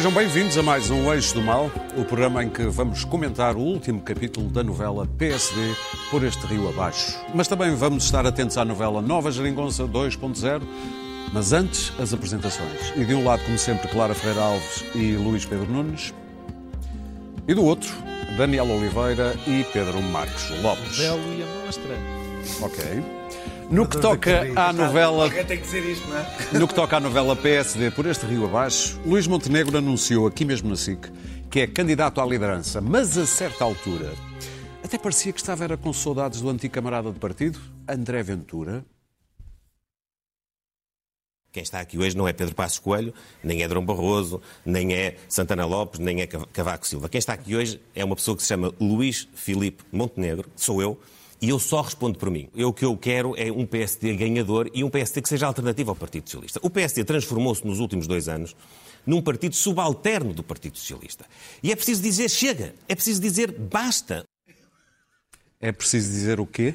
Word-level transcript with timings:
Sejam 0.00 0.14
bem-vindos 0.14 0.56
a 0.56 0.62
mais 0.62 0.88
um 0.88 1.12
Eixo 1.12 1.34
do 1.34 1.42
Mal, 1.42 1.70
o 1.94 2.06
programa 2.06 2.42
em 2.42 2.48
que 2.48 2.62
vamos 2.62 3.04
comentar 3.04 3.54
o 3.54 3.60
último 3.60 4.00
capítulo 4.00 4.48
da 4.48 4.64
novela 4.64 5.06
PSD 5.18 5.74
por 6.10 6.24
este 6.24 6.46
rio 6.46 6.70
abaixo. 6.70 7.18
Mas 7.34 7.46
também 7.46 7.74
vamos 7.74 8.04
estar 8.04 8.24
atentos 8.24 8.56
à 8.56 8.64
novela 8.64 9.02
Nova 9.02 9.30
Geringonça 9.30 9.84
2.0. 9.84 10.62
Mas 11.34 11.52
antes, 11.52 11.92
as 12.00 12.14
apresentações. 12.14 12.94
E 12.96 13.04
de 13.04 13.14
um 13.14 13.22
lado, 13.22 13.44
como 13.44 13.58
sempre, 13.58 13.88
Clara 13.88 14.14
Ferreira 14.14 14.40
Alves 14.40 14.86
e 14.94 15.16
Luís 15.16 15.44
Pedro 15.44 15.70
Nunes. 15.70 16.14
E 17.46 17.52
do 17.52 17.62
outro, 17.62 17.90
Daniel 18.38 18.70
Oliveira 18.70 19.36
e 19.46 19.66
Pedro 19.70 20.00
Marcos 20.00 20.48
Lopes. 20.62 20.96
Belo 20.96 21.20
e 21.34 21.42
a 21.42 21.66
mostra. 21.66 21.94
Ok. 22.62 23.19
No 23.70 23.86
que 23.86 24.00
toca 24.00 24.42
à 24.56 24.72
novela. 24.72 25.24
Alguém 25.24 25.44
tem 25.44 25.56
que 25.56 25.62
dizer 25.62 25.84
isto, 25.84 26.08
não 26.08 26.18
é? 26.18 26.58
No 26.58 26.66
que 26.66 26.74
toca 26.74 26.96
à 26.96 27.00
novela 27.00 27.36
PSD 27.36 27.92
por 27.92 28.04
este 28.04 28.26
rio 28.26 28.44
abaixo, 28.44 29.00
Luís 29.06 29.28
Montenegro 29.28 29.78
anunciou 29.78 30.26
aqui 30.26 30.44
mesmo 30.44 30.68
na 30.68 30.74
SIC 30.74 31.08
que 31.48 31.60
é 31.60 31.66
candidato 31.68 32.20
à 32.20 32.26
liderança, 32.26 32.80
mas 32.80 33.16
a 33.16 33.24
certa 33.24 33.62
altura 33.62 34.12
até 34.82 34.98
parecia 34.98 35.32
que 35.32 35.38
estava 35.38 35.62
era 35.62 35.76
com 35.76 35.92
saudades 35.92 36.40
do 36.40 36.48
antigo 36.48 36.74
camarada 36.74 37.12
de 37.12 37.18
partido, 37.20 37.60
André 37.88 38.24
Ventura. 38.24 38.84
Quem 41.52 41.62
está 41.62 41.78
aqui 41.78 41.96
hoje 41.96 42.16
não 42.16 42.26
é 42.26 42.32
Pedro 42.32 42.56
Passos 42.56 42.80
Coelho, 42.80 43.14
nem 43.42 43.62
é 43.62 43.68
Drão 43.68 43.84
Barroso, 43.84 44.42
nem 44.64 44.94
é 44.94 45.16
Santana 45.28 45.64
Lopes, 45.64 46.00
nem 46.00 46.22
é 46.22 46.26
Cavaco 46.26 46.86
Silva. 46.86 47.08
Quem 47.08 47.20
está 47.20 47.34
aqui 47.34 47.54
hoje 47.54 47.80
é 47.94 48.04
uma 48.04 48.16
pessoa 48.16 48.36
que 48.36 48.42
se 48.42 48.48
chama 48.48 48.72
Luís 48.80 49.28
Filipe 49.34 49.84
Montenegro, 49.92 50.48
sou 50.56 50.82
eu, 50.82 51.00
e 51.40 51.48
eu 51.48 51.58
só 51.58 51.80
respondo 51.80 52.18
por 52.18 52.30
mim. 52.30 52.48
Eu, 52.54 52.68
o 52.68 52.72
que 52.72 52.84
eu 52.84 52.96
quero 52.96 53.34
é 53.36 53.50
um 53.50 53.64
PSD 53.64 54.14
ganhador 54.16 54.70
e 54.74 54.84
um 54.84 54.90
PSD 54.90 55.22
que 55.22 55.28
seja 55.28 55.46
alternativo 55.46 55.90
ao 55.90 55.96
Partido 55.96 56.28
Socialista. 56.28 56.60
O 56.62 56.68
PSD 56.68 57.04
transformou-se 57.04 57.66
nos 57.66 57.80
últimos 57.80 58.06
dois 58.06 58.28
anos 58.28 58.54
num 59.06 59.22
partido 59.22 59.54
subalterno 59.54 60.34
do 60.34 60.42
Partido 60.42 60.76
Socialista. 60.76 61.24
E 61.62 61.72
é 61.72 61.76
preciso 61.76 62.02
dizer 62.02 62.28
chega, 62.28 62.74
é 62.86 62.94
preciso 62.94 63.20
dizer 63.20 63.52
basta. 63.52 64.24
É 65.58 65.72
preciso 65.72 66.10
dizer 66.10 66.40
o 66.40 66.46
quê? 66.46 66.74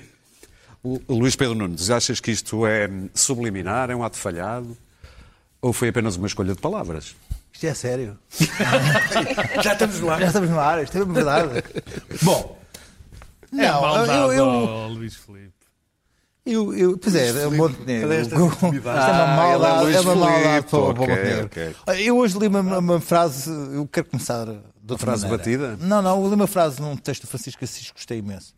O 0.83 1.01
Luís 1.09 1.35
Pedro 1.35 1.55
Nunes, 1.55 1.89
achas 1.89 2.19
que 2.19 2.31
isto 2.31 2.65
é 2.67 2.89
subliminar, 3.13 3.89
é 3.89 3.95
um 3.95 4.03
ato 4.03 4.17
falhado? 4.17 4.77
Ou 5.61 5.73
foi 5.73 5.89
apenas 5.89 6.15
uma 6.15 6.27
escolha 6.27 6.53
de 6.53 6.61
palavras? 6.61 7.15
Isto 7.51 7.65
é 7.65 7.73
sério. 7.73 8.19
Já 9.63 9.73
estamos 9.73 9.99
lá. 10.01 10.19
Já 10.19 10.27
estamos 10.27 10.49
no 10.49 10.59
ar, 10.59 10.83
isto 10.83 10.97
é 10.97 11.05
verdade. 11.05 11.63
Bom, 12.21 12.59
É 13.51 13.55
não, 13.71 13.81
maldade 13.81 14.11
eu, 14.19 14.33
eu, 14.33 14.45
ao 14.49 14.89
Luís 14.89 15.15
Filipe. 15.15 15.53
eu, 16.45 16.73
eu, 16.73 16.97
pois 16.97 17.15
é, 17.15 17.29
é 17.43 17.47
um 17.47 17.55
Montenegro. 17.55 18.11
Esta 18.13 18.35
Isto 18.35 18.35
é 18.35 19.11
uma 19.11 19.23
Ah, 19.23 19.35
maldade, 19.35 19.91
é 19.91 19.95
é 19.95 19.99
uma 20.01 20.15
maldade 20.15 20.67
Filipe, 20.67 20.69
para 20.69 20.79
o 20.79 20.95
Montenegro. 20.95 21.45
ok. 21.45 21.75
Eu 22.05 22.17
hoje 22.17 22.37
li 22.39 22.47
uma, 22.47 22.79
uma 22.79 23.01
frase, 23.01 23.49
eu 23.49 23.87
quero 23.87 24.07
começar 24.09 24.45
de 24.45 24.51
outra 24.91 24.97
frase 24.97 25.27
maneira. 25.27 25.37
batida? 25.37 25.77
Não, 25.85 26.01
não, 26.01 26.21
eu 26.23 26.29
li 26.29 26.35
uma 26.35 26.47
frase 26.47 26.81
num 26.81 26.95
texto 26.97 27.21
do 27.23 27.27
Francisco 27.27 27.63
Assis, 27.63 27.91
gostei 27.91 28.19
imenso. 28.19 28.53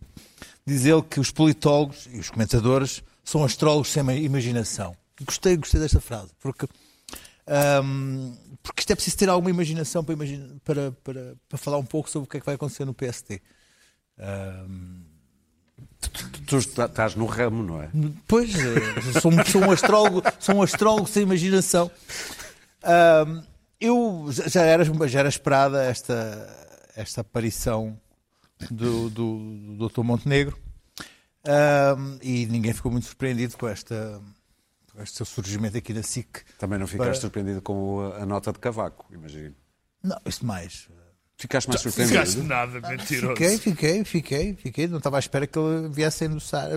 Diz 0.65 0.85
ele 0.85 1.01
que 1.01 1.19
os 1.19 1.31
politólogos 1.31 2.07
e 2.11 2.19
os 2.19 2.29
comentadores 2.29 3.01
são 3.23 3.43
astrólogos 3.43 3.89
sem 3.91 4.03
imaginação. 4.23 4.95
Gostei, 5.25 5.55
gostei 5.57 5.79
desta 5.79 5.99
frase, 6.01 6.29
porque, 6.39 6.67
ahm, 7.47 8.33
porque 8.61 8.81
isto 8.81 8.91
é 8.91 8.95
preciso 8.95 9.17
ter 9.17 9.29
alguma 9.29 9.49
imaginação 9.49 10.03
para, 10.03 10.13
imagina- 10.13 10.55
para, 10.63 10.91
para, 11.03 11.35
para 11.47 11.57
falar 11.57 11.77
um 11.77 11.85
pouco 11.85 12.09
sobre 12.09 12.25
o 12.27 12.29
que 12.29 12.37
é 12.37 12.39
que 12.39 12.45
vai 12.45 12.55
acontecer 12.55 12.85
no 12.85 12.93
PSD. 12.93 13.41
Tu 16.47 16.57
está- 16.57 16.85
estás 16.85 17.15
no 17.15 17.25
ramo, 17.25 17.61
não 17.63 17.81
é? 17.81 17.89
Pois, 18.27 18.53
eh, 18.55 19.19
sou, 19.21 19.31
sou 19.45 19.61
um 19.63 19.71
astrólogo, 19.71 20.21
sou 20.39 20.55
um 20.55 20.61
astrólogo 20.61 21.07
sem 21.07 21.23
imaginação. 21.23 21.91
Eu 23.79 24.25
já 24.31 24.61
era, 24.63 24.83
já 25.07 25.19
era 25.19 25.29
esperada 25.29 25.83
esta, 25.83 26.49
esta 26.95 27.21
aparição 27.21 27.99
do, 28.71 29.09
do, 29.09 29.39
do 29.77 29.89
Dr. 29.89 30.01
Montenegro 30.03 30.57
e 32.21 32.45
ninguém 32.47 32.73
ficou 32.73 32.91
muito 32.91 33.05
surpreendido 33.05 33.57
com, 33.57 33.67
esta, 33.67 34.21
com 34.91 35.01
este 35.01 35.17
seu 35.17 35.25
surgimento 35.25 35.77
aqui 35.77 35.93
na 35.93 36.01
SIC. 36.01 36.43
Também 36.57 36.79
não 36.79 36.87
ficaste 36.87 37.09
Para- 37.09 37.21
surpreendido 37.21 37.61
com 37.61 38.11
a 38.19 38.25
nota 38.25 38.51
de 38.53 38.59
cavaco, 38.59 39.05
imagino. 39.13 39.53
Não, 40.01 40.17
isso 40.25 40.45
mais. 40.45 40.87
Ficaste 41.37 41.67
mais 41.67 41.81
Ficaste 41.81 42.31
surpreendido? 42.31 42.43
nada 42.43 42.81
mentiroso. 42.81 43.35
Fiquei, 43.35 43.57
fiquei, 43.59 44.03
fiquei, 44.03 44.55
fiquei. 44.55 44.87
Não 44.87 44.97
estava 44.97 45.17
à 45.17 45.19
espera 45.19 45.45
que 45.45 45.57
ele 45.57 45.87
viesse 45.89 46.23
a, 46.23 46.27
endossar, 46.27 46.67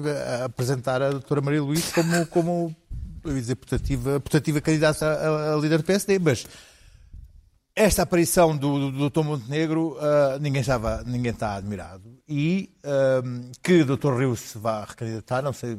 a 0.41 0.45
apresentar 0.45 1.01
a 1.01 1.11
doutora 1.11 1.41
Maria 1.41 1.63
Luís 1.63 1.91
como, 1.93 2.27
como 2.27 2.77
eu 3.25 3.33
ia 3.33 3.41
dizer, 3.41 3.55
putativa, 3.55 4.21
putativa 4.21 4.61
candidata 4.61 5.07
a, 5.07 5.55
a 5.55 5.57
líder 5.57 5.79
do 5.79 5.85
PSD, 5.85 6.19
mas 6.19 6.47
esta 7.75 8.03
aparição 8.03 8.55
do, 8.55 8.91
do 8.91 9.09
Dr. 9.09 9.23
Montenegro, 9.25 9.97
ah, 9.99 10.39
ninguém, 10.39 10.61
estava, 10.61 11.03
ninguém 11.07 11.33
está 11.33 11.55
admirado. 11.55 12.19
E 12.29 12.71
ah, 12.85 13.23
que 13.63 13.81
o 13.81 13.97
Dr. 13.97 14.15
Rio 14.19 14.37
se 14.37 14.59
vá 14.59 14.85
recandidatar, 14.85 15.43
não 15.43 15.55
sei 15.55 15.79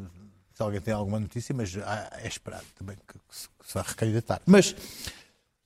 se 0.56 0.62
alguém 0.63 0.81
tem 0.81 0.94
alguma 0.94 1.19
notícia, 1.19 1.53
mas 1.53 1.75
é 1.75 2.28
esperado 2.28 2.66
também 2.78 2.96
que, 2.96 3.13
que 3.13 3.36
se, 3.36 3.48
que 3.48 3.68
se 3.68 3.74
vá 3.75 3.84
recandidatar. 3.84 4.42
Mas 4.48 4.75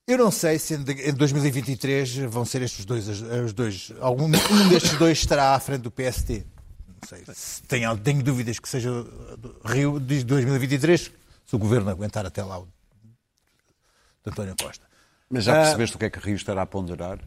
eu 0.08 0.18
não 0.20 0.30
sei 0.32 0.60
se 0.60 0.76
em 0.76 0.82
em 1.10 1.14
2023 1.14 2.16
vão 2.30 2.46
ser 2.46 2.62
estes 2.62 2.86
dois, 2.86 3.08
os 3.08 3.54
dois 3.54 3.92
algum 4.00 4.26
um 4.26 4.70
destes 4.70 4.94
dois 4.98 5.18
estará 5.18 5.56
à 5.56 5.60
frente 5.60 5.82
do 5.82 5.92
PST. 5.92 6.46
Não 6.88 7.10
sei. 7.10 7.24
Se 7.34 7.62
tenho, 7.64 7.98
tenho 7.98 8.22
dúvidas 8.24 8.60
que 8.60 8.70
seja 8.70 8.90
do 9.38 9.56
Rio 9.66 10.00
de 10.00 10.24
2023, 10.24 11.12
se 11.46 11.56
o 11.56 11.60
governo 11.60 11.90
aguentar 11.90 12.26
até 12.26 12.44
lá 12.44 12.60
o 12.60 12.66
de 12.66 14.32
António 14.32 14.56
Costa. 14.62 14.86
Mas 15.30 15.44
já 15.44 15.54
Ah. 15.54 15.62
percebeste 15.64 15.96
o 15.96 16.00
que 16.00 16.06
é 16.06 16.10
que 16.10 16.20
Rio 16.20 16.36
estará 16.36 16.62
a 16.62 16.66
ponderar? 16.68 17.20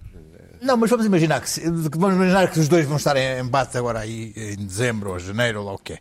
Não, 0.61 0.77
mas 0.77 0.91
vamos 0.91 1.07
imaginar 1.07 1.41
que, 1.41 1.51
se- 1.51 1.61
vamos 1.69 2.15
imaginar 2.17 2.51
que 2.51 2.59
os 2.61 2.69
dois 2.69 2.87
vão 2.87 2.97
estar 2.97 3.17
em 3.17 3.41
embate 3.41 3.77
agora 3.77 4.01
aí 4.01 4.33
em 4.37 4.57
dezembro 4.67 5.11
ou 5.11 5.19
janeiro 5.19 5.61
ou 5.61 5.67
lá 5.67 5.73
o 5.75 5.79
que 5.79 5.95
é. 5.95 6.01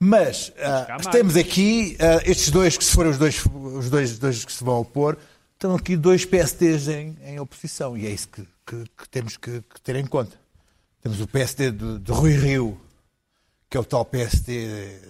Mas 0.00 0.52
ah, 0.58 0.98
temos 1.10 1.36
aqui 1.36 1.96
ah, 2.00 2.22
estes 2.24 2.50
dois 2.50 2.76
que 2.78 2.84
se 2.84 2.92
forem 2.92 3.10
os 3.10 3.18
dois, 3.18 3.42
os 3.46 3.90
dois, 3.90 4.18
dois 4.18 4.44
que 4.44 4.52
se 4.52 4.62
vão 4.64 4.80
opor, 4.80 5.16
estão 5.58 5.74
aqui 5.74 5.96
dois 5.96 6.24
PSTs 6.24 6.86
em, 6.88 7.16
em 7.24 7.40
oposição 7.40 7.96
e 7.98 8.06
é 8.06 8.10
isso 8.10 8.28
que, 8.28 8.42
que- 8.64 8.84
que 8.96 9.08
temos 9.08 9.36
que, 9.36 9.60
que 9.62 9.80
ter 9.82 9.96
em 9.96 10.06
conta. 10.06 10.36
Temos 11.02 11.20
o 11.20 11.26
PSD 11.26 11.72
de, 11.72 11.98
de 11.98 12.12
Rui 12.12 12.32
Rio, 12.36 12.80
que 13.68 13.76
é 13.76 13.80
o 13.80 13.84
tal 13.84 14.04
PSD 14.04 15.00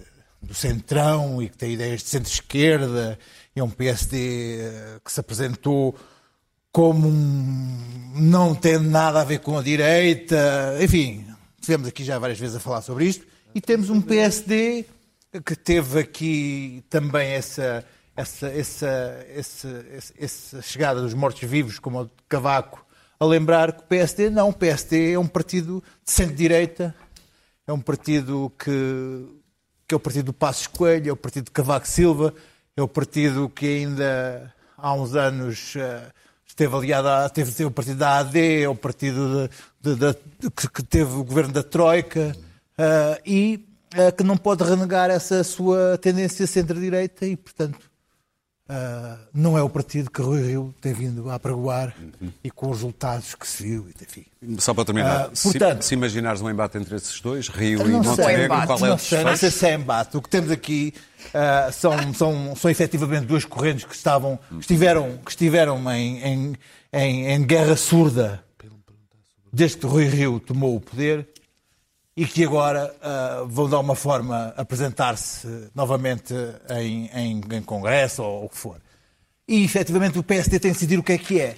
do 0.41 0.53
centrão 0.53 1.41
e 1.41 1.49
que 1.49 1.57
tem 1.57 1.73
ideias 1.73 2.01
de 2.01 2.09
centro-esquerda, 2.09 3.19
é 3.55 3.63
um 3.63 3.69
PSD 3.69 4.59
eh, 4.61 4.99
que 5.03 5.11
se 5.11 5.19
apresentou 5.19 5.95
como 6.71 7.07
um, 7.07 8.13
não 8.15 8.55
tendo 8.55 8.89
nada 8.89 9.21
a 9.21 9.23
ver 9.23 9.39
com 9.39 9.57
a 9.57 9.61
direita, 9.61 10.77
enfim, 10.81 11.25
tivemos 11.61 11.87
aqui 11.87 12.03
já 12.03 12.17
várias 12.17 12.39
vezes 12.39 12.55
a 12.55 12.59
falar 12.59 12.81
sobre 12.81 13.05
isto, 13.05 13.25
e 13.53 13.59
temos 13.61 13.89
um 13.89 14.01
PSD 14.01 14.85
que 15.45 15.55
teve 15.55 15.99
aqui 15.99 16.83
também 16.89 17.29
essa, 17.31 17.83
essa, 18.19 18.47
essa, 18.47 19.25
essa, 19.33 19.85
essa, 20.17 20.61
chegada 20.61 21.01
dos 21.01 21.13
mortos-vivos, 21.13 21.79
como 21.79 22.01
o 22.01 22.09
Cavaco, 22.27 22.85
a 23.17 23.25
lembrar 23.25 23.71
que 23.71 23.79
o 23.79 23.85
PSD 23.85 24.29
não, 24.29 24.49
o 24.49 24.53
PSD 24.53 25.13
é 25.13 25.19
um 25.19 25.25
partido 25.25 25.81
de 26.05 26.11
centro-direita, 26.11 26.93
é 27.65 27.71
um 27.71 27.79
partido 27.79 28.51
que, 28.59 29.25
que 29.87 29.93
é 29.93 29.97
o 29.97 29.99
partido 30.01 30.25
do 30.25 30.33
Passos 30.33 30.67
Coelho, 30.67 31.09
é 31.09 31.13
o 31.13 31.15
partido 31.15 31.45
de 31.45 31.51
Cavaco 31.51 31.87
Silva, 31.87 32.33
é 32.75 32.81
o 32.81 32.89
partido 32.89 33.47
que 33.47 33.65
ainda 33.65 34.53
há 34.77 34.93
uns 34.93 35.15
anos 35.15 35.75
eh, 35.77 36.11
esteve 36.45 36.75
aliado, 36.75 37.07
a, 37.07 37.29
teve, 37.29 37.51
teve 37.51 37.65
o 37.65 37.71
partido 37.71 37.99
da 37.99 38.17
AD, 38.17 38.63
é 38.63 38.67
o 38.67 38.75
partido 38.75 39.49
de- 39.81 39.95
de- 39.95 40.13
de- 40.39 40.51
que, 40.51 40.69
que 40.69 40.83
teve 40.83 41.15
o 41.15 41.23
governo 41.23 41.53
da 41.53 41.63
Troika 41.63 42.35
eh, 42.77 43.21
e 43.25 43.65
eh, 43.93 44.11
que 44.11 44.23
não 44.23 44.35
pode 44.35 44.63
renegar 44.63 45.09
essa 45.09 45.41
sua 45.41 45.97
tendência 46.01 46.45
centro-direita 46.45 47.25
e, 47.25 47.37
portanto, 47.37 47.88
ah, 48.69 49.17
não 49.33 49.57
é 49.57 49.63
o 49.63 49.69
partido 49.69 50.11
que 50.11 50.21
Rui 50.21 50.41
Rio 50.45 50.75
tem 50.79 50.93
vindo 50.93 51.29
a 51.29 51.35
apregoar 51.35 51.95
e 52.43 52.51
com 52.51 52.67
os 52.69 52.77
resultados 52.77 53.33
que 53.33 53.47
se 53.47 53.63
viu. 53.63 53.87
Enfim. 53.99 54.25
Só 54.59 54.73
para 54.73 54.85
terminar, 54.85 55.25
Ah, 55.25 55.29
se- 55.33 55.49
portanto- 55.49 55.81
se, 55.81 55.93
imaginares 55.95 56.39
um 56.41 56.49
embate 56.49 56.77
entre 56.77 56.95
esses 56.95 57.19
dois, 57.19 57.47
Rio 57.47 57.81
e 57.81 57.91
Montenegro, 57.91 58.47
qual 58.67 58.79
é 58.79 58.83
o 58.83 58.87
não 58.89 58.97
sei, 58.99 59.23
não 59.23 59.35
sei 59.35 59.49
se 59.51 59.65
é 59.65 59.73
embate. 59.73 60.15
O 60.15 60.21
que 60.21 60.29
temos 60.29 60.51
aqui 60.51 60.93
ah, 61.33 61.69
são, 61.71 62.13
são, 62.13 62.55
são 62.55 62.69
efetivamente 62.69 63.25
duas 63.25 63.43
correntes 63.43 63.85
que, 63.85 63.95
estavam, 63.95 64.37
que 64.49 64.59
estiveram, 64.61 65.17
que 65.25 65.31
estiveram 65.31 65.91
em, 65.91 66.23
em, 66.23 66.55
em, 66.93 67.25
em 67.31 67.43
guerra 67.43 67.75
surda 67.75 68.43
desde 69.51 69.77
que 69.77 69.87
Rui 69.87 70.05
Rio 70.05 70.39
tomou 70.39 70.75
o 70.75 70.79
poder 70.79 71.27
e 72.19 72.25
que 72.25 72.43
agora 72.43 72.93
ah, 73.01 73.45
vão 73.47 73.69
de 73.69 73.75
alguma 73.75 73.95
forma 73.95 74.53
apresentar-se 74.57 75.47
novamente 75.73 76.33
em, 76.69 77.09
em, 77.13 77.41
em 77.49 77.61
Congresso 77.61 78.21
ou 78.21 78.43
o 78.43 78.49
que 78.49 78.57
for. 78.57 78.81
E 79.47 79.63
efetivamente 79.63 80.19
o 80.19 80.23
PSD 80.23 80.59
tem 80.59 80.73
de 80.73 80.77
decidir 80.77 80.99
o 80.99 81.03
que 81.03 81.13
é 81.13 81.17
que 81.17 81.39
é. 81.39 81.55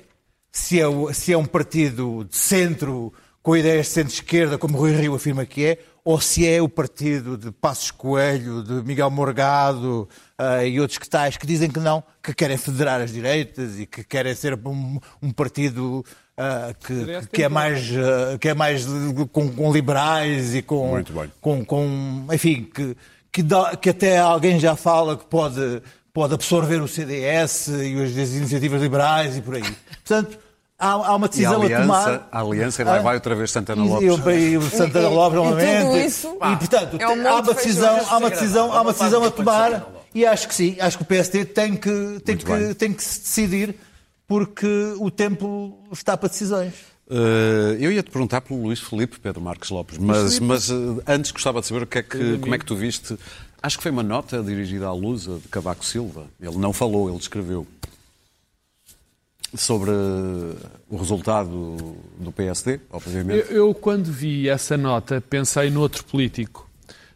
Se 0.52 0.80
é, 0.80 0.86
se 1.14 1.34
é 1.34 1.38
um 1.38 1.46
partido 1.46 2.28
de 2.30 2.38
centro, 2.38 3.12
com 3.42 3.58
ideias 3.58 3.88
de 3.88 3.94
centro-esquerda, 3.94 4.60
como 4.60 4.78
Rui 4.78 4.96
Rio 4.96 5.16
afirma 5.16 5.48
que 5.48 5.66
é, 5.66 5.80
ou 6.06 6.22
se 6.22 6.48
é 6.48 6.62
o 6.62 6.70
partido 6.70 7.40
de 7.40 7.52
Passos 7.52 7.90
Coelho, 7.90 8.62
de 8.62 8.74
Miguel 8.84 9.10
Morgado 9.10 10.08
ah, 10.38 10.64
e 10.64 10.80
outros 10.80 11.00
que 11.00 11.10
tais 11.10 11.38
que 11.38 11.48
dizem 11.48 11.72
que 11.72 11.80
não, 11.80 12.04
que 12.22 12.36
querem 12.36 12.56
federar 12.56 13.02
as 13.02 13.12
direitas 13.12 13.80
e 13.80 13.88
que 13.88 14.04
querem 14.04 14.36
ser 14.36 14.54
um, 14.54 15.00
um 15.24 15.32
partido 15.32 16.06
ah, 16.38 16.74
que, 16.86 17.28
que 17.32 17.44
é 17.44 17.50
mais, 17.50 17.90
ah, 17.92 18.38
que 18.40 18.50
é 18.50 18.54
mais 18.54 18.86
com, 19.32 19.50
com 19.50 19.72
liberais 19.74 20.56
e 20.56 20.62
com, 20.62 20.88
Muito 20.88 21.14
bem. 21.14 21.32
com, 21.42 21.64
com 21.66 22.26
enfim, 22.32 22.68
que, 22.74 22.96
que, 23.32 23.44
dá- 23.44 23.76
que 23.76 23.90
até 23.90 24.18
alguém 24.18 24.60
já 24.60 24.76
fala 24.76 25.16
que 25.18 25.26
pode, 25.26 25.82
pode 26.14 26.34
absorver 26.34 26.82
o 26.82 26.88
CDS 26.88 27.68
e 27.68 28.02
as, 28.02 28.10
as 28.18 28.30
iniciativas 28.34 28.82
liberais 28.82 29.38
e 29.38 29.42
por 29.42 29.56
aí. 29.56 29.64
Portanto, 30.04 30.38
há, 30.80 30.90
há 30.92 31.16
uma 31.16 31.26
E 31.26 31.28
a 31.28 31.30
decisão 31.30 31.54
a, 31.62 31.66
aliança, 31.66 31.82
tomar. 31.84 32.30
a 32.32 32.40
aliança, 32.42 32.82
e 32.82 32.86
lá 32.86 32.96
Ah, 32.96 33.00
vai 33.02 33.16
outra 33.16 33.36
vez 33.36 33.52
Santana 33.52 33.86
e- 33.86 33.88
Lopes. 33.90 34.26
E, 34.36 34.40
e 34.52 34.58
o 34.58 34.62
Santana 34.64 35.08
E- 35.10 35.14
Lopes 35.14 35.34
e 35.40 35.44
novamente. 35.44 35.86
tudo 35.86 35.98
isso, 36.00 36.28
e, 36.36 36.56
portanto, 36.58 36.98
é 37.00 37.08
um 37.08 37.28
há 37.28 37.34
uma 37.36 37.42
de 37.44 37.54
decisão, 37.54 38.00
há 38.10 38.18
uma 38.18 38.30
decisão, 38.30 38.74
há 38.74 38.82
uma 38.82 38.94
decisão 38.94 39.24
a 39.24 39.32
tomar 39.32 39.86
e 40.16 40.26
acho 40.26 40.48
que 40.48 40.56
sim, 40.56 40.76
acho 40.80 40.98
que 40.98 41.04
o 41.04 41.06
PSD 41.06 41.46
tem 41.46 41.76
que, 41.76 41.90
tem 42.26 42.36
Muito 42.36 42.46
que, 42.46 42.52
bem. 42.52 42.74
tem 42.74 42.94
que 42.94 43.04
se 43.04 43.20
decidir 43.22 43.76
porque 44.32 44.96
o 44.98 45.12
tempo 45.12 45.78
está 45.92 46.16
para 46.16 46.30
decisões. 46.30 46.74
Eh, 47.10 47.76
eu 47.82 47.92
ia 47.92 48.02
te 48.02 48.10
perguntar 48.10 48.40
pelo 48.40 48.64
Luís 48.64 48.80
Filipe, 48.80 49.20
Pedro 49.20 49.42
Marques 49.42 49.70
Lopes, 49.70 49.98
mas, 49.98 50.40
mas 50.40 50.70
eh, 50.70 50.74
antes 51.06 51.32
gostava 51.32 51.60
de 51.60 51.68
saber 51.68 51.84
o 51.84 51.86
que 51.86 51.98
é 51.98 52.02
que, 52.02 52.38
como 52.38 52.56
é 52.56 52.58
que 52.58 52.64
tu 52.64 52.74
viste. 52.74 53.18
Acho 53.62 53.76
que 53.76 53.84
foi 53.84 53.92
uma 53.92 54.02
nota 54.02 54.42
dirigida 54.42 54.88
à 54.88 54.94
Lusa 54.94 55.38
de 55.38 55.50
Cavaco 55.50 55.84
Silva. 55.84 56.28
Ele 56.40 56.56
não 56.56 56.72
falou, 56.72 57.10
ele 57.10 57.18
escreveu 57.18 57.68
sobre 59.54 59.92
o 60.90 60.96
resultado 60.96 61.98
do 62.18 62.32
PSD, 62.32 62.80
obviamente. 62.90 63.52
Eu, 63.52 63.68
eu, 63.68 63.74
quando 63.74 64.10
vi 64.14 64.48
essa 64.48 64.78
nota, 64.78 65.20
pensei 65.20 65.70
noutro 65.70 66.06
político. 66.06 66.70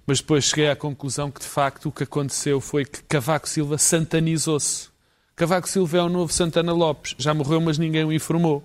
Mas 0.06 0.20
depois 0.20 0.44
cheguei 0.44 0.70
à 0.70 0.76
conclusão 0.76 1.32
que, 1.32 1.40
de 1.40 1.48
facto, 1.48 1.88
o 1.88 1.94
que 1.94 2.04
aconteceu 2.04 2.60
foi 2.60 2.84
que 2.84 3.02
Cavaco 3.04 3.48
Silva 3.48 3.78
santanizou-se. 3.78 4.94
Cavaco 5.36 5.68
Silva 5.68 5.98
é 5.98 6.02
o 6.02 6.10
novo 6.10 6.32
Santana 6.32 6.72
Lopes. 6.72 7.16
Já 7.18 7.34
morreu, 7.34 7.60
mas 7.60 7.78
ninguém 7.78 8.06
o 8.06 8.14
informou. 8.14 8.64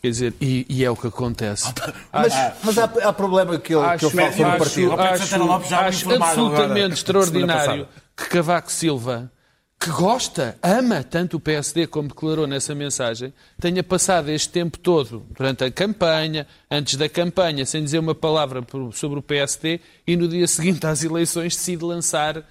Quer 0.00 0.10
dizer, 0.10 0.34
e, 0.40 0.66
e 0.68 0.84
é 0.84 0.90
o 0.90 0.96
que 0.96 1.06
acontece. 1.06 1.72
Mas, 2.12 2.32
mas 2.62 2.78
há, 2.78 2.84
há 2.84 3.12
problema 3.12 3.58
que 3.58 3.74
ele, 3.74 3.98
que 3.98 4.04
ele 4.04 4.14
fala 4.14 4.32
sobre 4.32 4.54
o 4.54 4.58
partido. 4.58 4.92
Acho 4.92 6.04
informaram 6.04 6.26
absolutamente 6.26 6.78
agora, 6.78 6.92
extraordinário 6.92 7.88
que 8.16 8.28
Cavaco 8.28 8.70
Silva, 8.70 9.32
que 9.80 9.90
gosta, 9.90 10.56
ama 10.62 11.02
tanto 11.02 11.36
o 11.36 11.40
PSD 11.40 11.86
como 11.86 12.08
declarou 12.08 12.46
nessa 12.46 12.74
mensagem, 12.74 13.32
tenha 13.60 13.82
passado 13.82 14.30
este 14.30 14.48
tempo 14.50 14.78
todo, 14.78 15.26
durante 15.36 15.64
a 15.64 15.70
campanha, 15.70 16.46
antes 16.70 16.96
da 16.96 17.08
campanha, 17.08 17.66
sem 17.66 17.82
dizer 17.82 17.98
uma 17.98 18.14
palavra 18.14 18.64
sobre 18.92 19.18
o 19.18 19.22
PSD 19.22 19.80
e 20.06 20.16
no 20.16 20.28
dia 20.28 20.46
seguinte 20.46 20.86
às 20.86 21.02
eleições 21.02 21.56
decide 21.56 21.84
lançar, 21.84 22.42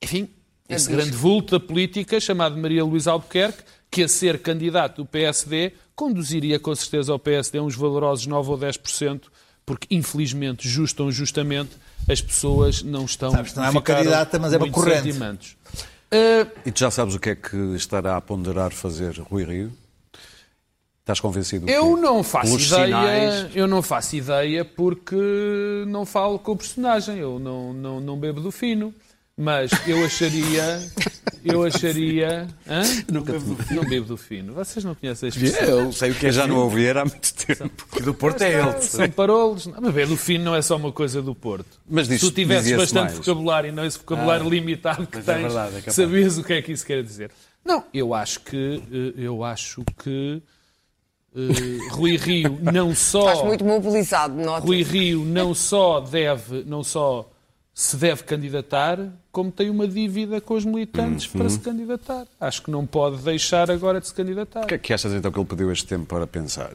enfim, 0.00 0.28
esse 0.68 0.86
disco. 0.86 0.92
grande 0.92 1.16
vulto 1.16 1.58
da 1.58 1.64
política 1.64 2.18
chamado 2.20 2.56
Maria 2.56 2.84
Luísa 2.84 3.12
Albuquerque, 3.12 3.62
que 3.90 4.02
a 4.02 4.08
ser 4.08 4.40
candidato 4.40 5.02
do 5.02 5.06
PSD 5.06 5.72
conduziria 5.94 6.58
com 6.58 6.74
certeza 6.74 7.12
ao 7.12 7.18
PSD 7.18 7.60
uns 7.60 7.74
valorosos 7.74 8.26
9 8.26 8.50
ou 8.50 8.58
10%, 8.58 9.22
porque 9.66 9.86
infelizmente, 9.90 10.68
justo 10.68 11.02
ou 11.02 11.10
injustamente, 11.10 11.72
as 12.08 12.20
pessoas 12.20 12.82
não 12.82 13.04
estão. 13.04 13.30
Sabes, 13.30 13.54
não 13.54 13.64
é 13.64 13.70
uma 13.70 13.82
candidata, 13.82 14.38
mas 14.38 14.52
é 14.52 14.56
uma 14.56 14.70
corrente. 14.70 15.12
Uh, 15.12 16.50
E 16.66 16.72
tu 16.72 16.80
já 16.80 16.90
sabes 16.90 17.14
o 17.14 17.18
que 17.18 17.30
é 17.30 17.34
que 17.34 17.56
estará 17.74 18.16
a 18.16 18.20
ponderar 18.20 18.72
fazer 18.72 19.18
Rui 19.18 19.44
Rio? 19.44 19.72
Estás 21.00 21.18
convencido? 21.18 21.68
eu 21.68 21.96
que, 21.96 22.00
não 22.00 22.22
faço 22.22 22.54
ideia, 22.54 22.86
sinais, 22.86 23.56
eu 23.56 23.66
não 23.66 23.82
faço 23.82 24.14
ideia 24.14 24.64
porque 24.64 25.16
não 25.88 26.06
falo 26.06 26.38
com 26.38 26.52
o 26.52 26.56
personagem, 26.56 27.18
eu 27.18 27.40
não, 27.40 27.72
não, 27.72 28.00
não 28.00 28.16
bebo 28.16 28.40
do 28.40 28.52
fino. 28.52 28.94
Mas 29.36 29.70
eu 29.86 30.04
acharia, 30.04 30.78
eu 31.42 31.62
acharia, 31.64 32.46
hã? 32.68 32.82
Nunca 33.10 33.32
te- 33.32 33.74
não 33.74 33.82
bebo 33.84 34.06
do 34.06 34.16
fino. 34.16 34.52
Vocês 34.52 34.84
não 34.84 34.94
conhecem 34.94 35.26
a 35.26 35.30
expressão? 35.30 35.62
Eu 35.68 35.92
sei 35.92 36.10
o 36.10 36.14
que 36.14 36.26
é 36.26 36.32
já 36.32 36.46
não 36.46 36.56
ouvi 36.58 36.84
era 36.84 37.00
há 37.00 37.04
muito 37.06 37.32
tempo. 37.34 37.86
que 37.90 38.02
do 38.02 38.12
Porto 38.12 38.42
é 38.42 38.60
ele. 38.60 38.82
São 38.82 39.08
parolos. 39.10 39.66
Não, 39.66 39.80
Beber 39.80 40.06
do 40.06 40.16
fino 40.18 40.44
não 40.44 40.54
é 40.54 40.60
só 40.60 40.76
uma 40.76 40.92
coisa 40.92 41.22
do 41.22 41.34
Porto. 41.34 41.80
Mas 41.88 42.08
diz- 42.08 42.20
Se 42.20 42.26
tu 42.30 42.34
tivesses 42.34 42.76
bastante 42.76 43.04
mais. 43.14 43.18
vocabulário 43.18 43.68
e 43.68 43.72
não 43.72 43.86
esse 43.86 43.98
vocabulário 43.98 44.48
limitado 44.48 45.06
que 45.06 45.18
é 45.18 45.22
tens, 45.22 45.40
verdade, 45.42 45.82
é 45.86 45.90
sabias 45.90 46.36
o 46.36 46.44
que 46.44 46.52
é 46.52 46.62
que 46.62 46.72
isso 46.72 46.84
quer 46.86 47.02
dizer. 47.02 47.30
Não, 47.64 47.84
eu 47.94 48.12
acho 48.12 48.40
que, 48.40 48.82
eh, 48.92 49.22
eu 49.24 49.42
acho 49.42 49.82
que 50.02 50.42
eh, 51.34 51.88
Rui 51.92 52.16
Rio 52.18 52.58
não 52.70 52.94
só... 52.94 53.28
Estás 53.30 53.46
muito 53.46 53.64
mobilizado, 53.64 54.34
nota. 54.34 54.66
Rui 54.66 54.82
Rio 54.82 55.24
não 55.24 55.54
só 55.54 56.00
deve, 56.00 56.64
não 56.66 56.84
só 56.84 57.31
se 57.74 57.96
deve 57.96 58.22
candidatar, 58.24 58.98
como 59.30 59.50
tem 59.50 59.70
uma 59.70 59.88
dívida 59.88 60.40
com 60.40 60.54
os 60.54 60.64
militantes 60.64 61.26
para 61.26 61.48
se 61.48 61.58
candidatar. 61.58 62.26
Acho 62.38 62.62
que 62.62 62.70
não 62.70 62.86
pode 62.86 63.16
deixar 63.22 63.70
agora 63.70 64.00
de 64.00 64.08
se 64.08 64.14
candidatar. 64.14 64.64
O 64.64 64.66
que 64.66 64.74
é 64.74 64.78
que 64.78 64.92
achas 64.92 65.12
então 65.12 65.32
que 65.32 65.38
ele 65.38 65.46
pediu 65.46 65.72
este 65.72 65.86
tempo 65.86 66.04
para 66.06 66.26
pensar? 66.26 66.72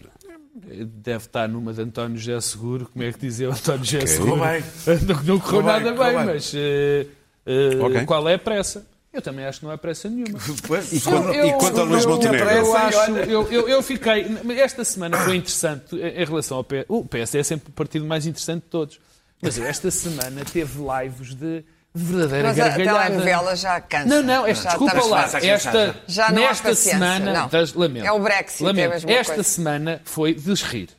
Deve 0.55 1.25
estar 1.25 1.47
numa 1.47 1.71
de 1.71 1.81
António 1.81 2.17
José 2.17 2.41
Seguro, 2.41 2.89
como 2.91 3.05
é 3.05 3.11
que 3.13 3.19
dizia 3.19 3.47
o 3.49 3.53
António 3.53 3.85
José 3.85 4.05
Seguro? 4.07 4.37
Correu 4.37 4.61
bem. 4.85 4.97
Não, 5.07 5.23
não 5.23 5.39
correu 5.39 5.61
bem, 5.63 5.71
nada 5.71 5.91
bem, 5.91 6.15
bem. 6.17 6.25
mas 6.25 6.51
eh, 6.55 7.05
eh, 7.45 7.77
Ok. 7.79 8.05
qual 8.05 8.27
é 8.27 8.33
a 8.33 8.39
pressa? 8.39 8.85
Eu 9.13 9.21
também 9.21 9.45
acho 9.45 9.59
que 9.59 9.65
não 9.65 9.71
é 9.71 9.77
pressa 9.77 10.09
nenhuma. 10.09 10.37
E 10.91 10.99
quanto, 10.99 11.33
e 11.33 11.53
quanto 11.53 11.79
ao 11.79 11.85
Luís 11.85 12.03
eu- 12.03 12.09
Montenegro? 12.09 12.49
Eu, 12.49 12.71
Pressa, 12.71 12.77
acho, 13.01 13.11
eu, 13.11 13.47
eu, 13.51 13.69
eu 13.69 13.81
fiquei. 13.83 14.25
Esta 14.59 14.83
semana 14.83 15.17
foi 15.19 15.37
interessante 15.37 15.95
em 15.95 16.21
em 16.21 16.25
relação 16.25 16.57
ao 16.57 16.63
PS. 16.63 16.85
O 16.87 17.05
PS 17.05 17.35
é 17.35 17.43
sempre 17.43 17.69
o 17.69 17.71
partido 17.71 18.05
mais 18.05 18.25
interessante 18.25 18.63
de 18.63 18.69
todos. 18.69 18.99
Mas 19.41 19.57
eu, 19.57 19.65
esta 19.65 19.91
semana 19.91 20.43
teve 20.51 20.79
lives 20.81 21.35
de, 21.35 21.63
de 21.93 22.03
verdadeira 22.03 22.47
Mas 22.49 22.59
a 22.59 22.63
gargalhada. 22.69 23.05
telenovela 23.05 23.55
já 23.55 23.79
cansa. 23.81 24.05
Não, 24.07 24.23
não, 24.23 24.45
esta, 24.47 24.63
Já 24.63 24.69
desculpa 24.69 25.05
lá. 25.05 25.23
Esta, 25.23 25.39
cansa. 25.41 25.95
Já 26.07 26.31
não 26.31 26.41
nesta 26.41 26.73
semana. 26.75 27.33
não. 27.33 27.47
das- 27.49 27.73
lamento, 27.73 28.05
É 28.05 28.11
o 28.11 28.19
Brexit, 28.19 28.63
é 28.63 28.65
a 28.65 28.67
lamento, 28.69 28.89
mesma 28.91 29.11
Esta 29.11 29.33
coisa. 29.35 29.49
semana 29.49 30.01
foi 30.05 30.33
de 30.33 30.53
rir. 30.63 30.89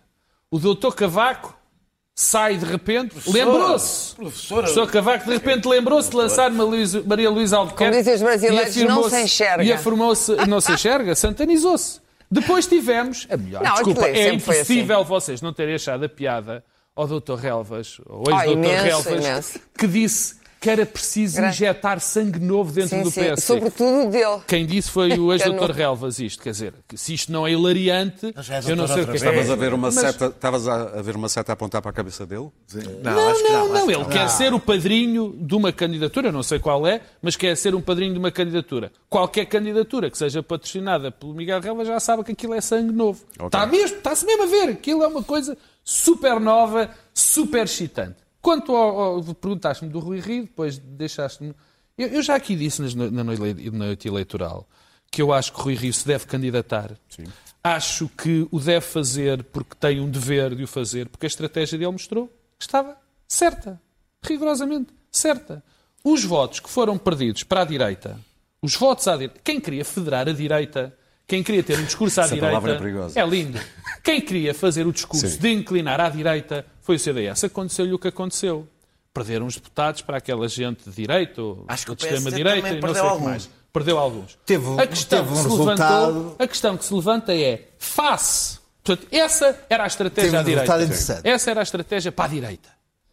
O 0.50 0.58
doutor 0.58 0.94
Cavaco 0.94 1.56
sai 2.14 2.56
de 2.56 2.64
repente, 2.64 3.14
lembrou-se. 3.28 4.14
Professora. 4.16 4.60
O 4.60 4.62
professor 4.64 4.90
Cavaco 4.90 5.24
de 5.26 5.30
repente 5.32 5.68
lembrou-se 5.68 6.10
de 6.10 6.16
lançar 6.16 6.50
Maria 6.50 6.64
Luísa- 6.70 7.02
Maria 7.06 7.30
Luísa 7.30 7.56
Albuquerque. 7.58 7.84
Como 7.92 7.98
dizem 7.98 8.14
os 8.14 8.22
brasileiros, 8.22 8.76
não 8.76 9.08
se 9.10 9.20
enxerga. 9.22 9.62
E 9.64 9.72
afirmou-se, 9.72 10.34
não 10.46 10.60
se 10.60 10.72
enxerga, 10.72 11.14
santanizou-se. 11.14 12.00
Depois 12.30 12.66
tivemos, 12.66 13.26
a 13.30 13.36
melhor, 13.36 13.62
Não, 13.62 13.74
desculpa, 13.74 14.06
é- 14.06 14.10
é 14.10 14.24
foi 14.26 14.34
impossível 14.56 15.04
vocês 15.04 15.40
não 15.40 15.52
terem 15.52 15.74
achado 15.76 16.04
a 16.04 16.08
piada 16.08 16.64
ao 17.00 17.06
Dr. 17.20 17.34
Relvas, 17.34 18.00
Ah, 18.08 18.44
ex-Dr. 18.46 18.52
imenso, 18.52 18.82
Relvas, 18.84 19.24
imenso. 19.24 19.60
que 19.78 19.86
disse 19.86 20.38
que 20.60 20.68
era 20.68 20.84
preciso 20.84 21.36
Grande. 21.36 21.54
injetar 21.54 22.00
sangue 22.00 22.40
novo 22.40 22.72
dentro 22.72 22.88
Sim, 22.96 23.02
do 23.04 23.10
sim. 23.12 23.20
PSD. 23.20 23.40
Sobretudo 23.46 24.10
dele. 24.10 24.40
Quem 24.44 24.66
disse 24.66 24.90
foi 24.90 25.12
o 25.12 25.28
Que 25.30 25.34
ex-doutor 25.34 25.70
Relvas 25.70 26.18
isto. 26.18 26.42
Quer 26.42 26.50
dizer, 26.50 26.74
que 26.88 26.96
se 26.98 27.14
isto 27.14 27.30
não 27.30 27.46
é 27.46 27.52
hilariante, 27.52 28.34
já 28.38 28.56
é 28.56 28.62
eu 28.66 28.74
não 28.74 28.88
sei 28.88 28.96
o 29.04 29.06
que 29.06 29.10
outra 29.12 29.14
está 29.14 29.28
Estavas 29.30 29.50
a 29.50 29.54
ver 29.54 29.72
uma 29.72 29.86
Mas- 29.86 29.94
seta, 29.94 30.26
estavas 30.26 30.66
a, 30.66 31.00
ver 31.00 31.14
uma 31.14 31.28
seta 31.28 31.52
a 31.52 31.54
apontar 31.54 31.80
para 31.80 31.92
a 31.92 31.94
cabeça 31.94 32.26
dele? 32.26 32.48
Não, 33.04 33.12
Não, 33.14 33.28
acho 33.30 33.40
que 33.44 33.52
não, 33.52 33.58
não. 33.68 33.68
não. 33.68 33.76
acho 33.82 33.90
Ele 33.92 34.04
que 34.06 34.10
quer 34.10 34.28
ser 34.30 34.52
o 34.52 34.58
padrinho 34.58 35.32
de 35.40 35.54
uma 35.54 35.72
candidatura, 35.72 36.26
eu 36.26 36.32
não 36.32 36.42
sei 36.42 36.58
qual 36.58 36.84
é, 36.88 37.02
mas 37.22 37.36
quer 37.36 37.56
ser 37.56 37.72
um 37.76 37.80
padrinho 37.80 38.14
de 38.14 38.18
uma 38.18 38.32
candidatura. 38.32 38.90
Qualquer 39.08 39.46
candidatura 39.46 40.10
que 40.10 40.18
seja 40.18 40.42
patrocinada 40.42 41.12
pelo 41.12 41.34
Miguel 41.34 41.60
Relvas 41.60 41.86
já 41.86 42.00
sabe 42.00 42.24
que 42.24 42.32
aquilo 42.32 42.54
é 42.54 42.60
sangue 42.60 42.90
novo. 42.92 43.22
Está 43.40 43.64
mesmo, 43.64 43.98
está-se 43.98 44.26
mesmo 44.26 44.42
a 44.42 44.46
ver. 44.46 44.70
Aquilo 44.70 45.04
é 45.04 45.06
uma 45.06 45.22
coisa 45.22 45.56
super 45.88 46.38
nova, 46.38 46.90
super 47.14 47.64
excitante. 47.64 48.16
Quanto 48.42 48.76
ao. 48.76 49.00
ao 49.00 49.34
perguntaste-me 49.34 49.90
do 49.90 49.98
Rui 49.98 50.20
Rio, 50.20 50.42
depois 50.42 50.76
deixaste-me. 50.76 51.54
Eu, 51.96 52.08
eu 52.08 52.22
já 52.22 52.34
aqui 52.36 52.54
disse 52.54 52.82
nas 52.82 52.94
na 52.94 53.24
noite 53.24 53.70
na 53.70 53.86
noite 53.86 54.06
eleitoral 54.06 54.68
que 55.10 55.22
eu 55.22 55.32
acho 55.32 55.50
que 55.50 55.60
Rui 55.62 55.74
Rio 55.74 55.92
se 55.92 56.06
deve 56.06 56.26
candidatar. 56.26 56.90
Acho 57.64 58.06
que 58.06 58.46
o 58.50 58.60
deve 58.60 58.84
fazer 58.84 59.42
porque 59.44 59.74
tem 59.80 59.98
um 59.98 60.10
dever 60.10 60.54
de 60.54 60.64
o 60.64 60.66
fazer, 60.66 61.08
porque 61.08 61.24
a 61.24 61.26
estratégia 61.26 61.78
dele 61.78 61.90
mostrou 61.90 62.28
que 62.58 62.64
estava 62.64 62.94
certa. 63.26 63.80
Rigorosamente 64.22 64.92
certa. 65.10 65.64
Os 66.04 66.22
votos 66.22 66.60
que 66.60 66.68
foram 66.68 66.98
perdidos 66.98 67.44
para 67.44 67.62
a 67.62 67.64
direita, 67.64 68.20
os 68.60 68.76
votos 68.76 69.08
à 69.08 69.12
direita, 69.16 69.40
quem 69.42 69.58
queria 69.58 69.86
federar 69.86 70.28
a 70.28 70.32
direita, 70.32 70.94
quem 71.28 71.42
queria 71.44 71.62
ter 71.62 71.78
um 71.78 71.84
discurso 71.84 72.20
à 72.20 72.24
Essa 72.24 72.34
direita, 72.34 72.46
palavra 72.50 72.72
é 72.72 72.78
perigosa. 72.78 73.20
é 73.20 73.24
lindo. 73.26 73.60
Quem 74.02 74.20
queria 74.20 74.54
fazer 74.54 74.86
o 74.86 74.92
discurso 74.92 75.28
Sim. 75.28 75.38
de 75.38 75.52
inclinar 75.52 76.00
à 76.00 76.08
direita 76.08 76.64
foi 76.80 76.96
o 76.96 76.98
CDS. 76.98 77.44
Aconteceu-lhe 77.44 77.92
o 77.92 77.98
que 77.98 78.08
aconteceu. 78.08 78.66
Perderam 79.12 79.46
os 79.46 79.54
deputados 79.54 80.00
para 80.02 80.16
aquela 80.16 80.48
gente 80.48 80.88
de 80.88 80.96
direita 80.96 81.42
ou 81.42 81.64
Acho 81.68 81.84
que 81.86 81.94
de 81.94 82.02
extrema-direita 82.04 82.68
e 82.70 82.80
não 82.80 82.94
sei 82.94 83.02
o 83.02 83.16
que 83.16 83.22
mais. 83.22 83.50
Perdeu 83.72 83.98
alguns. 83.98 84.38
Teve- 84.46 84.80
a, 84.80 84.86
questão 84.86 85.18
teve 85.24 85.30
um 85.30 85.36
que 85.36 85.42
se 85.42 85.48
resultado- 85.48 86.06
levantou, 86.06 86.36
a 86.38 86.46
questão 86.48 86.76
que 86.78 86.84
se 86.84 86.94
levanta 86.94 87.34
é 87.34 87.68
face. 87.78 88.58
Portanto, 88.82 89.06
essa 89.12 89.58
era 89.68 89.84
a 89.84 89.86
estratégia 89.86 90.30
Teve 90.30 90.36
um 90.36 90.40
à 90.40 90.42
direita. 90.64 91.20
Essa 91.24 91.50
era 91.50 91.60
a 91.60 91.62
estratégia 91.62 92.10
para 92.10 92.24
a 92.24 92.28
direita. 92.28 92.68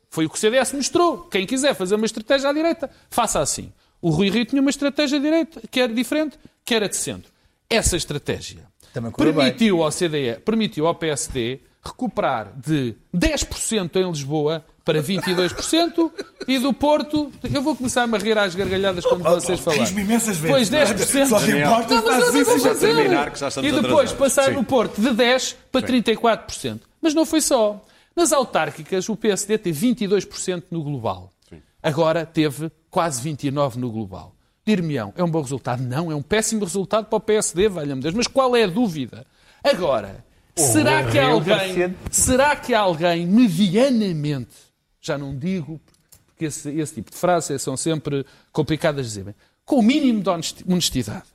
Foi 0.10 0.26
o 0.26 0.30
que 0.30 0.38
o 0.38 0.40
CDS 0.40 0.72
mostrou. 0.72 1.24
Quem 1.24 1.46
quiser 1.46 1.74
fazer 1.76 1.96
uma 1.96 2.06
estratégia 2.06 2.50
à 2.50 2.54
direita, 2.54 2.90
faça 3.10 3.42
assim. 3.42 3.74
O 4.02 4.10
Rui 4.12 4.30
Rio 4.30 4.46
tinha 4.46 4.62
uma 4.62 4.70
estratégia 4.70 5.18
à 5.18 5.22
direita, 5.22 5.62
que 5.70 5.82
era 5.82 5.94
diferente, 5.94 6.40
que 6.64 6.74
era 6.74 6.88
de 6.88 6.96
centro. 6.96 7.30
Essa 7.70 7.98
estratégia 7.98 8.64
Também 8.94 9.12
correu 9.12 9.34
bem. 9.34 9.44
permitiu 9.46 9.84
ao 9.84 9.92
CDE, 9.92 10.40
permitiu 10.44 10.88
ao 10.88 10.96
PSD 10.96 11.62
recuperar 11.84 12.52
de 12.60 12.96
10% 13.16 13.96
em 13.98 14.10
Lisboa 14.10 14.66
para 14.84 15.02
22% 15.02 16.12
e 16.48 16.60
do 16.60 16.74
Porto, 16.74 17.32
eu 17.52 17.62
vou 17.62 17.76
começar 17.76 18.04
a 18.04 18.08
me 18.08 18.18
rir 18.18 18.38
às 18.38 18.54
gargalhadas 18.56 19.04
quando 19.06 19.24
vocês 19.24 19.60
falarem. 19.60 19.84
Ris-me 19.86 20.02
imensas 20.04 20.38
vezes. 20.38 20.70
Depois 20.70 20.96
10%. 20.98 21.28
Só 21.28 21.40
te 21.40 21.52
importa 21.52 21.96
Não, 21.96 22.04
mas 22.06 22.20
não 22.34 22.42
isso. 22.42 22.46
vou 22.52 22.60
já 22.60 22.70
fazer. 22.70 22.96
terminar, 22.96 23.32
que 23.32 23.40
já 23.40 23.48
estamos 23.48 23.70
E 23.70 23.82
depois 23.82 24.12
passar 24.14 24.46
Sim. 24.46 24.52
no 24.54 24.64
Porto 24.64 25.02
de 25.02 25.10
10% 25.10 25.56
para 25.72 25.82
34%. 25.82 26.80
Mas 27.02 27.14
não 27.14 27.26
foi 27.26 27.42
só. 27.42 27.84
Nas 28.16 28.32
autárquicas, 28.32 29.10
o 29.10 29.16
PSD 29.16 29.58
teve 29.58 29.88
22% 29.94 30.64
no 30.72 30.84
global. 30.84 31.32
Agora 31.82 32.26
teve 32.26 32.72
quase 32.90 33.22
29% 33.30 33.76
no 33.76 33.92
global. 33.92 34.35
Dir-me-ão, 34.66 35.14
é 35.16 35.24
um 35.24 35.30
bom 35.30 35.42
resultado? 35.42 35.84
Não, 35.84 36.12
é 36.12 36.16
um 36.16 36.22
péssimo 36.22 36.64
resultado 36.64 37.06
para 37.06 37.18
o 37.18 37.20
PSD, 37.20 37.70
valha-me 37.70 38.02
Deus. 38.02 38.16
Mas 38.16 38.28
qual 38.28 38.56
é 38.56 38.64
a 38.64 38.68
dúvida? 38.68 39.26
Agora, 39.64 40.26
será 40.56 41.04
que 41.12 41.18
alguém, 41.20 41.96
será 42.12 42.56
que 42.56 42.74
alguém 42.74 43.28
medianamente, 43.28 44.56
já 45.02 45.18
não 45.18 45.38
digo, 45.38 45.80
porque 46.28 46.46
esse, 46.46 46.70
esse 46.72 46.96
tipo 46.96 47.12
de 47.12 47.18
frases 47.18 47.62
são 47.62 47.78
sempre 47.78 48.26
complicadas 48.52 49.06
de 49.06 49.10
dizer, 49.12 49.24
bem, 49.26 49.36
com 49.64 49.78
o 49.78 49.82
mínimo 49.84 50.22
de 50.22 50.30
honesti- 50.30 50.64
honestidade, 50.68 51.26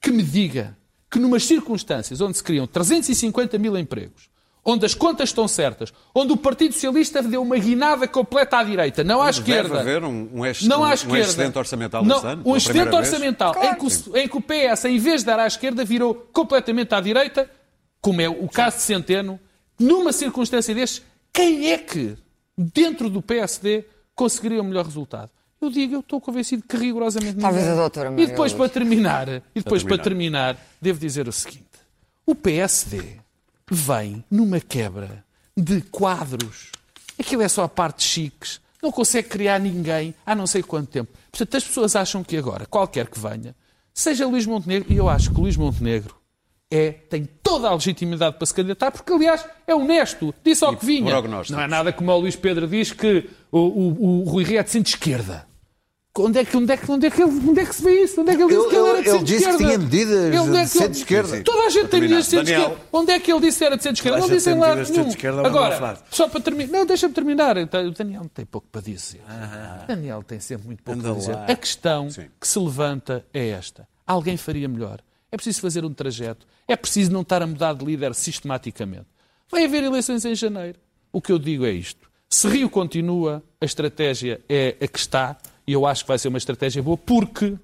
que 0.00 0.10
me 0.10 0.22
diga 0.22 0.76
que 1.10 1.18
numas 1.18 1.44
circunstâncias 1.44 2.20
onde 2.20 2.36
se 2.36 2.42
criam 2.44 2.66
350 2.66 3.58
mil 3.58 3.76
empregos, 3.76 4.28
onde 4.70 4.84
as 4.84 4.92
contas 4.94 5.30
estão 5.30 5.48
certas, 5.48 5.92
onde 6.14 6.32
o 6.32 6.36
Partido 6.36 6.72
Socialista 6.74 7.22
deu 7.22 7.40
uma 7.40 7.56
guinada 7.56 8.06
completa 8.06 8.58
à 8.58 8.62
direita, 8.62 9.02
não 9.02 9.22
à 9.22 9.30
esquerda. 9.30 9.78
Deve 9.78 9.80
haver 9.80 10.04
um, 10.04 10.28
um, 10.34 10.44
ex- 10.44 10.62
Não 10.64 10.80
um, 10.80 10.84
à 10.84 10.90
um 10.90 10.92
esquerda. 10.92 11.18
excedente 11.20 11.56
orçamental 11.58 12.04
não, 12.04 12.18
ano. 12.18 12.42
Um 12.44 12.54
excedente 12.54 12.94
orçamental 12.94 13.54
em, 13.64 13.74
que 13.74 13.86
o, 13.86 14.16
em 14.16 14.28
que 14.28 14.36
o 14.36 14.42
PS, 14.42 14.84
em 14.84 14.98
vez 14.98 15.20
de 15.22 15.26
dar 15.26 15.38
à 15.40 15.46
esquerda, 15.46 15.84
virou 15.86 16.14
completamente 16.32 16.94
à 16.94 17.00
direita, 17.00 17.50
como 18.00 18.20
é 18.20 18.28
o 18.28 18.46
caso 18.48 18.76
de 18.76 18.82
Centeno. 18.82 19.40
Numa 19.78 20.12
circunstância 20.12 20.74
destes, 20.74 21.02
quem 21.32 21.70
é 21.72 21.78
que, 21.78 22.16
dentro 22.56 23.08
do 23.08 23.22
PSD, 23.22 23.84
conseguiria 24.14 24.60
o 24.60 24.64
melhor 24.64 24.84
resultado? 24.84 25.30
Eu 25.60 25.70
digo, 25.70 25.94
eu 25.94 26.00
estou 26.00 26.20
convencido 26.20 26.62
que 26.68 26.76
rigorosamente 26.76 27.36
Talvez 27.40 27.64
ninguém. 27.64 27.78
a 27.78 27.80
doutora 27.80 28.08
E 28.08 28.10
Maria 28.10 28.26
depois, 28.26 28.52
Luz. 28.52 28.58
para 28.58 28.68
terminar, 28.68 29.28
e 29.28 29.40
depois 29.54 29.82
terminar. 29.82 29.88
para 29.96 30.04
terminar, 30.04 30.56
devo 30.80 30.98
dizer 31.00 31.26
o 31.26 31.32
seguinte. 31.32 31.64
O 32.26 32.34
PSD 32.34 33.02
vem 33.70 34.24
numa 34.30 34.60
quebra 34.60 35.24
de 35.56 35.80
quadros. 35.82 36.70
Aquilo 37.18 37.42
é 37.42 37.48
só 37.48 37.64
a 37.64 37.68
parte 37.68 38.04
chiques. 38.04 38.60
Não 38.82 38.92
consegue 38.92 39.28
criar 39.28 39.58
ninguém 39.58 40.14
há 40.24 40.34
não 40.34 40.46
sei 40.46 40.62
quanto 40.62 40.88
tempo. 40.88 41.10
Portanto, 41.30 41.56
as 41.56 41.64
pessoas 41.64 41.96
acham 41.96 42.22
que 42.22 42.36
agora, 42.36 42.64
qualquer 42.66 43.08
que 43.08 43.18
venha, 43.18 43.54
seja 43.92 44.26
Luís 44.26 44.46
Montenegro, 44.46 44.92
e 44.92 44.96
eu 44.96 45.08
acho 45.08 45.32
que 45.32 45.40
Luís 45.40 45.56
Montenegro 45.56 46.14
é, 46.70 46.92
tem 46.92 47.28
toda 47.42 47.68
a 47.68 47.74
legitimidade 47.74 48.36
para 48.36 48.46
se 48.46 48.54
candidatar, 48.54 48.92
porque, 48.92 49.12
aliás, 49.12 49.44
é 49.66 49.74
honesto, 49.74 50.32
disse 50.44 50.64
ao 50.64 50.76
que 50.76 50.86
vinha. 50.86 51.10
Não 51.56 51.60
é 51.60 51.66
nada 51.66 51.92
como 51.92 52.12
o 52.12 52.18
Luís 52.18 52.36
Pedro 52.36 52.68
diz 52.68 52.92
que 52.92 53.28
o, 53.50 53.58
o, 53.58 54.20
o 54.20 54.24
Rui 54.24 54.44
Rio 54.44 54.60
é 54.60 54.62
de 54.62 54.70
centro-esquerda. 54.70 55.47
Onde 56.18 56.38
é, 56.40 56.44
que, 56.44 56.56
onde, 56.56 56.72
é 56.72 56.76
que, 56.76 56.90
onde, 56.90 57.06
é 57.06 57.10
que 57.10 57.22
onde 57.22 57.60
é 57.60 57.64
que 57.64 57.74
se 57.74 57.82
vê 57.82 58.02
isso? 58.02 58.20
Onde 58.20 58.30
é 58.30 58.36
que 58.36 58.42
ele 58.42 58.48
disse 58.48 58.60
Ele- 58.60 58.68
que 58.70 58.76
ele 58.76 58.88
era 58.88 59.02
de 59.02 59.08
ele 59.08 59.18
disse 59.18 59.44
que 59.44 59.52
centro-esquerda? 59.52 59.58
tinha 59.66 59.78
medidas 59.78 60.34
Ele- 60.34 60.62
de 60.64 60.68
centro-esquerda. 60.68 61.42
Toda 61.44 61.66
a 61.66 61.70
gente 61.70 61.88
tem 61.88 62.00
medidas 62.00 62.24
de 62.24 62.30
centro-esquerda. 62.30 62.76
Onde 62.92 63.12
é 63.12 63.20
que 63.20 63.32
ele 63.32 63.40
disse 63.40 63.58
que 63.58 63.64
era 63.64 63.76
de 63.76 63.82
centro-esquerda? 63.82 64.18
Não 64.18 64.28
disse 64.28 64.50
em 64.50 64.58
lado 64.58 64.74
nenhum. 64.74 64.86
centro-esquerda, 64.94 65.46
Agora, 65.46 65.98
só 66.10 66.28
para 66.28 66.40
terminar. 66.40 66.72
Não, 66.78 66.86
deixa-me 66.86 67.14
terminar. 67.14 67.56
O 67.56 67.90
Daniel 67.92 68.20
não 68.22 68.28
tem 68.28 68.44
pouco 68.44 68.66
para 68.70 68.80
dizer. 68.80 69.20
Daniel 69.86 70.22
tem 70.22 70.40
sempre 70.40 70.66
muito 70.66 70.82
pouco 70.82 71.00
para 71.00 71.12
dizer. 71.14 71.32
lá. 71.34 71.44
A 71.46 71.54
questão 71.56 72.10
Sim. 72.10 72.26
que 72.40 72.46
se 72.48 72.58
levanta 72.58 73.24
é 73.32 73.48
esta. 73.48 73.86
Alguém 74.06 74.36
faria 74.36 74.68
melhor. 74.68 75.00
É 75.30 75.36
preciso 75.36 75.60
fazer 75.60 75.84
um 75.84 75.92
trajeto. 75.92 76.46
É 76.66 76.74
preciso 76.76 77.12
não 77.12 77.20
estar 77.22 77.42
a 77.42 77.46
mudar 77.46 77.74
de 77.74 77.84
líder 77.84 78.14
sistematicamente. 78.14 79.06
Vai 79.50 79.64
haver 79.64 79.82
eleições 79.84 80.24
em 80.24 80.34
janeiro. 80.34 80.78
O 81.12 81.20
que 81.20 81.32
eu 81.32 81.38
digo 81.38 81.64
é 81.64 81.70
isto. 81.70 82.08
Se 82.30 82.46
Rio 82.48 82.68
continua, 82.68 83.42
a 83.60 83.64
estratégia 83.64 84.40
é 84.48 84.76
a 84.80 84.86
que 84.86 84.98
está, 84.98 85.36
e 85.68 85.72
eu 85.74 85.84
acho 85.86 86.02
que 86.04 86.08
vai 86.08 86.18
ser 86.18 86.28
uma 86.28 86.38
estratégia 86.38 86.82
boa, 86.82 86.96
porque 86.96 87.54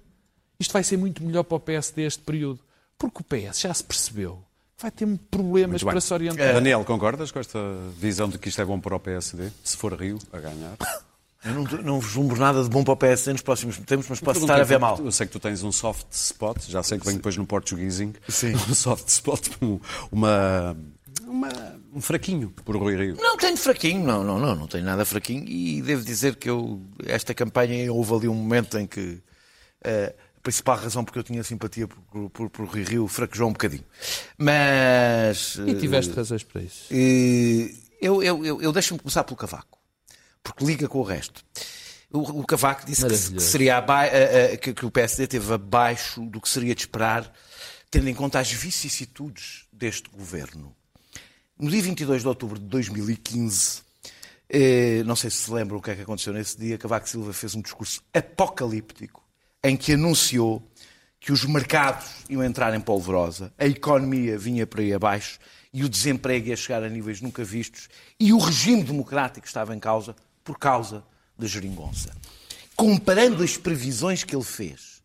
isto 0.61 0.73
vai 0.73 0.84
ser 0.84 0.96
muito 0.96 1.25
melhor 1.25 1.42
para 1.42 1.56
o 1.56 1.61
PSD 1.61 2.02
este 2.02 2.23
período. 2.23 2.61
Porque 2.99 3.20
o 3.20 3.25
PS 3.25 3.61
já 3.62 3.75
se 3.75 3.82
percebeu 3.82 4.38
que 4.76 4.82
vai 4.82 4.90
ter 4.90 5.06
problemas 5.30 5.82
para 5.82 6.00
se 6.00 6.12
orientar. 6.14 6.54
Daniel, 6.54 6.84
concordas 6.84 7.30
com 7.32 7.38
esta 7.40 7.58
visão 7.99 8.28
de 8.28 8.38
que 8.38 8.49
isto 8.49 8.61
é 8.61 8.64
bom 8.64 8.78
para 8.78 8.94
o 8.94 9.00
PSD? 9.00 9.49
Se 9.64 9.76
for 9.76 9.92
Rio 9.99 10.18
a 10.32 10.38
ganhar? 10.38 10.76
Eu 11.44 11.52
não, 11.52 11.64
não 11.82 12.00
vislumbro 12.00 12.38
nada 12.40 12.62
de 12.62 12.70
bom 12.70 12.82
para 12.82 12.94
o 12.94 12.96
PSD 12.96 13.32
nos 13.32 13.42
próximos 13.42 13.76
tempos, 13.78 14.06
mas 14.08 14.20
posso 14.20 14.40
estar 14.40 14.58
a 14.61 14.64
ver 14.64 14.78
mal. 14.78 14.99
Eu 14.99 15.12
sei 15.12 15.26
que 15.26 15.32
tu 15.32 15.40
tens 15.40 15.62
um 15.62 15.70
soft 15.73 16.06
spot, 16.12 16.58
já 16.68 16.82
sei 16.82 16.99
que 16.99 17.04
vem 17.06 17.16
depois 17.16 17.37
no 17.37 17.44
Portuguesing. 17.46 18.14
Sim. 18.28 18.52
Um 18.68 18.75
soft 18.75 19.08
spot, 19.08 19.49
um- 19.61 19.78
uma, 20.11 20.76
uma- 21.34 21.80
um 21.92 22.00
fraquinho 22.00 22.50
por 22.50 22.76
Rui 22.76 22.96
Rio. 22.96 23.16
Não 23.20 23.36
tenho 23.36 23.56
fraquinho, 23.56 24.04
não, 24.04 24.22
não, 24.24 24.38
não, 24.38 24.54
não 24.54 24.66
tenho 24.66 24.84
nada 24.84 25.04
fraquinho 25.04 25.46
e 25.48 25.82
devo 25.82 26.04
dizer 26.04 26.36
que 26.36 26.48
eu, 26.48 26.80
esta 27.06 27.34
campanha 27.34 27.92
houve 27.92 28.14
ali 28.14 28.28
um 28.28 28.34
momento 28.34 28.78
em 28.78 28.86
que 28.86 29.20
eh, 29.84 30.14
a 30.36 30.40
principal 30.40 30.76
razão 30.76 31.04
porque 31.04 31.18
eu 31.18 31.22
tinha 31.22 31.42
simpatia 31.42 31.88
por, 31.88 32.30
por, 32.30 32.50
por 32.50 32.66
Rui 32.66 32.82
Rio 32.84 33.08
fraquejou 33.08 33.48
um 33.48 33.52
bocadinho. 33.52 33.84
Mas. 34.38 35.56
E 35.66 35.74
tiveste 35.74 36.12
razões 36.14 36.42
para 36.42 36.62
isso. 36.62 36.86
Eh, 36.90 37.74
eu, 38.00 38.22
eu, 38.22 38.44
eu, 38.44 38.62
eu 38.62 38.72
deixo-me 38.72 39.00
começar 39.00 39.24
pelo 39.24 39.36
Cavaco, 39.36 39.78
porque 40.42 40.64
liga 40.64 40.86
com 40.88 40.98
o 40.98 41.02
resto. 41.02 41.42
O, 42.12 42.40
o 42.40 42.46
Cavaco 42.46 42.84
disse 42.86 43.02
que, 43.02 43.08
que 43.38 43.42
seria 43.42 43.78
aba- 43.78 44.06
eh, 44.06 44.52
eh, 44.52 44.56
que, 44.56 44.72
que 44.74 44.86
o 44.86 44.90
PSD 44.90 45.26
teve 45.26 45.52
abaixo 45.52 46.20
do 46.26 46.40
que 46.40 46.48
seria 46.48 46.74
de 46.74 46.82
esperar, 46.82 47.32
tendo 47.90 48.08
em 48.08 48.14
conta 48.14 48.38
as 48.38 48.52
vicissitudes 48.52 49.64
deste 49.72 50.08
governo. 50.10 50.76
No 51.56 51.70
dia 51.70 51.82
22 51.82 52.23
de 52.23 52.28
outubro 52.28 52.58
de 52.58 52.64
2015, 52.66 53.82
eh, 54.49 55.04
não 55.04 55.14
sei 55.14 55.30
se 55.30 55.37
se 55.37 55.52
lembram 55.52 55.78
o 55.78 55.82
que 55.82 55.92
é 55.92 55.94
que 55.94 56.02
aconteceu 56.02 56.32
nesse 56.32 56.58
dia, 56.58 56.76
Cavaco 56.76 57.08
Silva 57.08 57.32
fez 57.32 57.54
um 57.54 57.62
discurso 57.62 58.02
apocalíptico 58.12 59.23
em 59.62 59.76
que 59.76 59.92
anunciou 59.92 60.68
que 61.20 61.30
os 61.30 61.44
mercados 61.44 62.06
iam 62.28 62.42
entrar 62.42 62.75
em 62.75 62.80
polvorosa, 62.80 63.54
a 63.56 63.66
economia 63.66 64.37
vinha 64.37 64.66
por 64.66 64.80
aí 64.80 64.92
abaixo 64.92 65.38
e 65.73 65.84
o 65.84 65.88
desemprego 65.88 66.49
ia 66.49 66.56
chegar 66.56 66.82
a 66.82 66.88
níveis 66.88 67.20
nunca 67.20 67.44
vistos 67.44 67.88
e 68.18 68.32
o 68.32 68.38
regime 68.38 68.82
democrático 68.82 69.46
estava 69.46 69.76
em 69.76 69.78
causa 69.78 70.16
por 70.42 70.58
causa 70.58 71.04
da 71.38 71.46
geringonça. 71.46 72.12
Comparando 72.75 73.44
as 73.44 73.56
previsões 73.56 74.25
que 74.25 74.34
ele 74.34 74.44
fez 74.44 75.02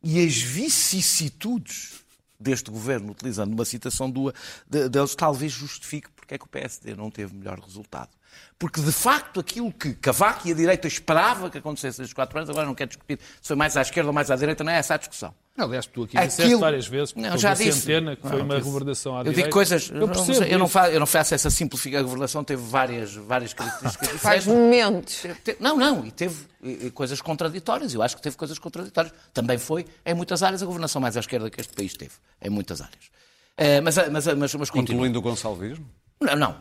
e 0.00 0.24
as 0.24 0.36
vicissitudes 0.36 1.97
deste 2.38 2.70
governo, 2.70 3.12
utilizando 3.12 3.52
uma 3.52 3.64
citação 3.64 4.10
do, 4.10 4.32
de- 4.68 4.88
deles, 4.88 5.14
talvez 5.14 5.52
justifique 5.52 6.08
porque 6.12 6.34
é 6.34 6.38
que 6.38 6.44
o 6.44 6.48
PSD 6.48 6.94
não 6.94 7.10
teve 7.10 7.34
melhor 7.34 7.58
resultado. 7.58 8.10
Porque, 8.58 8.80
de 8.80 8.90
facto, 8.90 9.38
aquilo 9.38 9.72
que 9.72 9.94
Cavaco 9.94 10.48
e 10.48 10.50
a 10.50 10.54
direita 10.54 10.88
esperava 10.88 11.48
que 11.48 11.58
acontecesse 11.58 12.00
nestes 12.00 12.12
quatro 12.12 12.36
anos, 12.38 12.50
agora 12.50 12.66
não 12.66 12.74
quer 12.74 12.88
discutir 12.88 13.18
se 13.40 13.46
foi 13.48 13.56
mais 13.56 13.76
à 13.76 13.82
esquerda 13.82 14.08
ou 14.08 14.12
mais 14.12 14.30
à 14.32 14.36
direita, 14.36 14.64
não 14.64 14.72
é 14.72 14.78
essa 14.78 14.94
a 14.94 14.96
discussão. 14.96 15.32
Aliás, 15.56 15.86
tu 15.86 16.04
aqui 16.04 16.16
Aquilo- 16.16 16.30
disseste 16.30 16.54
várias 16.56 16.86
vezes, 16.86 17.14
Não, 17.14 17.36
já 17.36 17.52
disse. 17.54 17.80
centena, 17.80 18.14
que 18.16 18.22
foi 18.22 18.38
Não, 18.38 18.44
uma 18.44 18.56
disse. 18.56 18.66
reverdação 18.68 19.16
à 19.16 19.20
Eu 19.20 19.24
direita. 19.24 19.42
digo 19.42 19.52
coisas, 19.52 19.90
Eu 19.92 20.08
percebo 20.08 20.44
eu, 20.44 20.58
não 20.58 20.68
faço, 20.68 20.90
eu 20.92 21.00
não 21.00 21.06
faço 21.06 21.34
essa 21.34 21.50
simplificação. 21.50 22.00
A 22.00 22.02
governação 22.04 22.44
teve 22.44 22.62
várias, 22.62 23.14
várias 23.14 23.52
características 23.54 24.08
Faz 24.20 24.46
momentos. 24.46 25.22
Não, 25.60 25.76
não, 25.76 26.04
e 26.06 26.10
teve 26.12 26.44
e- 26.62 26.86
e 26.86 26.90
coisas 26.92 27.20
contraditórias. 27.20 27.92
Eu 27.94 28.02
acho 28.02 28.16
que 28.16 28.22
teve 28.22 28.36
coisas 28.36 28.56
contraditórias. 28.58 29.12
Também 29.34 29.58
foi, 29.58 29.84
em 30.06 30.14
muitas 30.14 30.42
áreas, 30.44 30.62
a 30.62 30.66
governação 30.66 31.00
mais 31.02 31.16
à 31.16 31.20
esquerda 31.20 31.48
que 31.50 31.60
este 31.60 31.72
país 31.74 31.92
teve. 31.96 32.12
Em 32.42 32.50
muitas 32.50 32.80
áreas. 32.80 33.04
Eh, 33.56 33.80
mas, 33.80 33.96
mas, 33.96 34.26
mas, 34.26 34.54
mas 34.54 34.70
continua. 34.70 34.98
Incluindo 35.00 35.18
o 35.18 35.22
Gonçalvismo? 35.22 35.88
Não, 36.20 36.34
não, 36.34 36.56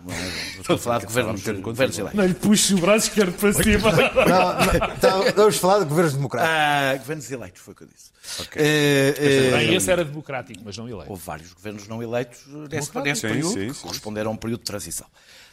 estou 0.59 0.75
a 0.75 0.79
falar 0.79 0.99
de 0.99 1.07
governos, 1.07 1.47
a 1.47 1.53
governos 1.53 1.97
eleitos. 1.97 2.19
Não 2.19 2.27
lhe 2.27 2.33
puxo 2.35 2.77
o 2.77 2.79
braço 2.79 3.07
esquerdo 3.07 3.33
para 3.39 3.53
cima. 3.53 3.91
Não, 3.91 4.65
não, 4.65 4.95
então, 4.95 5.23
vamos 5.35 5.57
falar 5.57 5.79
de 5.79 5.85
governos 5.85 6.13
democráticos. 6.13 6.55
Ah, 6.55 6.97
governos 6.97 7.31
eleitos, 7.31 7.61
foi 7.61 7.73
o 7.73 7.75
que 7.75 7.83
eu 7.83 7.87
disse. 7.87 8.11
Eh, 8.55 9.15
eh, 9.17 9.51
Bem, 9.51 9.73
esse 9.73 9.89
era 9.89 10.05
democrático, 10.05 10.61
mas 10.63 10.77
não 10.77 10.87
eleito. 10.87 11.09
Houve 11.09 11.23
vários 11.23 11.53
governos 11.53 11.87
não 11.87 12.03
eleitos 12.03 12.45
nesse, 12.69 12.95
nesse 12.99 13.21
Sim, 13.21 13.27
período, 13.27 13.53
sim, 13.53 13.67
que 13.69 13.73
sim. 13.73 13.81
corresponderam 13.81 14.29
a 14.29 14.33
um 14.35 14.37
período 14.37 14.59
de 14.59 14.65
transição. 14.65 15.07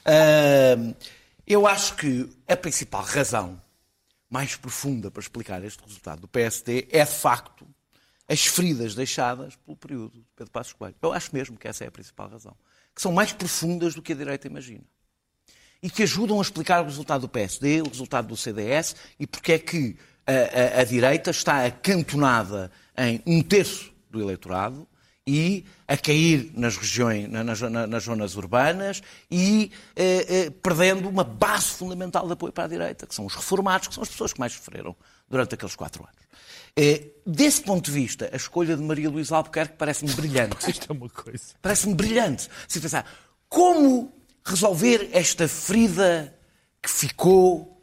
Ah, 0.04 0.94
eu 1.46 1.66
acho 1.66 1.94
que 1.96 2.28
a 2.46 2.56
principal 2.56 3.02
razão 3.02 3.60
mais 4.28 4.56
profunda 4.56 5.10
para 5.10 5.20
explicar 5.20 5.64
este 5.64 5.82
resultado 5.82 6.20
do 6.20 6.28
PSD 6.28 6.88
é, 6.90 7.04
de 7.04 7.10
facto, 7.10 7.66
as 8.28 8.46
feridas 8.46 8.94
deixadas 8.94 9.54
pelo 9.56 9.76
período 9.76 10.18
de 10.18 10.26
Pedro 10.34 10.52
Passos 10.52 10.72
Coelho. 10.72 10.94
Eu 11.00 11.12
acho 11.12 11.30
mesmo 11.34 11.56
que 11.56 11.68
essa 11.68 11.84
é 11.84 11.86
a 11.86 11.90
principal 11.90 12.28
razão. 12.28 12.56
Que 12.94 13.02
são 13.02 13.12
mais 13.12 13.32
profundas 13.32 13.94
do 13.94 14.02
que 14.02 14.12
a 14.12 14.16
direita 14.16 14.46
imagina. 14.46 14.84
E 15.82 15.90
que 15.90 16.02
ajudam 16.04 16.38
a 16.38 16.42
explicar 16.42 16.80
o 16.82 16.84
resultado 16.86 17.22
do 17.22 17.28
PSD, 17.28 17.82
o 17.82 17.88
resultado 17.88 18.28
do 18.28 18.36
CDS 18.36 18.94
e 19.18 19.26
porque 19.26 19.52
é 19.52 19.58
que 19.58 19.96
a, 20.26 20.78
a- 20.78 20.80
a 20.80 20.84
direita 20.84 21.30
está 21.30 21.66
acantonada 21.66 22.70
em 22.96 23.20
um 23.26 23.42
terço 23.42 23.92
do 24.10 24.20
eleitorado 24.20 24.86
e 25.26 25.64
a 25.88 25.96
cair 25.96 26.50
nas 26.54 26.76
regiões, 26.76 27.28
na- 27.30 27.42
nas, 27.42 27.60
na- 27.60 27.86
nas 27.86 28.02
zonas 28.04 28.36
urbanas 28.36 29.02
e 29.30 29.72
eh, 29.96 30.26
eh, 30.28 30.50
perdendo 30.50 31.08
uma 31.08 31.24
base 31.24 31.66
fundamental 31.70 32.26
de 32.26 32.32
apoio 32.34 32.52
para 32.52 32.64
a 32.64 32.68
direita, 32.68 33.06
que 33.06 33.14
são 33.14 33.24
os 33.24 33.34
reformados, 33.34 33.88
que 33.88 33.94
são 33.94 34.02
as 34.02 34.08
pessoas 34.10 34.32
que 34.34 34.40
mais 34.40 34.52
sofreram 34.52 34.94
durante 35.28 35.54
aqueles 35.54 35.74
quatro 35.74 36.02
anos. 36.02 36.22
Eh, 36.76 37.06
desse 37.26 37.62
ponto 37.62 37.86
de 37.86 37.92
vista, 37.92 38.28
a 38.32 38.36
escolha 38.36 38.76
de 38.76 38.82
Maria 38.82 39.08
Luísa 39.08 39.36
Albuquerque 39.36 39.76
parece-me 39.78 40.12
brilhante. 40.12 40.56
Isto 40.70 40.92
é 40.92 40.92
uma 40.92 41.08
coisa. 41.08 41.54
Parece-me 41.62 41.94
brilhante. 41.94 42.48
Se 42.68 42.78
pensar, 42.80 43.06
como 43.48 44.12
resolver 44.44 45.08
esta 45.12 45.48
ferida 45.48 46.36
que 46.82 46.90
ficou 46.90 47.73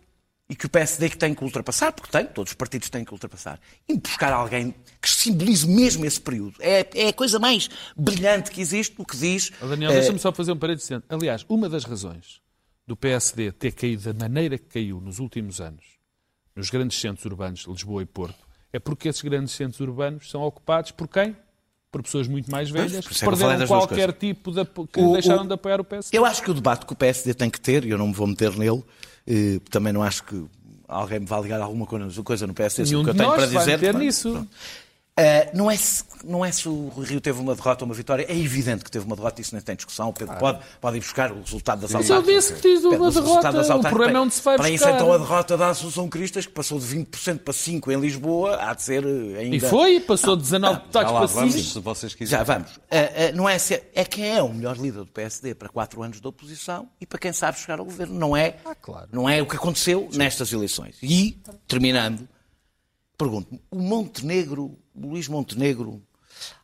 e 0.52 0.56
que 0.56 0.66
o 0.66 0.70
PSD 0.70 1.10
que 1.10 1.18
tem 1.18 1.34
que 1.34 1.42
ultrapassar, 1.46 1.94
porque 1.94 2.12
tem, 2.12 2.26
todos 2.26 2.52
os 2.52 2.56
partidos 2.58 2.90
têm 2.90 3.06
que 3.06 3.14
ultrapassar, 3.14 3.58
e 3.88 3.98
buscar 3.98 4.34
alguém 4.34 4.76
que 5.02 5.10
simbolize 5.10 5.66
mesmo 5.66 6.06
esse 6.06 6.20
período. 6.20 6.56
É, 6.60 6.86
é 6.94 7.08
a 7.08 7.14
coisa 7.14 7.40
mais 7.40 7.70
brilhante 7.96 8.52
que 8.52 8.60
existe, 8.60 8.94
o 8.98 9.06
que 9.06 9.16
diz. 9.16 9.50
Oh, 9.62 9.68
Daniel, 9.68 9.92
eh, 9.92 10.00
deixa-me 10.00 10.20
só 10.20 10.30
fazer 10.34 10.52
um 10.52 10.58
parênteses. 10.58 10.92
Aliás, 11.08 11.46
uma 11.48 11.70
das 11.70 11.86
razões 11.86 12.42
do 12.86 12.98
PSD 12.98 13.54
ter 13.54 13.72
caído 13.72 14.12
da 14.12 14.14
maneira 14.28 14.58
que 14.58 14.66
caiu 14.66 15.00
nos 15.00 15.20
últimos 15.20 15.62
anos, 15.62 15.86
nos 16.54 16.70
grandes 16.70 17.00
centros 17.00 17.24
urbanos 17.24 17.62
de 17.62 17.70
Lisboa 17.72 18.02
e 18.04 18.06
Porto, 18.06 18.46
é 18.74 18.80
porque 18.80 19.08
esses 19.08 19.22
grandes 19.22 19.54
centros 19.54 19.80
urbanos 19.80 20.30
são 20.30 20.42
ocupados 20.42 20.92
por 20.92 21.08
quem? 21.08 21.34
Por 21.90 22.04
pessoas 22.04 22.28
muito 22.28 22.52
mais 22.52 22.70
velhas, 22.70 23.08
que 23.08 23.14
é 23.14 23.26
perderam 23.30 23.68
qualquer 23.68 24.12
tipo 24.14 24.52
de 24.52 24.66
que 24.66 25.00
O- 25.00 25.14
deixaram 25.14 25.44
o- 25.44 25.48
de 25.48 25.54
apoiar 25.54 25.80
o 25.80 25.84
PSD. 25.86 26.18
Eu 26.18 26.26
acho 26.26 26.42
que 26.44 26.52
o 26.52 26.54
debate 26.54 26.86
que 26.86 26.92
o 26.92 26.96
PSD 26.96 27.34
tem 27.34 27.50
que 27.50 27.60
ter, 27.60 27.86
e 27.86 27.90
eu 27.90 27.98
não 27.98 28.08
me 28.08 28.14
vou 28.14 28.28
meter 28.28 28.52
nele, 28.58 28.82
eh, 28.82 29.11
também 29.70 29.94
não 29.94 30.04
acho 30.04 30.24
que 30.24 30.44
alguém 30.88 31.20
me 31.20 31.26
vá 31.26 31.40
ligar 31.40 31.62
alguma 31.62 31.86
coisa 31.86 32.46
no 32.48 32.54
PSD 32.54 32.86
sobre 32.86 32.90
Nenhum 32.98 33.02
o 33.02 33.04
que 33.04 33.10
eu 33.10 33.14
de 33.14 33.18
tenho 33.20 33.30
nós 33.30 33.38
para 33.40 33.48
vai 33.48 33.60
dizer. 33.60 33.72
meter 33.78 33.90
Pronto, 33.92 34.04
nisso. 34.04 34.32
pronto. 34.32 34.50
Eh, 35.18 35.52
não, 35.54 35.70
é 35.70 35.76
se, 35.76 36.06
não 36.24 36.44
é 36.44 36.52
se 36.54 36.70
o 36.70 36.88
Rui 36.88 37.06
Rio 37.06 37.20
teve 37.20 37.38
uma 37.40 37.54
derrota 37.54 37.84
ou 37.84 37.90
uma 37.90 37.94
vitória, 37.94 38.26
é 38.30 38.36
evidente 38.36 38.84
que 38.84 38.90
teve 38.90 39.06
uma 39.06 39.16
derrota, 39.16 39.42
isso 39.42 39.54
nem 39.54 39.62
tem 39.62 39.76
discussão. 39.76 40.08
O 40.08 40.14
Pedro 40.14 40.36
pode, 40.38 40.60
pode 40.80 40.98
ir 40.98 41.00
buscar 41.02 41.34
o 41.34 41.42
resultado 41.42 41.82
das 41.82 41.92
Mas 41.92 42.10
eu 42.10 42.16
autárquicas. 42.16 42.44
disse 42.46 42.54
que 42.56 42.62
tive 42.62 42.80
uma 42.88 42.90
Pedro, 42.92 43.04
o 43.04 43.06
resultado 43.10 43.26
derrota, 43.34 43.52
das 43.58 43.68
o 43.68 43.72
autárquicas, 43.74 43.92
problema 43.92 44.20
é 44.20 44.22
onde 44.22 44.34
se 44.34 44.42
vai 44.42 44.58
Para 44.58 44.70
isso, 44.70 44.84
buscar. 44.86 44.96
então, 45.02 45.14
a 45.14 45.18
derrota 45.18 45.58
da 45.58 45.68
Assunção 45.68 46.08
Cristas, 46.10 46.46
que 46.46 46.54
passou 46.54 46.80
de 46.80 46.86
20% 46.86 47.40
para 47.40 47.54
5% 47.54 47.92
em 47.94 48.00
Lisboa, 48.00 48.56
há 48.64 48.74
de 48.74 48.84
ser 48.84 49.06
eh, 49.06 49.40
ainda... 49.42 49.56
E 49.58 49.60
foi, 49.60 50.00
passou 50.00 50.36
de 50.38 50.44
19 50.44 50.74
Já 50.74 50.80
deputados 50.80 51.12
para 51.12 51.26
vamos, 51.26 51.54
5. 51.56 51.66
se 51.68 51.80
vocês 51.82 52.12
Já 52.14 52.18
quiserem. 52.18 52.46
vamos. 52.46 52.72
Ah, 52.90 52.96
ah, 52.96 53.32
não 53.34 53.50
é, 53.50 53.58
se- 53.60 53.84
é 53.94 54.06
quem 54.06 54.30
é 54.30 54.42
o 54.42 54.48
melhor 54.54 54.78
líder 54.78 55.00
do 55.04 55.08
PSD 55.12 55.54
para 55.54 55.68
quatro 55.68 56.02
anos 56.02 56.22
de 56.22 56.28
oposição 56.28 56.88
e 57.02 57.06
para 57.06 57.20
quem 57.20 57.34
sabe 57.34 57.60
chegar 57.60 57.80
ao 57.80 57.86
governo. 57.86 58.18
Não 58.18 58.36
é, 58.36 58.56
claro. 58.82 59.10
não 59.12 59.28
é 59.30 59.42
o 59.42 59.46
que 59.46 59.58
aconteceu 59.58 60.08
nestas 60.14 60.54
eleições. 60.54 60.96
E, 61.04 61.38
terminando, 61.68 62.28
pergunto-me, 63.22 63.62
o 63.70 63.80
Montenegro, 63.80 64.78
o 64.96 65.08
Luís 65.08 65.28
Montenegro, 65.28 66.02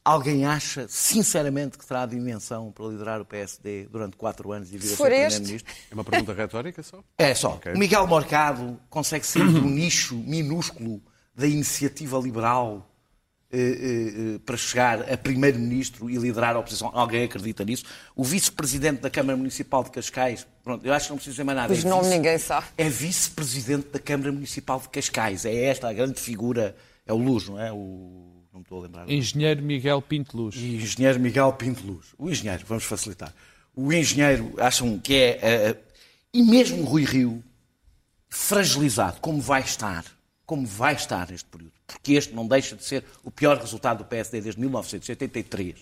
alguém 0.04 0.46
acha 0.46 0.88
sinceramente 0.90 1.78
que 1.78 1.86
terá 1.86 2.06
dimensão 2.06 2.72
para 2.72 2.88
liderar 2.88 3.22
o 3.22 3.26
PSD 3.26 3.88
durante 3.92 4.18
quatro 4.18 4.52
anos 4.52 4.74
e 4.74 4.78
vir 4.78 4.88
a 4.88 4.90
Se 4.90 4.96
ser 4.96 5.04
primeiro-ministro? 5.04 5.74
É 5.92 5.94
uma 5.94 6.04
pergunta 6.04 6.34
retórica 6.34 6.82
só? 6.82 7.04
É 7.18 7.36
só. 7.36 7.52
Ok. 7.52 7.74
O 7.74 7.78
Miguel 7.78 8.08
Morcado 8.08 8.80
consegue 8.90 9.26
ser 9.26 9.42
um 9.42 9.70
nicho 9.70 10.16
minúsculo 10.16 11.02
da 11.36 11.46
iniciativa 11.46 12.18
liberal 12.18 12.87
para 14.46 14.58
chegar 14.58 15.12
a 15.12 15.18
primeiro-ministro 15.18 16.10
e 16.10 16.18
liderar 16.18 16.56
a 16.56 16.60
oposição. 16.60 16.92
Alguém 16.94 17.24
acredita 17.24 17.64
nisso? 17.64 17.86
O 18.16 18.24
vice-presidente 18.24 19.02
da 19.02 19.10
Câmara 19.10 19.38
Municipal 19.38 19.84
de 19.84 19.92
Cascais, 19.92 20.46
pronto, 20.64 20.86
eu 20.86 20.94
acho 20.94 21.06
que 21.06 21.12
não 21.12 21.18
preciso 21.18 21.34
dizer 21.36 21.44
mais 21.44 21.58
nada. 21.58 21.74
Os 21.74 21.86
é 21.86 21.88
nomes 21.88 22.08
vice- 22.08 22.18
ninguém 22.18 22.38
sabe. 22.38 22.68
É 22.78 22.90
vice-presidente 22.90 23.88
da 23.90 24.00
Câmara 24.00 24.32
Municipal 24.32 24.80
de 24.80 24.90
Cascais. 24.90 25.46
É 25.46 25.56
esta 25.66 25.88
a 25.90 25.94
grande 25.94 26.20
figura. 26.20 26.76
É 27.06 27.14
o 27.14 27.18
Luz, 27.18 27.48
não 27.48 27.60
é? 27.60 27.72
O... 27.72 28.44
Não 28.52 28.60
me 28.60 28.64
estou 28.64 28.80
a 28.80 28.84
lembrar. 28.84 29.10
Engenheiro 29.10 29.62
Miguel 29.62 30.02
Pinto 30.02 30.36
Luz. 30.36 30.56
Engenheiro 30.56 31.20
Miguel 31.20 31.54
Pinto 31.54 31.86
Luz. 31.86 32.08
O 32.18 32.30
engenheiro, 32.30 32.64
vamos 32.68 32.84
facilitar. 32.84 33.34
O 33.74 33.94
engenheiro 33.94 34.54
acham 34.58 34.98
que 35.00 35.14
é. 35.14 35.30
eh, 35.42 35.70
eh, 35.70 35.78
e 36.34 36.44
mesmo 36.44 36.82
o 36.82 36.86
Rui 36.86 37.06
Rio, 37.06 37.44
fragilizado, 38.30 39.20
como 39.22 39.40
vai 39.40 39.62
estar, 39.62 40.04
como 40.46 40.66
vai 40.66 40.96
estar 40.96 41.30
neste 41.30 41.48
período, 41.48 41.74
porque 41.88 42.14
este 42.14 42.34
não 42.36 42.46
deixa 42.46 42.76
de 42.76 42.84
ser 42.84 43.04
o 43.24 43.32
pior 43.32 43.58
resultado 43.58 44.00
do 44.00 44.06
PSD 44.06 44.42
desde 44.42 44.60
1983. 44.60 45.76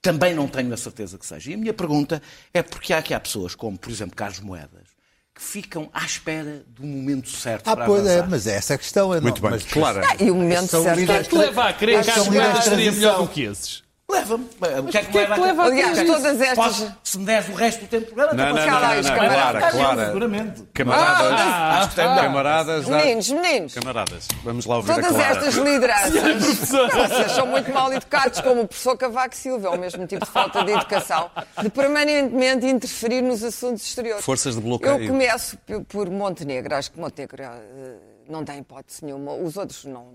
Também 0.00 0.34
não 0.34 0.48
tenho 0.48 0.72
a 0.72 0.76
certeza 0.76 1.18
que 1.18 1.26
seja. 1.26 1.50
E 1.50 1.54
a 1.54 1.56
minha 1.56 1.74
pergunta 1.74 2.22
é 2.54 2.62
porque 2.62 2.92
há 2.92 2.98
aqui 2.98 3.12
há 3.12 3.20
pessoas, 3.20 3.54
como 3.54 3.76
por 3.76 3.90
exemplo 3.90 4.14
Carlos 4.16 4.40
Moedas, 4.40 4.88
que 5.34 5.42
ficam 5.42 5.90
à 5.92 6.04
espera 6.04 6.64
do 6.68 6.84
momento 6.86 7.28
certo 7.28 7.68
Ah, 7.68 7.76
para 7.76 7.86
pois 7.86 8.06
é, 8.06 8.12
avançar. 8.14 8.30
mas 8.30 8.46
essa 8.46 8.72
é 8.72 8.76
a 8.76 8.78
questão. 8.78 9.12
É, 9.12 9.20
Muito 9.20 9.42
não, 9.42 9.50
bem, 9.50 9.60
mas, 9.60 9.70
claro. 9.70 10.00
E 10.18 10.30
o 10.30 10.34
momento 10.34 10.68
certo. 10.82 11.26
O 11.26 11.28
que 11.28 11.36
leva 11.36 11.64
a 11.64 11.72
crer 11.74 12.00
que 12.02 12.10
líderes 12.10 12.28
moedas 12.28 12.64
seria 12.64 12.92
melhor 12.92 13.18
do 13.18 13.28
que 13.28 13.42
esses? 13.42 13.82
Leva-me. 14.08 14.44
O 14.44 14.86
que 14.86 14.98
é 14.98 15.02
que 15.02 15.18
me 15.18 15.26
que 15.26 15.40
leva 15.40 15.64
Aliás, 15.64 15.98
todas 16.06 16.40
estas. 16.40 16.54
Posso, 16.54 16.96
se 17.02 17.18
me 17.18 17.24
deres 17.26 17.48
o 17.48 17.54
resto 17.54 17.80
do 17.80 17.88
tempo 17.88 18.06
do 18.06 18.14
programa, 18.14 18.34
Não, 18.34 18.44
não, 18.54 18.54
não, 18.54 18.64
não, 18.80 19.02
não, 19.02 19.02
Clara. 19.02 19.70
Clara. 19.72 20.06
Seguramente. 20.06 20.62
Camaradas, 20.72 21.40
Acho 21.40 21.88
que 21.90 21.94
tem 21.96 22.08
melhor. 22.08 22.22
camaradas, 22.24 22.86
dá- 22.86 22.96
Meninos, 22.98 23.30
meninos. 23.30 23.74
camaradas. 23.74 24.28
Vamos 24.44 24.64
lá 24.64 24.76
ouvir 24.76 24.92
a 24.92 24.94
Todas 24.94 25.16
estas 25.18 25.54
lideranças, 25.56 26.68
vocês 26.70 27.32
são 27.32 27.46
muito 27.48 27.72
mal 27.72 27.92
educados, 27.92 28.40
como 28.40 28.62
o 28.62 28.68
professor 28.68 28.96
Cavaco 28.96 29.34
Silva, 29.34 29.66
é 29.66 29.70
o 29.70 29.78
mesmo 29.78 30.06
tipo 30.06 30.24
de 30.24 30.30
falta 30.30 30.62
de 30.64 30.70
educação, 30.70 31.28
de 31.60 31.68
permanentemente 31.68 32.64
interferir 32.64 33.22
nos 33.22 33.42
assuntos 33.42 33.84
exteriores. 33.84 34.24
Forças 34.24 34.54
de 34.54 34.60
bloqueio. 34.60 35.02
Eu 35.02 35.08
começo 35.08 35.58
por 35.88 36.08
Montenegro, 36.10 36.76
acho 36.76 36.92
que 36.92 37.00
Montenegro 37.00 37.42
eh, 37.42 37.96
não 38.28 38.44
tem 38.44 38.60
hipótese 38.60 39.04
nenhuma, 39.04 39.32
os 39.34 39.56
outros 39.56 39.84
não. 39.84 40.06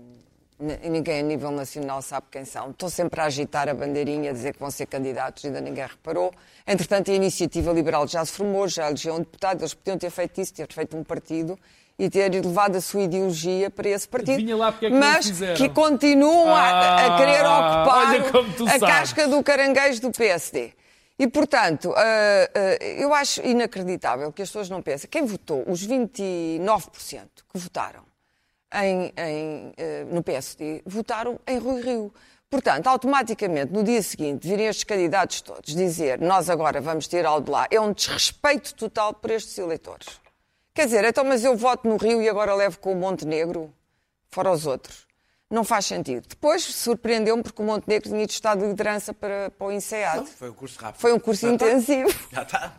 Ninguém 0.84 1.20
a 1.20 1.22
nível 1.22 1.50
nacional 1.50 2.00
sabe 2.00 2.26
quem 2.30 2.44
são. 2.44 2.70
Estou 2.70 2.88
sempre 2.88 3.20
a 3.20 3.24
agitar 3.24 3.68
a 3.68 3.74
bandeirinha, 3.74 4.30
a 4.30 4.32
dizer 4.32 4.52
que 4.54 4.60
vão 4.60 4.70
ser 4.70 4.86
candidatos, 4.86 5.44
ainda 5.44 5.60
ninguém 5.60 5.84
reparou. 5.84 6.32
Entretanto, 6.66 7.10
a 7.10 7.14
iniciativa 7.14 7.72
liberal 7.72 8.06
já 8.06 8.24
se 8.24 8.32
formou, 8.32 8.68
já 8.68 8.86
elegeu 8.86 9.14
um 9.14 9.18
deputado, 9.18 9.60
eles 9.62 9.74
podiam 9.74 9.98
ter 9.98 10.10
feito 10.10 10.40
isso, 10.40 10.54
ter 10.54 10.72
feito 10.72 10.96
um 10.96 11.02
partido 11.02 11.58
e 11.98 12.08
ter 12.08 12.30
levado 12.32 12.76
a 12.76 12.80
sua 12.80 13.02
ideologia 13.02 13.70
para 13.70 13.88
esse 13.88 14.06
partido. 14.08 14.38
É 14.40 14.90
que 14.90 14.90
Mas 14.90 15.30
que 15.56 15.68
continuam 15.68 16.54
a, 16.54 17.06
a 17.06 17.16
querer 17.18 17.44
Ah, 17.44 17.82
ocupar 17.82 18.68
a 18.68 18.78
sabes. 18.78 18.80
casca 18.80 19.28
do 19.28 19.42
caranguejo 19.42 20.00
do 20.00 20.10
PSD. 20.12 20.72
E, 21.18 21.26
portanto, 21.28 21.92
ah, 21.96 22.00
ah, 22.54 22.84
eu 22.84 23.12
acho 23.12 23.40
inacreditável 23.44 24.32
que 24.32 24.42
as 24.42 24.48
pessoas 24.48 24.70
não 24.70 24.80
pensem. 24.80 25.08
Quem 25.10 25.24
votou, 25.26 25.64
os 25.68 25.86
29% 25.86 26.60
que 27.52 27.58
votaram 27.58 28.11
em- 28.74 29.12
em, 29.16 29.72
eh, 29.76 30.04
no 30.10 30.22
PSD, 30.22 30.82
votaram 30.86 31.38
em 31.46 31.58
Rui 31.58 31.80
Rio. 31.82 32.14
Portanto, 32.50 32.86
automaticamente, 32.86 33.72
no 33.72 33.82
dia 33.82 34.02
seguinte, 34.02 34.46
virem 34.46 34.66
estes 34.66 34.84
candidatos 34.84 35.40
todos 35.40 35.74
dizer 35.74 36.20
nós 36.20 36.50
agora 36.50 36.80
vamos 36.80 37.08
ter 37.08 37.24
algo 37.24 37.46
de 37.46 37.50
lá, 37.50 37.66
é 37.70 37.80
um 37.80 37.92
desrespeito 37.92 38.74
total 38.74 39.14
por 39.14 39.30
estes 39.30 39.56
eleitores. 39.56 40.20
Quer 40.74 40.86
dizer, 40.86 41.04
então, 41.04 41.24
mas 41.24 41.44
eu 41.44 41.56
voto 41.56 41.88
no 41.88 41.96
Rio 41.96 42.20
e 42.22 42.28
agora 42.28 42.54
levo 42.54 42.78
com 42.78 42.92
o 42.92 42.96
Montenegro, 42.96 43.72
fora 44.30 44.50
os 44.50 44.66
outros. 44.66 45.06
Não 45.52 45.64
faz 45.64 45.84
sentido. 45.84 46.26
Depois 46.26 46.62
surpreendeu-me 46.64 47.42
porque 47.42 47.60
o 47.60 47.64
Montenegro 47.66 48.08
tinha 48.08 48.24
estado 48.24 48.62
de 48.62 48.68
liderança 48.68 49.12
para, 49.12 49.50
para 49.50 49.66
o 49.66 49.70
INSEAD. 49.70 50.26
Foi 50.38 50.48
um 50.48 50.54
curso 50.54 50.78
rápido. 50.80 50.98
Foi 50.98 51.12
um 51.12 51.18
curso 51.18 51.46
Já 51.46 51.52
está. 51.52 51.66
intensivo. 51.66 52.14
Já 52.32 52.42
está. 52.42 52.72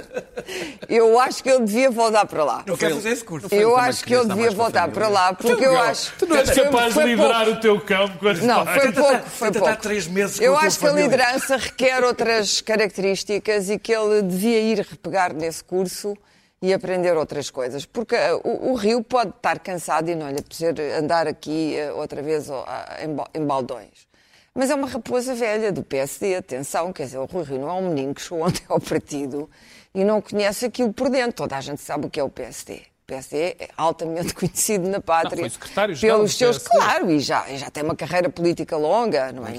Eu 0.88 1.20
acho 1.20 1.42
que 1.42 1.50
ele 1.50 1.64
devia 1.64 1.90
voltar 1.90 2.24
para 2.24 2.42
lá. 2.42 2.64
Não 2.66 2.74
quero 2.74 2.94
fazer 2.94 3.10
esse 3.10 3.22
curso. 3.22 3.48
Eu 3.54 3.76
acho 3.76 4.02
que 4.02 4.14
estar 4.14 4.34
devia 4.34 4.48
com 4.48 4.54
voltar 4.54 4.88
para 4.88 5.08
lá, 5.08 5.34
porque 5.34 5.64
eu 5.64 5.76
acho. 5.78 6.14
Tu 6.18 6.26
não 6.26 6.36
és 6.36 6.50
capaz 6.50 6.94
de 6.94 7.02
liderar 7.02 7.48
o 7.48 7.60
teu 7.60 7.80
campo 7.80 8.18
quando 8.18 8.40
Não, 8.42 8.64
foi 8.64 8.92
pouco, 8.92 9.28
foi 9.28 9.52
pouco. 9.52 9.76
três 9.76 10.06
meses 10.06 10.38
com 10.38 10.44
Eu 10.44 10.56
acho 10.56 10.78
que 10.78 10.86
a 10.86 10.92
liderança 10.92 11.56
requer 11.56 12.02
outras 12.04 12.60
características 12.60 13.68
e 13.68 13.78
que 13.78 13.92
ele 13.92 14.22
devia 14.22 14.60
ir 14.60 14.78
repegar 14.78 15.34
nesse 15.34 15.62
curso 15.64 16.16
e 16.60 16.72
aprender 16.72 17.16
outras 17.16 17.50
coisas. 17.50 17.84
Porque 17.84 18.14
uh, 18.14 18.40
o, 18.44 18.72
o 18.72 18.74
Rio 18.74 19.02
pode 19.02 19.30
estar 19.30 19.58
cansado 19.58 20.08
e 20.10 20.14
não 20.14 20.28
lhe 20.30 20.38
apetecer 20.38 20.74
andar 20.98 21.26
aqui 21.26 21.76
uh, 21.92 21.96
outra 21.98 22.22
vez 22.22 22.48
uh, 22.48 22.64
em, 23.02 23.14
ba- 23.14 23.28
em 23.34 23.44
baldões. 23.44 24.06
Mas 24.54 24.70
é 24.70 24.74
uma 24.74 24.88
raposa 24.88 25.34
velha 25.34 25.70
do 25.70 25.82
PSD, 25.82 26.34
atenção, 26.34 26.90
quer 26.92 27.04
dizer, 27.04 27.18
o 27.18 27.26
Rui 27.26 27.44
Rio 27.44 27.58
não 27.60 27.68
é 27.68 27.72
um 27.74 27.88
menino 27.90 28.14
que 28.14 28.22
chegou 28.22 28.40
ontem 28.46 28.62
ao 28.68 28.80
partido 28.80 29.50
e 29.94 30.02
não 30.02 30.20
conhece 30.20 30.64
aquilo 30.64 30.92
por 30.92 31.10
dentro. 31.10 31.32
Toda 31.32 31.56
a 31.56 31.60
gente 31.60 31.82
sabe 31.82 32.06
o 32.06 32.10
que 32.10 32.18
é 32.18 32.22
o 32.22 32.30
PSD. 32.30 32.74
O 32.74 33.06
PSD 33.06 33.56
é 33.60 33.68
altamente 33.76 34.32
conhecido 34.34 34.88
na 34.88 35.00
pátria. 35.00 35.40
foi 35.40 35.50
secretário-geral 35.50 36.16
pelos 36.16 36.36
seus, 36.36 36.58
claro, 36.58 37.10
e 37.10 37.20
já, 37.20 37.48
e 37.50 37.58
já 37.58 37.70
tem 37.70 37.84
uma 37.84 37.94
carreira 37.94 38.30
política 38.30 38.76
longa, 38.76 39.30
não 39.30 39.46
é? 39.46 39.52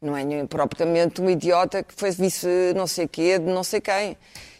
Não 0.00 0.14
é 0.14 0.44
propriamente 0.44 1.22
um 1.22 1.30
idiota 1.30 1.82
que 1.82 1.94
foi 1.94 2.10
vice 2.10 2.46
não 2.76 2.86
sei 2.86 3.08
quê 3.08 3.38
de 3.38 3.46
não 3.46 3.64
sei 3.64 3.80
quem. 3.80 4.16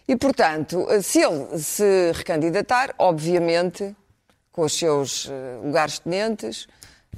E, 0.06 0.16
portanto, 0.16 0.86
se 1.02 1.20
ele 1.22 1.58
se 1.58 2.12
recandidatar, 2.14 2.94
obviamente, 2.98 3.96
com 4.52 4.62
os 4.62 4.78
seus 4.78 5.28
eh, 5.30 5.58
lugares 5.64 5.98
tenentes, 5.98 6.66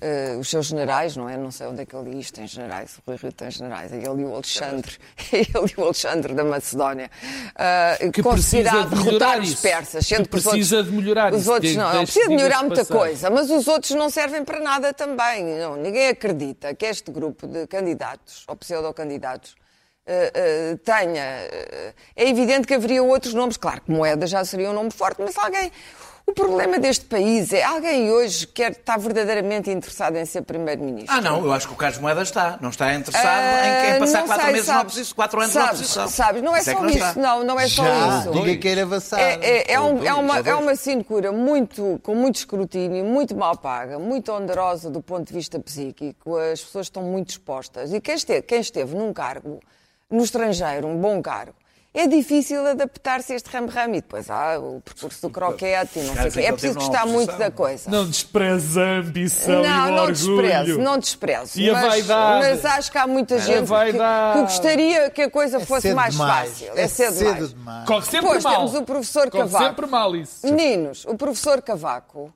eh, 0.01 0.37
os 0.39 0.49
seus 0.49 0.67
generais, 0.67 1.17
não 1.17 1.29
é? 1.29 1.37
Não 1.37 1.51
sei 1.51 1.67
onde 1.67 1.83
é 1.83 1.85
que 1.87 1.97
ele 1.97 2.15
diz, 2.15 2.31
tem 2.31 2.47
generais, 2.47 2.97
o 2.99 3.11
Rui 3.11 3.19
Rio 3.21 3.33
tem 3.33 3.51
generais, 3.51 3.93
é 3.93 3.97
ele 3.97 4.23
e 4.23 4.25
o 4.25 4.33
Alexandre, 4.35 4.97
é 5.33 5.39
ele 5.39 5.75
e 5.77 5.81
o 5.81 5.85
Alexandre 5.85 6.33
da 6.33 6.45
Macedónia, 6.45 7.11
ah, 7.57 7.97
Que 8.13 8.23
precisa 8.23 8.71
de 8.71 8.95
derrotar 8.95 9.41
os 9.41 9.55
persas, 9.57 10.07
sendo 10.07 10.23
Que 10.23 10.29
precisa 10.31 10.77
outros, 10.77 10.87
de 10.93 10.97
melhorar 10.97 11.35
os 11.35 11.41
isso, 11.41 11.53
outros 11.53 11.75
não, 11.77 11.85
não 11.85 11.91
deixe- 11.99 12.05
precisa 12.13 12.29
de 12.29 12.37
melhorar 12.37 12.61
muita 12.63 12.77
passagem. 12.85 12.97
coisa, 13.03 13.31
mas 13.31 13.51
os 13.51 13.67
outros 13.67 13.91
não 13.93 14.09
servem 14.11 14.45
para 14.45 14.61
nada 14.61 14.95
também. 14.95 15.45
Não, 15.59 15.77
ninguém 15.77 16.09
acredita 16.09 16.73
que 16.75 16.87
este 16.87 17.11
grupo 17.11 17.47
de 17.49 17.67
candidatos, 17.67 18.45
ou 18.47 18.55
pseudo-candidatos, 18.57 19.57
eh, 20.07 20.79
tenha. 20.85 21.23
eh, 21.23 21.95
é 22.15 22.29
evidente 22.29 22.67
que 22.67 22.75
haveria 22.75 23.03
outros 23.03 23.35
nomes, 23.35 23.57
claro 23.57 23.81
que 23.81 23.91
Moeda 23.91 24.27
já 24.27 24.45
seria 24.45 24.71
um 24.71 24.75
nome 24.75 24.91
forte, 24.91 25.21
mas 25.23 25.37
alguém. 25.39 25.71
O 26.29 26.33
problema 26.33 26.77
deste 26.81 27.05
país 27.05 27.53
é 27.53 27.63
alguém 27.63 28.11
hoje 28.11 28.49
quer 28.49 28.73
estar 28.73 28.99
verdadeiramente 28.99 29.71
interessado 29.71 30.17
em 30.17 30.25
ser 30.25 30.43
primeiro-ministro. 30.43 31.15
Ah, 31.17 31.21
não, 31.21 31.45
eu 31.45 31.53
acho 31.53 31.69
que 31.69 31.73
o 31.75 31.77
Carlos 31.77 32.01
Moeda 32.01 32.21
está. 32.23 32.59
Não 32.61 32.71
está 32.71 32.93
interessado 32.93 33.45
em, 33.65 33.95
em 33.95 33.99
passar 34.01 34.19
Ah, 34.19 34.21
não 34.23 34.27
quatro 34.27 34.45
sei, 34.45 34.53
meses 34.53 34.67
na 34.67 34.75
sabes, 34.75 34.93
oposição, 34.93 35.15
quatro 35.15 35.41
anos 35.41 35.53
sabes, 35.53 35.69
na 35.69 35.73
oposição. 35.77 36.09
Sabes, 36.09 36.43
não 36.43 36.57
é 36.57 36.59
é 36.59 36.63
só 36.65 36.73
não 36.83 36.89
isso, 36.89 36.99
está. 36.99 37.15
não, 37.15 37.45
não 37.45 37.61
é 37.61 37.69
só 37.69 37.85
Já, 37.85 38.19
isso. 38.19 38.31
ninguém 38.33 38.59
queira 38.59 38.83
avançar. 38.83 39.21
É, 39.21 39.35
é- 39.41 39.73
é 39.75 39.81
um- 39.81 40.03
é 40.05 40.13
uma, 40.15 40.39
é 40.41 40.55
uma 40.57 40.75
sinecura 40.75 41.31
muito, 41.31 42.01
com 42.03 42.17
muito 42.17 42.35
escrutínio, 42.35 43.05
muito 43.05 43.37
mal 43.37 43.57
paga, 43.57 43.97
muito 43.97 44.33
onerosa 44.33 44.91
do 44.91 45.01
ponto 45.01 45.29
de 45.29 45.33
vista 45.33 45.61
psíquico. 45.61 46.37
As 46.39 46.61
pessoas 46.61 46.87
estão 46.87 47.05
muito 47.05 47.31
expostas. 47.31 47.93
E 47.93 48.01
quem 48.01 48.17
esteve, 48.17 48.43
quem 48.43 48.59
esteve 48.59 48.97
num 48.97 49.13
cargo 49.13 49.61
no 50.11 50.23
estrangeiro, 50.23 50.87
um 50.87 50.97
bom 50.99 51.21
cargo, 51.23 51.55
é 51.95 52.07
difícil 52.07 52.67
adaptar-se 52.67 53.33
a 53.33 53.37
este 53.37 53.49
ramo-ramo. 53.49 53.95
E 53.95 54.01
depois 54.03 54.29
há 54.29 54.59
o 54.59 54.83
percurso 54.83 55.23
do 55.23 55.31
croquete 55.31 55.99
e 55.99 56.03
não 56.03 56.15
sei 56.15 56.29
o 56.29 56.33
quê. 56.33 56.41
É 56.41 56.53
preciso 56.53 56.75
gostar 56.75 57.07
muito 57.07 57.35
da 57.39 57.51
coisa. 57.51 57.91
Não 57.91 58.07
despreza 58.07 58.83
a 58.83 58.99
ambição 58.99 59.65
e 59.65 59.67
Não, 59.67 59.87
o 59.87 59.91
não 59.93 60.03
orgulho. 60.05 60.13
desprezo, 60.13 60.79
não 60.79 60.99
desprezo. 60.99 61.59
E 61.59 61.71
a 61.71 61.73
mas, 61.73 61.87
vaidade? 61.87 62.41
mas 62.49 62.65
acho 62.67 62.93
que 62.93 62.99
há 62.99 63.07
muita 63.07 63.39
gente 63.39 63.67
que, 63.67 63.93
que 64.35 64.41
gostaria 64.43 65.09
que 65.11 65.23
a 65.23 65.31
coisa 65.31 65.59
fosse 65.61 65.83
cedo 65.89 65.97
mais 65.97 66.13
demais. 66.13 66.51
fácil. 66.51 66.73
É 66.77 66.83
É 66.83 66.89
cedo, 66.89 67.15
cedo 67.15 67.33
demais. 67.35 67.55
demais. 67.55 67.87
Corre 67.87 68.03
sempre 68.05 68.21
Depois 68.27 68.45
mal. 68.45 68.55
temos 68.57 68.75
o 68.75 68.83
professor 68.83 69.31
Corre 69.31 69.45
Cavaco. 69.45 69.65
sempre 69.65 69.87
mal 69.87 70.15
isso. 70.17 70.47
Meninos, 70.47 71.05
o 71.07 71.15
professor 71.17 71.63
Cavaco 71.63 72.31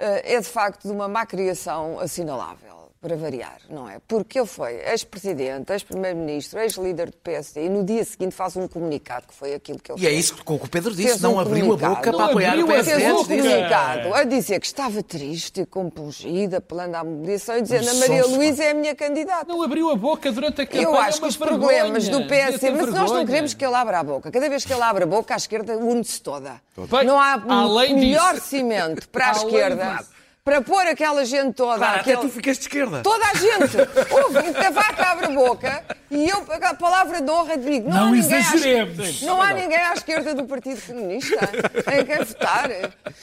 eh, 0.00 0.34
é 0.36 0.40
de 0.40 0.46
facto 0.48 0.84
de 0.84 0.90
uma 0.92 1.08
má 1.08 1.26
criação 1.26 2.00
assinalável, 2.00 2.83
para 3.04 3.16
variar, 3.18 3.58
não 3.68 3.86
é? 3.86 3.98
Porque 4.08 4.38
ele 4.38 4.46
foi 4.46 4.76
ex-presidente, 4.90 5.70
ex-primeiro-ministro, 5.70 6.58
ex-líder 6.58 7.10
do 7.10 7.16
PSD 7.18 7.66
e 7.66 7.68
no 7.68 7.84
dia 7.84 8.02
seguinte 8.02 8.34
faz 8.34 8.56
um 8.56 8.66
comunicado, 8.66 9.26
que 9.26 9.34
foi 9.34 9.52
aquilo 9.52 9.78
que 9.78 9.92
ele 9.92 10.00
E 10.02 10.06
é 10.06 10.10
isso 10.10 10.34
que 10.34 10.52
o 10.52 10.58
Pedro 10.70 10.94
disse, 10.94 11.08
Fez 11.10 11.20
não 11.20 11.34
um 11.34 11.38
abriu 11.40 11.70
a 11.74 11.76
boca 11.76 12.10
para 12.10 12.24
apoiar 12.24 12.58
o 12.58 12.66
PSD. 12.66 12.94
Fez 12.94 13.12
um 13.12 13.24
comunicado 13.26 14.14
a 14.14 14.24
dizer 14.24 14.58
que 14.58 14.64
estava 14.66 15.02
triste 15.02 15.60
e 15.60 15.66
compungida 15.66 16.62
pela 16.62 16.84
a 16.84 17.04
mobilização 17.04 17.58
e 17.58 17.62
dizendo 17.62 17.90
a 17.90 17.94
Maria 17.94 18.24
Luísa 18.26 18.64
é 18.64 18.70
a 18.70 18.74
minha 18.74 18.94
candidata. 18.94 19.44
Não 19.48 19.60
abriu 19.62 19.90
a 19.90 19.96
boca 19.96 20.32
durante 20.32 20.62
a 20.62 20.66
campanha. 20.66 20.84
Eu 20.84 20.94
acho 20.96 21.08
é 21.08 21.12
que 21.12 21.18
uma 21.24 21.28
os 21.28 21.36
vergonha. 21.36 21.58
problemas 21.58 22.08
do 22.08 22.20
Devia 22.20 22.28
PSD, 22.28 22.70
mas 22.70 22.80
nós 22.80 22.88
não 22.94 23.00
vergonha. 23.06 23.26
queremos 23.26 23.52
que 23.54 23.64
ele 23.66 23.74
abra 23.74 23.98
a 23.98 24.02
boca. 24.02 24.30
Cada 24.30 24.48
vez 24.48 24.64
que 24.64 24.72
ele 24.72 24.82
abre 24.82 25.04
a 25.04 25.06
boca, 25.06 25.34
a 25.34 25.36
esquerda 25.36 25.76
une-se 25.76 26.22
toda. 26.22 26.58
Bem, 26.90 27.04
não 27.04 27.20
há 27.20 27.36
melhor 27.94 28.34
disso- 28.34 28.46
cimento 28.46 29.06
para 29.10 29.28
a 29.28 29.32
esquerda 29.32 30.04
para 30.44 30.60
pôr 30.60 30.86
aquela 30.86 31.24
gente 31.24 31.54
toda. 31.54 31.78
Claro, 31.78 32.00
até 32.00 32.12
aquele- 32.12 32.28
tu 32.28 32.34
ficaste 32.34 32.60
de 32.60 32.66
esquerda. 32.66 33.02
Toda 33.02 33.24
a 33.24 33.34
gente. 33.34 33.76
Ouve, 34.12 34.50
o 34.50 34.52
Cavaco 34.54 35.02
abre 35.02 35.24
a 35.26 35.30
boca 35.30 35.84
e 36.10 36.28
eu, 36.28 36.46
a 36.62 36.74
palavra 36.74 37.22
de 37.22 37.30
honra, 37.30 37.56
digo: 37.56 37.88
não, 37.88 37.96
Não 37.96 38.08
há 38.08 38.10
ninguém 38.10 38.34
à 38.34 38.40
exageremos. 38.40 38.98
esquerda- 38.98 39.26
Não 39.26 39.40
há 39.40 39.54
ninguém 39.54 39.78
à 39.78 39.94
esquerda 39.94 40.34
do 40.34 40.44
Partido 40.44 40.82
Comunista 40.86 41.34
em 41.98 42.04
quem 42.04 42.18
votar. 42.24 42.68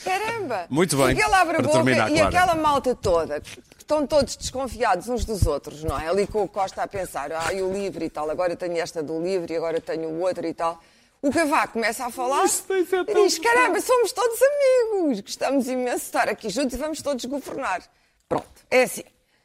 Caramba! 0.03 0.65
Muito 0.67 0.97
bem. 0.97 1.07
Porque 1.15 1.21
ele 1.23 1.35
abre 1.35 1.57
a 1.57 1.61
boca 1.61 1.73
terminar, 1.75 2.09
e 2.09 2.13
Clara. 2.15 2.27
aquela 2.27 2.55
malta 2.55 2.95
toda, 2.95 3.39
que 3.39 3.59
estão 3.77 4.07
todos 4.07 4.35
desconfiados 4.35 5.07
uns 5.07 5.23
dos 5.23 5.45
outros, 5.45 5.83
não 5.83 5.99
é? 5.99 6.07
Ali 6.07 6.25
com 6.25 6.41
o 6.41 6.47
Costa 6.47 6.81
a 6.81 6.87
pensar: 6.87 7.31
ah, 7.33 7.53
e 7.53 7.61
o 7.61 7.71
livre 7.71 8.05
e 8.05 8.09
tal, 8.09 8.31
agora 8.31 8.55
tenho 8.55 8.77
esta 8.79 9.03
do 9.03 9.21
livre 9.21 9.53
e 9.53 9.57
agora 9.57 9.79
tenho 9.79 10.09
o 10.09 10.21
outro 10.21 10.43
e 10.47 10.55
tal. 10.55 10.81
O 11.21 11.29
Cavaco 11.31 11.73
começa 11.73 12.05
a 12.05 12.09
falar 12.09 12.47
sido 12.47 12.73
e 13.07 13.13
diz: 13.13 13.37
caramba, 13.37 13.79
somos 13.79 14.11
todos 14.11 14.39
amigos, 14.41 15.19
gostamos 15.19 15.67
imenso 15.67 15.97
de 15.99 16.03
estar 16.05 16.27
aqui 16.27 16.49
juntos 16.49 16.73
e 16.73 16.77
vamos 16.77 17.01
todos 17.01 17.23
governar. 17.25 17.83
Pronto, 18.27 18.47
é 18.69 18.83
assim. 18.83 19.03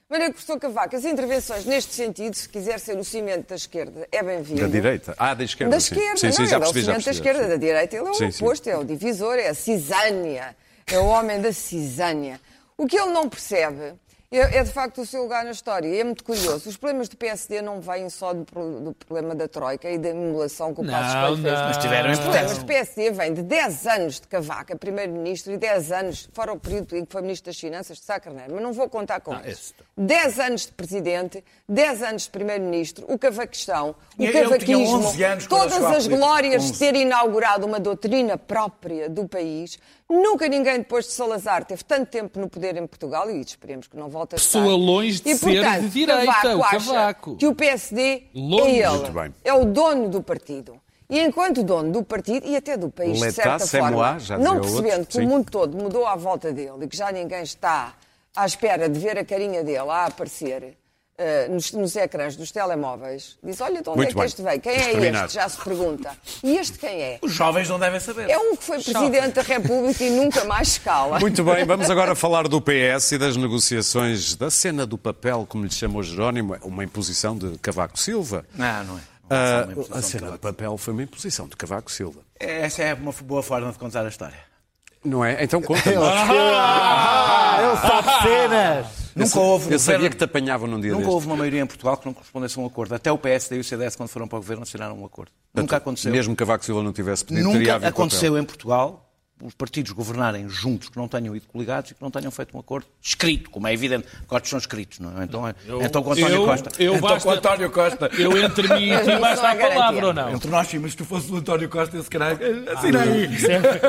Maria 0.09 0.31
Professor 0.31 0.59
Cavaco, 0.59 0.95
as 0.95 1.05
intervenções 1.05 1.65
neste 1.67 1.93
sentido, 1.93 2.33
se 2.35 2.49
quiser 2.49 2.79
ser 2.79 2.97
o 2.97 3.03
cimento 3.05 3.49
da 3.49 3.57
esquerda, 3.57 4.07
é 4.13 4.23
bem-vindo. 4.23 4.61
Da 4.61 4.69
direita. 4.69 5.15
Ah, 5.19 5.35
da 5.35 5.43
esquerda. 5.43 5.73
Da 5.73 5.81
sim. 5.81 5.95
esquerda, 5.97 6.17
Sim, 6.21 6.33
sim, 6.33 6.43
não, 6.43 6.49
já 6.49 6.57
ele 6.57 6.65
é 6.65 6.69
o 6.69 6.73
percebi, 6.73 6.81
cimento 6.85 6.99
da 6.99 7.05
percebi. 7.05 7.29
esquerda, 7.29 7.49
da 7.49 7.57
direita 7.57 7.97
ele 7.97 8.07
é 8.07 8.11
o 8.11 8.15
Sim, 8.15 8.31
sim. 8.31 8.45
oposto, 8.45 8.71
é 8.71 8.77
o 8.79 8.85
divisor, 8.85 9.35
é 9.35 9.49
a 9.49 9.55
cisânia, 9.55 10.57
é 10.87 10.99
o 10.99 11.07
homem 11.07 11.41
da 11.41 11.53
cisânia. 11.53 12.41
O 12.79 12.87
que 12.87 12.97
ele 12.97 13.11
não 13.11 13.29
percebe 13.29 13.95
é, 14.31 14.59
é, 14.59 14.65
de 14.65 14.71
facto 14.71 15.01
o 15.01 15.07
seu 15.07 15.23
lugar 15.23 15.45
na 15.45 15.53
história. 15.53 15.87
E 15.87 16.01
é 16.01 16.05
muito 16.05 16.25
curioso. 16.25 16.69
Os 16.69 16.77
problemas 16.77 17.09
do 17.09 17.17
PSD 17.17 17.63
não 17.63 17.81
vêm 17.81 18.09
só 18.11 18.33
do, 18.35 18.45
do 18.81 18.93
problema 18.95 19.35
da 19.35 19.47
Troika 19.47 19.89
e 19.91 19.99
da 19.99 20.09
emulação 20.09 20.75
que 20.75 20.81
o 20.81 20.85
Passos 20.87 21.15
Não, 21.15 21.21
Coelho 21.23 21.43
fez. 21.43 21.55
não. 21.55 21.65
Mas 21.67 21.77
tiveram 21.79 22.11
Os 22.11 22.19
problemas 22.19 22.59
do. 22.59 22.67
PSD 22.67 23.11
vêm 23.11 23.35
de 23.35 23.43
10 23.43 23.87
anos 23.87 24.21
de 24.21 24.27
Cavaco, 24.27 24.73
a 24.73 24.77
primeiro-ministro, 24.77 25.53
e 25.53 25.57
10 25.57 25.93
anos, 25.93 26.29
fora 26.33 26.53
o 26.53 26.59
período 26.59 26.97
em 26.97 27.05
que 27.05 27.13
foi 27.13 27.23
ministro 27.23 27.47
das 27.53 27.59
Finanças, 27.61 27.99
de 27.99 28.05
Sá 28.05 28.19
Carneiro. 28.19 28.53
Mas 28.55 28.63
não 28.63 28.73
vou 28.73 28.89
contar 28.89 29.21
com 29.21 29.35
isso. 29.47 29.75
10 29.97 30.41
anos 30.41 30.67
de 30.67 30.73
presidente, 30.73 31.45
10 31.69 32.03
anos 32.03 32.23
de 32.23 32.31
primeiro-ministro, 32.31 33.05
o 33.09 33.19
cavaquistão, 33.19 33.95
o 34.19 34.23
Ele 34.23 34.33
tinha 34.33 34.43
cavaquismo, 34.45 35.07
11 35.09 35.25
anos 35.25 35.47
quando 35.47 35.71
todas 35.71 35.85
as 35.85 36.07
glórias 36.07 36.63
11. 36.65 36.73
de 36.73 36.79
ter 36.79 36.95
inaugurado 36.97 37.65
uma 37.67 37.79
doutrina 37.81 38.37
própria 38.37 39.09
do 39.09 39.27
país. 39.29 39.79
Nunca 40.09 40.47
ninguém, 40.49 40.79
depois 40.79 41.07
de 41.07 41.13
Salazar, 41.13 41.65
teve 41.65 41.83
tanto 41.83 42.09
tempo 42.11 42.39
no 42.39 42.49
poder 42.49 42.77
em 42.77 42.87
Portugal, 42.87 43.29
e 43.31 43.41
esperemos 43.41 43.89
que 43.89 43.97
não 43.97 44.09
volte 44.17 44.35
a 44.35 44.37
estar. 44.37 44.59
Pessoa 44.61 44.77
longe 44.77 45.21
de 45.21 45.31
e, 45.31 45.37
ser 45.37 45.55
portanto, 45.55 45.81
de 45.83 45.89
direita, 45.91 46.33
Cavaco 46.33 46.59
o 46.59 46.71
Cavaco. 46.71 47.37
que 47.37 47.47
o 47.47 47.55
PSD 47.55 48.23
Longe. 48.35 48.83
é 48.83 48.89
ele. 48.89 49.35
É 49.45 49.53
o 49.55 49.65
dono 49.65 50.09
do 50.09 50.23
partido. 50.23 50.81
E 51.09 51.21
enquanto 51.21 51.63
dono 51.63 51.93
do 51.93 52.03
partido 52.03 52.47
e 52.47 52.57
até 52.57 52.77
do 52.77 52.91
país, 52.91 53.21
de 53.21 53.31
certa 53.31 53.65
forma, 53.65 53.91
moi, 53.91 54.19
já 54.19 54.37
não 54.37 54.61
percebendo 54.61 54.99
outro, 55.01 55.07
que 55.07 55.19
o 55.19 55.21
sim. 55.21 55.27
mundo 55.27 55.51
todo 55.51 55.77
mudou 55.77 56.05
à 56.05 56.17
volta 56.17 56.53
dele 56.53 56.85
e 56.85 56.89
que 56.89 56.97
já 56.97 57.13
ninguém 57.13 57.43
está 57.43 57.95
à 58.35 58.45
espera 58.45 58.89
de 58.89 58.99
ver 58.99 59.17
a 59.17 59.25
carinha 59.25 59.63
dele 59.63 59.89
a 59.89 60.07
aparecer 60.07 60.77
eh, 61.19 61.49
nos, 61.49 61.73
nos 61.73 61.97
ecrãs 61.97 62.37
dos 62.37 62.51
telemóveis, 62.53 63.39
diz, 63.43 63.61
olha 63.61 63.83
de 63.83 63.89
onde 63.89 63.97
Muito 63.99 64.09
é 64.11 64.13
que 64.13 64.17
bem. 64.17 64.27
este 64.27 64.43
veio? 64.43 64.61
Quem 64.61 64.73
é 64.73 65.09
este? 65.23 65.35
Já 65.35 65.49
se 65.49 65.59
pergunta. 65.63 66.17
E 66.43 66.57
este 66.57 66.79
quem 66.79 67.01
é? 67.03 67.19
Os 67.23 67.33
jovens 67.33 67.69
não 67.69 67.79
devem 67.79 67.99
saber. 68.01 68.29
É 68.31 68.39
um 68.39 68.57
que 68.57 68.65
foi 68.65 68.83
Presidente 68.83 69.35
da 69.35 69.43
República 69.43 70.05
e 70.05 70.11
nunca 70.11 70.45
mais 70.45 70.69
escala. 70.69 71.19
Muito 71.21 71.43
bem, 71.45 71.65
vamos 71.65 71.91
agora 71.91 72.15
falar 72.15 72.49
do 72.49 72.61
PS 72.61 73.13
e 73.13 73.19
das 73.19 73.37
negociações 73.37 74.35
da 74.35 74.51
cena 74.51 74.87
do 74.87 74.97
papel, 74.99 75.47
como 75.49 75.65
lhe 75.65 75.71
chamou 75.73 76.03
Jerónimo, 76.03 76.57
uma 76.63 76.85
imposição 76.85 77.37
de 77.37 77.59
Cavaco 77.59 77.99
Silva. 77.99 78.45
Não, 78.55 78.85
não 78.85 78.99
é. 78.99 79.01
Não 79.29 79.37
Ah, 79.37 79.67
é 79.69 79.73
imposição 79.73 79.99
a 79.99 80.03
cena 80.03 80.31
do 80.31 80.39
papel 80.39 80.77
foi 80.79 80.93
uma 80.93 81.03
imposição 81.03 81.49
de 81.49 81.57
Cavaco 81.57 81.91
Silva. 81.91 82.21
Essa 82.39 82.83
é 82.83 82.95
uma 82.95 83.13
boa 83.13 83.43
forma 83.43 83.73
de 83.73 83.79
contar 83.79 84.05
a 84.05 84.09
história. 84.09 84.46
Não 85.07 85.25
é? 85.25 85.43
Então 85.45 85.63
conta 85.63 85.91
Ah, 85.97 87.59
ele 87.61 87.77
sabe 87.77 88.23
cenas! 88.23 88.87
Nunca 89.17 89.41
houve 89.41 89.69
um 89.69 89.73
Eu 89.73 89.79
sabia 89.79 89.95
governo- 89.97 90.11
que 90.11 90.17
te 90.19 90.25
apanhavam 90.25 90.69
num 90.69 90.79
dia 90.79 90.91
Nunca 90.91 90.99
destes. 91.05 91.15
houve 91.15 91.27
uma 91.27 91.37
maioria 91.37 91.63
em 91.63 91.67
Portugal 91.67 91.97
que 91.97 92.05
não 92.05 92.13
correspondesse 92.13 92.59
a 92.59 92.63
um 92.63 92.67
acordo. 92.67 92.95
Até 92.95 93.11
o 93.11 93.17
PSD 93.17 93.57
e 93.57 93.61
o 93.61 93.65
CDS, 93.65 93.97
quando 93.97 94.11
foram 94.11 94.29
para 94.29 94.37
o 94.37 94.41
governo, 94.43 94.63
assinaram 94.65 95.01
um 95.01 95.07
acordo. 95.07 95.31
Nunca 95.55 95.77
aconteceu. 95.79 96.13
Mesmo 96.13 96.35
que 96.35 96.39
Cavaco 96.41 96.63
Silva 96.65 96.83
não 96.83 96.93
tivesse 96.93 97.25
pedido, 97.25 97.51
teria 97.51 97.75
Nunca 97.75 97.89
aconteceu 97.89 98.33
papel. 98.33 98.43
em 98.43 98.47
Portugal 98.47 99.06
os 99.43 99.53
partidos 99.55 99.93
governarem 99.93 100.49
juntos, 100.49 100.89
que 100.89 100.97
não 100.97 101.07
tenham 101.07 101.37
ido 101.37 101.47
coligados 101.47 101.91
e 101.91 101.95
que 101.95 102.01
não 102.03 102.11
tenham 102.11 102.31
feito 102.31 102.57
um 102.57 102.61
acordo 102.61 102.87
escrito, 103.03 103.51
como 103.51 103.67
é 103.69 103.73
evidente. 103.75 104.07
Acordos 104.23 104.49
são 104.49 104.59
escritos, 104.59 104.99
não 104.99 105.21
é? 105.21 105.25
Então, 105.25 105.47
é- 105.47 105.55
então 105.83 106.03
com 106.03 106.13
António 106.13 106.37
eu- 106.37 106.45
Costa. 106.47 106.71
eu 106.83 106.95
então 106.97 107.09
basta- 107.11 107.29
com 107.29 107.35
António 107.35 107.71
Costa. 107.71 108.11
Eu 108.19 108.37
entre 108.39 108.67
mim 108.75 108.91
e 108.93 108.99
ti 109.05 109.21
basta 109.21 109.47
é 109.49 109.51
a 109.67 109.69
palavra 109.75 110.07
ou 110.07 110.15
não? 110.15 110.35
Entre 110.35 110.51
nós, 110.51 110.67
sim, 110.69 110.79
mas 110.79 110.93
se 110.93 110.97
tu 110.97 111.05
fosses 111.05 111.29
o 111.31 111.37
António 111.37 111.69
Costa, 111.69 111.99
esse 111.99 112.09
caralho, 112.09 112.39
assina 112.75 113.03
aí. 113.03 113.27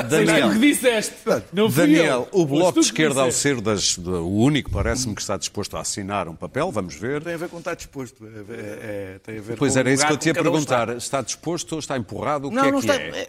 Daniel. 0.09 0.47
o 0.49 0.51
que 0.53 0.59
disseste. 0.59 1.15
Não 1.53 1.71
fui 1.71 1.81
Daniel, 1.83 2.27
eu. 2.33 2.39
o 2.41 2.45
Bloco 2.45 2.73
de 2.73 2.79
que 2.79 2.85
Esquerda, 2.87 3.21
ao 3.21 3.31
ser 3.31 3.61
das- 3.61 3.97
do- 3.97 4.25
o 4.25 4.39
único, 4.43 4.69
parece-me 4.69 5.15
que 5.15 5.21
está 5.21 5.37
disposto 5.37 5.77
a 5.77 5.81
assinar 5.81 6.27
um 6.27 6.35
papel, 6.35 6.71
vamos 6.71 6.95
ver. 6.95 7.23
Tem 7.23 7.33
a 7.35 7.37
ver 7.37 7.49
com 7.49 7.57
estar 7.59 7.75
disposto. 7.75 8.25
É, 8.25 8.27
é- 8.27 9.13
é- 9.15 9.19
tem 9.19 9.37
a 9.37 9.41
ver 9.41 9.55
Pois 9.57 9.73
com 9.73 9.79
era 9.79 9.91
isso 9.91 10.05
que 10.05 10.11
eu 10.13 10.17
te 10.17 10.25
ia 10.27 10.33
um 10.33 10.35
está. 10.35 10.43
perguntar. 10.43 10.89
Está 10.97 11.21
disposto 11.21 11.71
ou 11.73 11.79
está 11.79 11.97
empurrado? 11.97 12.49
O 12.49 12.51
Não, 12.51 12.63
que 12.63 12.67
é 12.67 12.71
não 12.71 12.79
que 12.81 12.85
está. 12.87 13.01
é? 13.01 13.27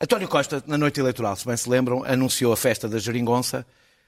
É- 0.00 0.04
António 0.04 0.28
Costa, 0.28 0.62
na 0.66 0.78
noite 0.78 1.00
eleitoral, 1.00 1.36
se 1.36 1.46
bem 1.46 1.56
se 1.56 1.68
lembram, 1.68 2.04
anunciou 2.04 2.52
a 2.52 2.56
festa 2.56 2.88
da 2.88 2.98
Geringonça, 2.98 3.66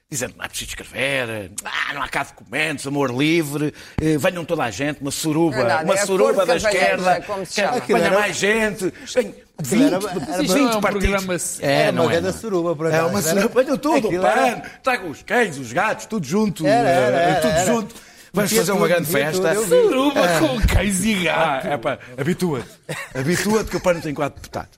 dizendo 0.09 0.35
não 0.37 0.43
é 0.45 0.47
preciso 0.47 0.69
escrever, 0.71 1.51
ah, 1.63 1.93
não 1.93 2.01
há 2.01 2.07
cá 2.07 2.23
documentos, 2.23 2.85
amor 2.87 3.11
livre, 3.15 3.73
eh, 4.01 4.17
venham 4.17 4.43
toda 4.43 4.63
a 4.63 4.71
gente, 4.71 5.01
uma 5.01 5.11
suruba, 5.11 5.57
Não 5.63 5.69
é 5.69 5.83
uma 5.83 5.93
é 5.93 6.05
suruba 6.05 6.45
da 6.45 6.55
esquerda, 6.57 7.21
como 7.25 7.45
se 7.45 7.53
que- 7.55 7.61
chama. 7.61 7.81
que 7.81 7.87
venha 7.93 7.99
Aquilo 7.99 8.13
era- 8.13 8.19
mais 8.19 8.35
gente, 8.35 8.93
vem 9.13 9.35
20, 9.61 9.83
era- 9.85 9.95
era- 9.95 10.01
Mas 10.01 10.39
isto 10.39 10.57
não 10.57 10.71
é 10.71 10.75
um 10.75 10.81
partidos. 10.81 11.09
programa... 11.09 11.35
É, 11.61 11.81
Era 11.83 11.91
não 11.91 12.03
uma 12.03 12.11
é, 12.11 12.15
grande 12.19 12.33
não. 12.33 12.41
suruba, 12.41 12.75
por 12.75 12.85
É 12.91 13.03
uma 13.03 13.21
suruba, 13.21 13.63
venham 13.63 13.77
tudo, 13.77 14.07
Aquilo 14.07 14.21
pano, 14.23 14.41
era- 14.47 14.59
traga 14.83 15.05
os 15.07 15.23
cães, 15.23 15.57
os 15.57 15.71
gatos, 15.73 16.05
tudo 16.07 16.25
junto, 16.25 16.65
Era, 16.67 16.89
era, 16.89 17.17
eh, 17.17 17.29
era, 17.31 17.41
tudo 17.41 17.51
era. 17.51 17.65
junto. 17.65 17.95
Vamos 18.33 18.53
fazer 18.53 18.71
uma 18.71 18.87
grande 18.87 19.07
festa. 19.11 19.55
Suruba 19.55 20.21
com 20.39 20.61
cães 20.73 21.03
e 21.03 21.27
Ah, 21.27 21.55
gato. 21.61 21.67
é 21.67 21.77
pá, 21.77 21.99
habitua-te. 22.17 22.69
Habitua-te 23.13 23.69
que 23.69 23.75
o 23.75 23.79
pano 23.81 23.99
tem 24.01 24.13
quatro 24.13 24.35
deputados. 24.41 24.69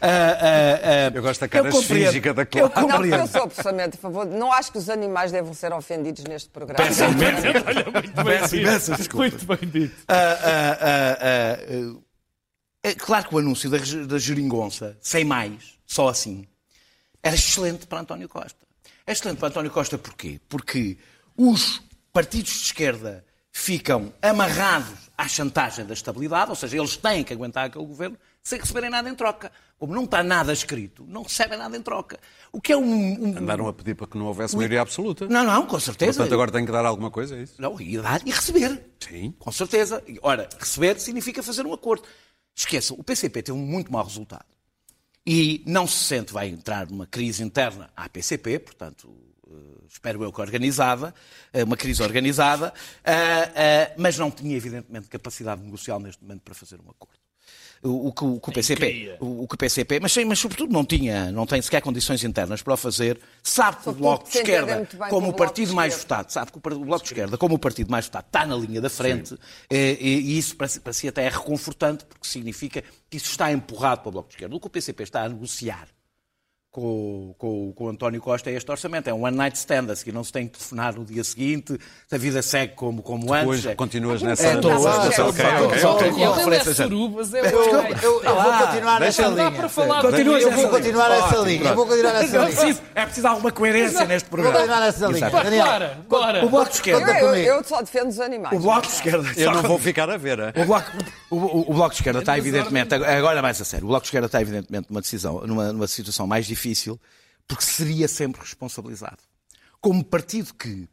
Ah, 0.00 0.06
ah, 0.08 1.08
ah, 1.10 1.12
Eu 1.14 1.22
gosto 1.22 1.40
da 1.40 1.48
cara 1.48 1.70
compreendo- 1.70 2.02
esfíngica 2.04 2.34
da 2.34 2.42
Eu 2.42 2.46
Clara. 2.46 2.68
Não, 2.74 2.82
eu 2.82 2.88
compreendo. 2.96 3.26
sou 3.28 3.42
absolutamente 3.42 3.96
a 3.96 3.98
favor. 4.00 4.26
Não 4.26 4.52
acho 4.52 4.72
que 4.72 4.78
os 4.78 4.88
animais 4.90 5.32
devem 5.32 5.52
ser 5.54 5.72
ofendidos 5.72 6.24
neste 6.24 6.48
programa. 6.50 6.84
Peço 6.84 7.04
imensa- 7.10 7.52
Muito 7.92 8.24
bem 8.24 8.24
Peço 8.24 8.54
dito. 8.56 8.62
imensas 8.68 8.96
desculpas. 8.98 9.32
Muito 9.42 9.46
bem 9.46 9.68
dito. 9.70 9.94
É 12.82 12.94
claro 12.94 13.28
que 13.28 13.34
o 13.34 13.38
anúncio 13.38 13.68
da, 13.68 13.78
da 14.06 14.18
geringonça, 14.18 14.96
sem 15.00 15.24
mais, 15.24 15.74
só 15.86 16.08
assim, 16.08 16.46
era 17.22 17.34
excelente 17.34 17.86
para 17.86 18.00
António 18.00 18.28
Costa. 18.28 18.58
É 19.06 19.12
excelente 19.12 19.38
para 19.38 19.48
António 19.48 19.70
Costa 19.70 19.98
porquê? 19.98 20.40
Porque 20.48 20.96
os 21.36 21.82
partidos 22.12 22.52
de 22.52 22.58
esquerda 22.60 23.24
ficam 23.50 24.12
amarrados 24.22 25.10
à 25.18 25.26
chantagem 25.26 25.84
da 25.84 25.94
estabilidade, 25.94 26.50
ou 26.50 26.56
seja, 26.56 26.76
eles 26.76 26.96
têm 26.96 27.24
que 27.24 27.32
aguentar 27.32 27.66
aquele 27.66 27.84
governo 27.86 28.16
sem 28.46 28.60
receberem 28.60 28.88
nada 28.88 29.10
em 29.10 29.14
troca. 29.16 29.50
Como 29.76 29.92
não 29.92 30.04
está 30.04 30.22
nada 30.22 30.52
escrito, 30.52 31.04
não 31.08 31.24
recebem 31.24 31.58
nada 31.58 31.76
em 31.76 31.82
troca. 31.82 32.16
O 32.52 32.60
que 32.60 32.72
é 32.72 32.76
um. 32.76 32.84
um... 32.84 33.38
Andaram 33.38 33.66
a 33.66 33.72
pedir 33.72 33.96
para 33.96 34.06
que 34.06 34.16
não 34.16 34.26
houvesse 34.26 34.54
maioria 34.54 34.82
absoluta. 34.82 35.26
Não, 35.26 35.42
não, 35.42 35.66
com 35.66 35.80
certeza. 35.80 36.12
Portanto, 36.12 36.32
agora 36.32 36.52
tem 36.52 36.64
que 36.64 36.70
dar 36.70 36.86
alguma 36.86 37.10
coisa, 37.10 37.34
é 37.34 37.42
isso? 37.42 37.60
Não, 37.60 37.80
e 37.80 37.98
dar 37.98 38.24
e 38.24 38.30
receber. 38.30 38.86
Sim. 39.00 39.34
Com 39.36 39.50
certeza. 39.50 40.00
Ora, 40.22 40.48
receber 40.60 41.00
significa 41.00 41.42
fazer 41.42 41.66
um 41.66 41.72
acordo. 41.72 42.04
Esqueçam, 42.54 42.96
o 42.96 43.02
PCP 43.02 43.42
teve 43.42 43.58
um 43.58 43.66
muito 43.66 43.92
mau 43.92 44.04
resultado. 44.04 44.46
E 45.26 45.64
não 45.66 45.84
se 45.88 46.04
sente, 46.04 46.32
vai 46.32 46.48
entrar 46.48 46.88
numa 46.88 47.04
crise 47.04 47.42
interna 47.42 47.90
à 47.96 48.08
PCP, 48.08 48.60
portanto, 48.60 49.12
eh, 49.50 49.84
espero 49.88 50.22
eu 50.22 50.32
que 50.32 50.40
organizada, 50.40 51.12
eh, 51.52 51.64
uma 51.64 51.76
crise 51.76 52.00
organizada, 52.00 52.72
eh, 53.02 53.92
mas 53.98 54.16
não 54.16 54.30
tinha, 54.30 54.56
evidentemente, 54.56 55.08
capacidade 55.08 55.60
negocial 55.60 55.98
neste 55.98 56.22
momento 56.22 56.42
para 56.42 56.54
fazer 56.54 56.80
um 56.80 56.88
acordo 56.88 57.25
o, 57.86 58.12
que, 58.12 58.24
o, 58.24 58.40
que 58.40 58.48
o 58.48 58.52
PCP, 58.52 59.16
o, 59.20 59.44
o, 59.44 59.48
que 59.48 59.54
o 59.54 59.58
PCP, 59.58 60.00
mas, 60.00 60.16
mas 60.16 60.38
sobretudo 60.38 60.72
não 60.72 60.84
tinha, 60.84 61.30
não 61.30 61.46
tem 61.46 61.60
sequer 61.62 61.80
condições 61.80 62.22
internas 62.24 62.62
para 62.62 62.74
o 62.74 62.76
fazer, 62.76 63.18
sabe 63.42 63.78
que 63.82 63.88
o 63.88 63.92
Bloco 63.92 64.28
de 64.28 64.38
Esquerda, 64.38 64.88
como 65.08 65.28
o 65.28 65.32
partido 65.32 65.74
mais 65.74 65.94
votado, 65.94 66.32
sabe 66.32 66.52
que 66.52 66.58
o 66.58 66.60
Bloco 66.60 67.04
de 67.04 67.10
Esquerda, 67.10 67.38
como 67.38 67.54
o 67.54 67.58
partido 67.58 67.90
mais 67.90 68.06
votado, 68.06 68.26
está 68.26 68.46
na 68.46 68.56
linha 68.56 68.80
da 68.80 68.90
frente, 68.90 69.36
e, 69.70 69.98
e, 70.00 70.38
isso 70.38 70.56
para 70.56 70.68
si, 70.68 70.80
para 70.80 70.92
si 70.92 71.08
até 71.08 71.24
é 71.24 71.28
reconfortante, 71.28 72.04
porque 72.04 72.26
significa 72.26 72.82
que 73.08 73.16
isso 73.16 73.30
está 73.30 73.52
empurrado 73.52 74.02
para 74.02 74.08
o 74.08 74.12
Bloco 74.12 74.28
de 74.28 74.34
Esquerda. 74.34 74.56
O 74.56 74.60
que 74.60 74.66
o 74.66 74.70
PCP 74.70 75.02
está 75.02 75.22
a 75.22 75.28
negociar 75.28 75.88
com, 76.76 77.34
com, 77.38 77.72
com 77.72 77.84
o 77.84 77.88
António 77.88 78.20
Costa 78.20 78.50
é 78.50 78.52
este 78.52 78.70
orçamento. 78.70 79.08
É 79.08 79.14
um 79.14 79.24
one 79.24 79.34
night 79.34 79.56
stand, 79.56 79.90
a 79.90 79.96
seguir 79.96 80.12
não 80.12 80.22
se 80.22 80.30
tem 80.30 80.46
que 80.46 80.58
telefonar 80.58 80.94
no 80.94 81.06
dia 81.06 81.24
seguinte, 81.24 81.78
a 82.12 82.18
vida 82.18 82.42
segue 82.42 82.74
como, 82.74 83.00
como 83.02 83.32
antes. 83.32 83.62
Depois 83.62 83.76
continuas 83.76 84.20
nessa... 84.20 84.46
É, 84.46 84.54
estou, 84.56 84.72
surubas, 86.74 87.32
é 87.32 87.40
Eu 87.46 88.20
vou 88.20 88.52
continuar 88.66 89.00
nessa 89.00 89.26
linha. 89.26 89.52
Eu 90.42 90.50
vou 90.52 90.68
continuar 90.68 91.08
nessa 91.08 91.36
linha. 91.38 91.70
Eu 91.70 91.74
vou 91.74 91.86
continuar 91.86 92.12
nessa 92.12 92.44
linha. 92.44 92.78
É 92.94 93.04
preciso 93.06 93.26
alguma 93.26 93.50
coerência 93.50 94.04
neste 94.04 94.28
programa. 94.28 94.58
Vou 94.58 94.68
continuar 94.68 94.84
nessa 94.84 95.06
linha. 95.06 95.30
Bora, 95.30 95.98
bora. 96.06 96.44
O 96.44 96.50
Bloco 96.50 96.68
de 96.68 96.74
Esquerda... 96.74 97.38
Eu 97.38 97.64
só 97.64 97.80
defendo 97.80 98.10
os 98.10 98.20
animais. 98.20 98.54
O 98.54 98.60
Bloco 98.60 98.86
de 98.86 98.92
Esquerda... 98.92 99.32
Eu 99.34 99.52
não 99.52 99.62
vou 99.62 99.78
ficar 99.78 100.10
a 100.10 100.18
ver. 100.18 100.52
O 100.54 100.64
Bloco, 100.66 100.90
o, 101.30 101.70
o 101.70 101.74
Bloco 101.74 101.90
de 101.90 101.96
Esquerda 101.96 102.18
está 102.18 102.36
evidentemente... 102.36 102.94
Agora 102.94 103.40
mais 103.40 103.58
a 103.62 103.64
sério. 103.64 103.86
O 103.86 103.88
Bloco 103.88 104.02
de 104.02 104.08
Esquerda 104.08 104.26
está 104.26 104.42
evidentemente 104.42 104.88
numa 104.90 105.00
decisão, 105.00 105.40
numa, 105.46 105.72
numa 105.72 105.86
situação 105.86 106.26
mais 106.26 106.44
difícil 106.44 106.65
difícil, 106.66 107.00
porque 107.46 107.64
seria 107.64 108.08
sempre 108.08 108.40
responsabilizado. 108.40 109.18
Como 109.80 110.04
partido 110.04 110.52
que 110.54 110.88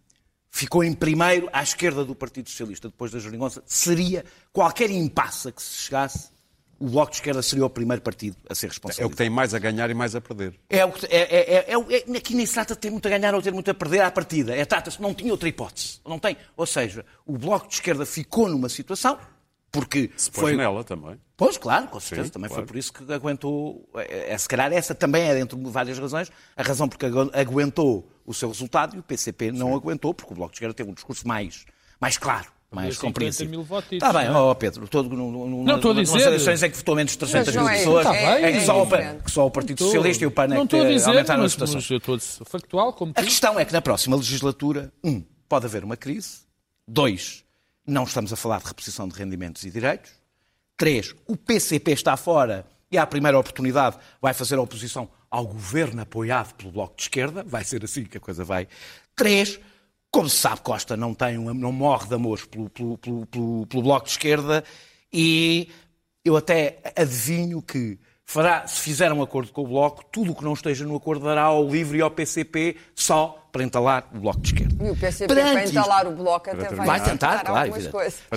ficou 0.52 0.84
em 0.84 0.94
primeiro 0.94 1.50
à 1.52 1.64
esquerda 1.64 2.06
do 2.06 2.14
Partido 2.14 2.50
Socialista 2.50 2.88
depois 2.88 3.12
da 3.12 3.20
Jeringonça, 3.20 3.64
seria 3.66 4.24
qualquer 4.52 4.92
impasse 4.92 5.52
que 5.52 5.62
se 5.62 5.86
chegasse, 5.86 6.32
o 6.80 6.90
Bloco 6.90 7.12
de 7.12 7.18
Esquerda 7.18 7.42
seria 7.42 7.66
o 7.66 7.70
primeiro 7.70 8.02
partido 8.02 8.36
a 8.50 8.54
ser 8.54 8.68
responsável. 8.68 9.04
É 9.04 9.08
o 9.08 9.10
que 9.10 9.16
tem 9.16 9.30
mais 9.30 9.54
a 9.54 9.60
ganhar 9.60 9.90
e 9.90 9.94
mais 9.94 10.16
a 10.16 10.22
perder. 10.22 10.60
É 10.70 10.84
o 10.84 10.92
que, 10.92 11.06
é, 11.06 11.22
é, 11.22 11.72
é, 11.72 11.74
é, 11.74 12.18
aqui 12.18 12.36
nem 12.36 12.46
se 12.46 12.54
trata 12.54 12.76
de 12.76 12.82
ter 12.82 12.90
muito 12.92 13.08
a 13.08 13.10
ganhar 13.10 13.34
ou 13.34 13.42
ter 13.42 13.54
muito 13.54 13.72
a 13.72 13.74
perder 13.74 14.02
à 14.02 14.12
partida. 14.12 14.54
É 14.54 14.66
trata-se, 14.66 15.02
não 15.02 15.14
tinha 15.14 15.32
outra 15.32 15.48
hipótese. 15.48 16.02
Não 16.06 16.20
tem. 16.20 16.36
Ou 16.58 16.66
seja, 16.66 17.06
o 17.26 17.38
Bloco 17.38 17.68
de 17.68 17.76
Esquerda 17.76 18.06
ficou 18.06 18.50
numa 18.50 18.68
situação 18.68 19.18
porque 19.74 20.12
se 20.16 20.30
pôs 20.30 20.42
foi 20.42 20.56
nela 20.56 20.84
também. 20.84 21.20
Pois, 21.36 21.58
claro, 21.58 21.88
com 21.88 22.00
certeza. 22.00 22.28
Sim, 22.28 22.34
também 22.34 22.48
claro. 22.48 22.64
foi 22.64 22.68
por 22.68 22.78
isso 22.78 22.94
que 22.94 23.12
aguentou. 23.12 23.90
É, 23.96 24.34
é, 24.34 24.38
se 24.38 24.48
calhar 24.48 24.72
essa 24.72 24.94
também 24.94 25.24
é, 25.24 25.34
dentro 25.34 25.58
de 25.58 25.70
várias 25.72 25.98
razões, 25.98 26.32
a 26.56 26.62
razão 26.62 26.88
porque 26.88 27.08
aguentou 27.34 28.08
o 28.24 28.36
seu 28.36 28.50
resultado 28.50 28.96
e 28.96 29.00
o 29.00 29.04
PCP 29.04 29.52
não 29.52 29.70
Sim. 29.70 29.76
aguentou, 29.76 30.14
porque 30.14 30.32
o 30.32 30.36
Bloco 30.36 30.52
de 30.52 30.58
Esquerda 30.58 30.76
teve 30.76 30.92
um 30.92 30.94
discurso 30.94 31.28
mais, 31.28 31.66
mais 32.00 32.20
claro. 32.20 32.46
Mais 32.72 32.98
compreensível. 32.98 33.66
Está 33.92 34.12
bem, 34.14 34.30
ó 34.30 34.52
oh, 34.52 34.56
Pedro, 34.56 34.88
todo, 34.88 35.10
no, 35.10 35.32
no, 35.48 35.64
não 35.64 35.76
estou 35.76 35.92
a 35.92 35.96
dizer. 35.96 36.22
eleições 36.22 36.64
em 36.64 36.72
que 36.72 36.78
votou 36.78 36.96
menos 36.96 37.12
de 37.12 37.18
300 37.20 37.56
mil 37.56 37.70
é, 37.70 37.78
pessoas, 37.78 38.06
é, 38.08 38.50
em 38.50 38.54
que, 38.54 38.66
só 38.66 38.82
o, 38.82 38.88
que 38.88 39.32
só 39.32 39.46
o 39.46 39.52
Partido 39.52 39.74
estou, 39.74 39.88
Socialista 39.88 40.24
e 40.24 40.28
o 40.28 40.32
PAN 40.32 40.46
é 40.46 40.66
que 40.66 40.86
dizer, 40.88 41.10
aumentaram 41.10 41.44
mas, 41.44 41.52
a 41.52 41.54
situação. 41.54 41.76
Mas 41.76 41.90
eu 41.92 41.98
estou 41.98 42.20
factual, 42.46 42.94
como 42.94 43.14
A 43.16 43.22
questão 43.22 43.60
é 43.60 43.66
que 43.66 43.74
na 43.74 43.82
próxima 43.82 44.16
legislatura, 44.16 44.92
um, 45.04 45.24
pode 45.48 45.68
haver 45.68 45.84
uma 45.84 45.96
crise, 45.96 46.40
dois, 46.88 47.43
não 47.86 48.04
estamos 48.04 48.32
a 48.32 48.36
falar 48.36 48.60
de 48.60 48.68
reposição 48.68 49.08
de 49.08 49.16
rendimentos 49.16 49.64
e 49.64 49.72
direitos. 49.72 50.12
Três, 50.78 51.14
o 51.28 51.36
PCP 51.36 51.92
está 51.92 52.18
fora 52.18 52.66
e, 52.92 52.98
à 52.98 53.06
primeira 53.06 53.38
oportunidade, 53.38 53.98
vai 54.22 54.34
fazer 54.34 54.58
oposição 54.58 55.10
ao 55.30 55.48
governo 55.48 56.02
apoiado 56.02 56.54
pelo 56.56 56.72
Bloco 56.72 56.96
de 56.96 57.04
Esquerda. 57.04 57.44
Vai 57.44 57.64
ser 57.64 57.84
assim 57.84 58.04
que 58.06 58.18
a 58.18 58.22
coisa 58.22 58.44
vai. 58.44 58.68
Três, 59.16 59.60
como 60.10 60.30
se 60.30 60.38
sabe, 60.38 60.62
Costa 60.62 60.96
não, 60.96 61.14
tem 61.14 61.38
não 61.38 61.72
morre 61.72 62.08
de 62.08 62.16
amor 62.16 62.46
pelo, 62.48 62.70
pelo, 62.70 62.98
pelo, 62.98 63.68
pelo 63.68 63.84
Bloco 63.84 64.06
de 64.06 64.12
Esquerda 64.12 64.64
e 65.12 65.70
eu 66.24 66.38
até 66.38 66.80
adivinho 66.96 67.62
que 67.62 68.00
fará, 68.26 68.66
se 68.68 68.80
fizer 68.82 69.12
um 69.12 69.22
acordo 69.22 69.52
com 69.52 69.62
o 69.62 69.68
Bloco, 69.68 70.04
tudo 70.12 70.32
o 70.32 70.36
que 70.36 70.44
não 70.44 70.54
esteja 70.54 70.86
no 70.86 70.96
acordo 70.96 71.26
dará 71.26 71.44
ao 71.44 71.68
LIVRE 71.68 72.00
e 72.00 72.02
ao 72.02 72.12
PCP 72.12 72.78
só 72.96 73.48
para 73.52 73.64
entalar 73.64 74.10
o 74.14 74.20
Bloco 74.20 74.42
de 74.42 74.54
Esquerda. 74.54 74.86
E 74.86 74.90
o 74.90 74.96
PCP 74.96 75.34
perante 75.34 75.54
para 75.54 75.70
entalar 75.70 76.06
isto, 76.06 76.14
o 76.14 76.16
Bloco 76.16 76.50
até 76.50 76.70
vai, 76.70 76.88
vai 76.88 77.04
tentar, 77.04 77.44
claro. 77.44 77.74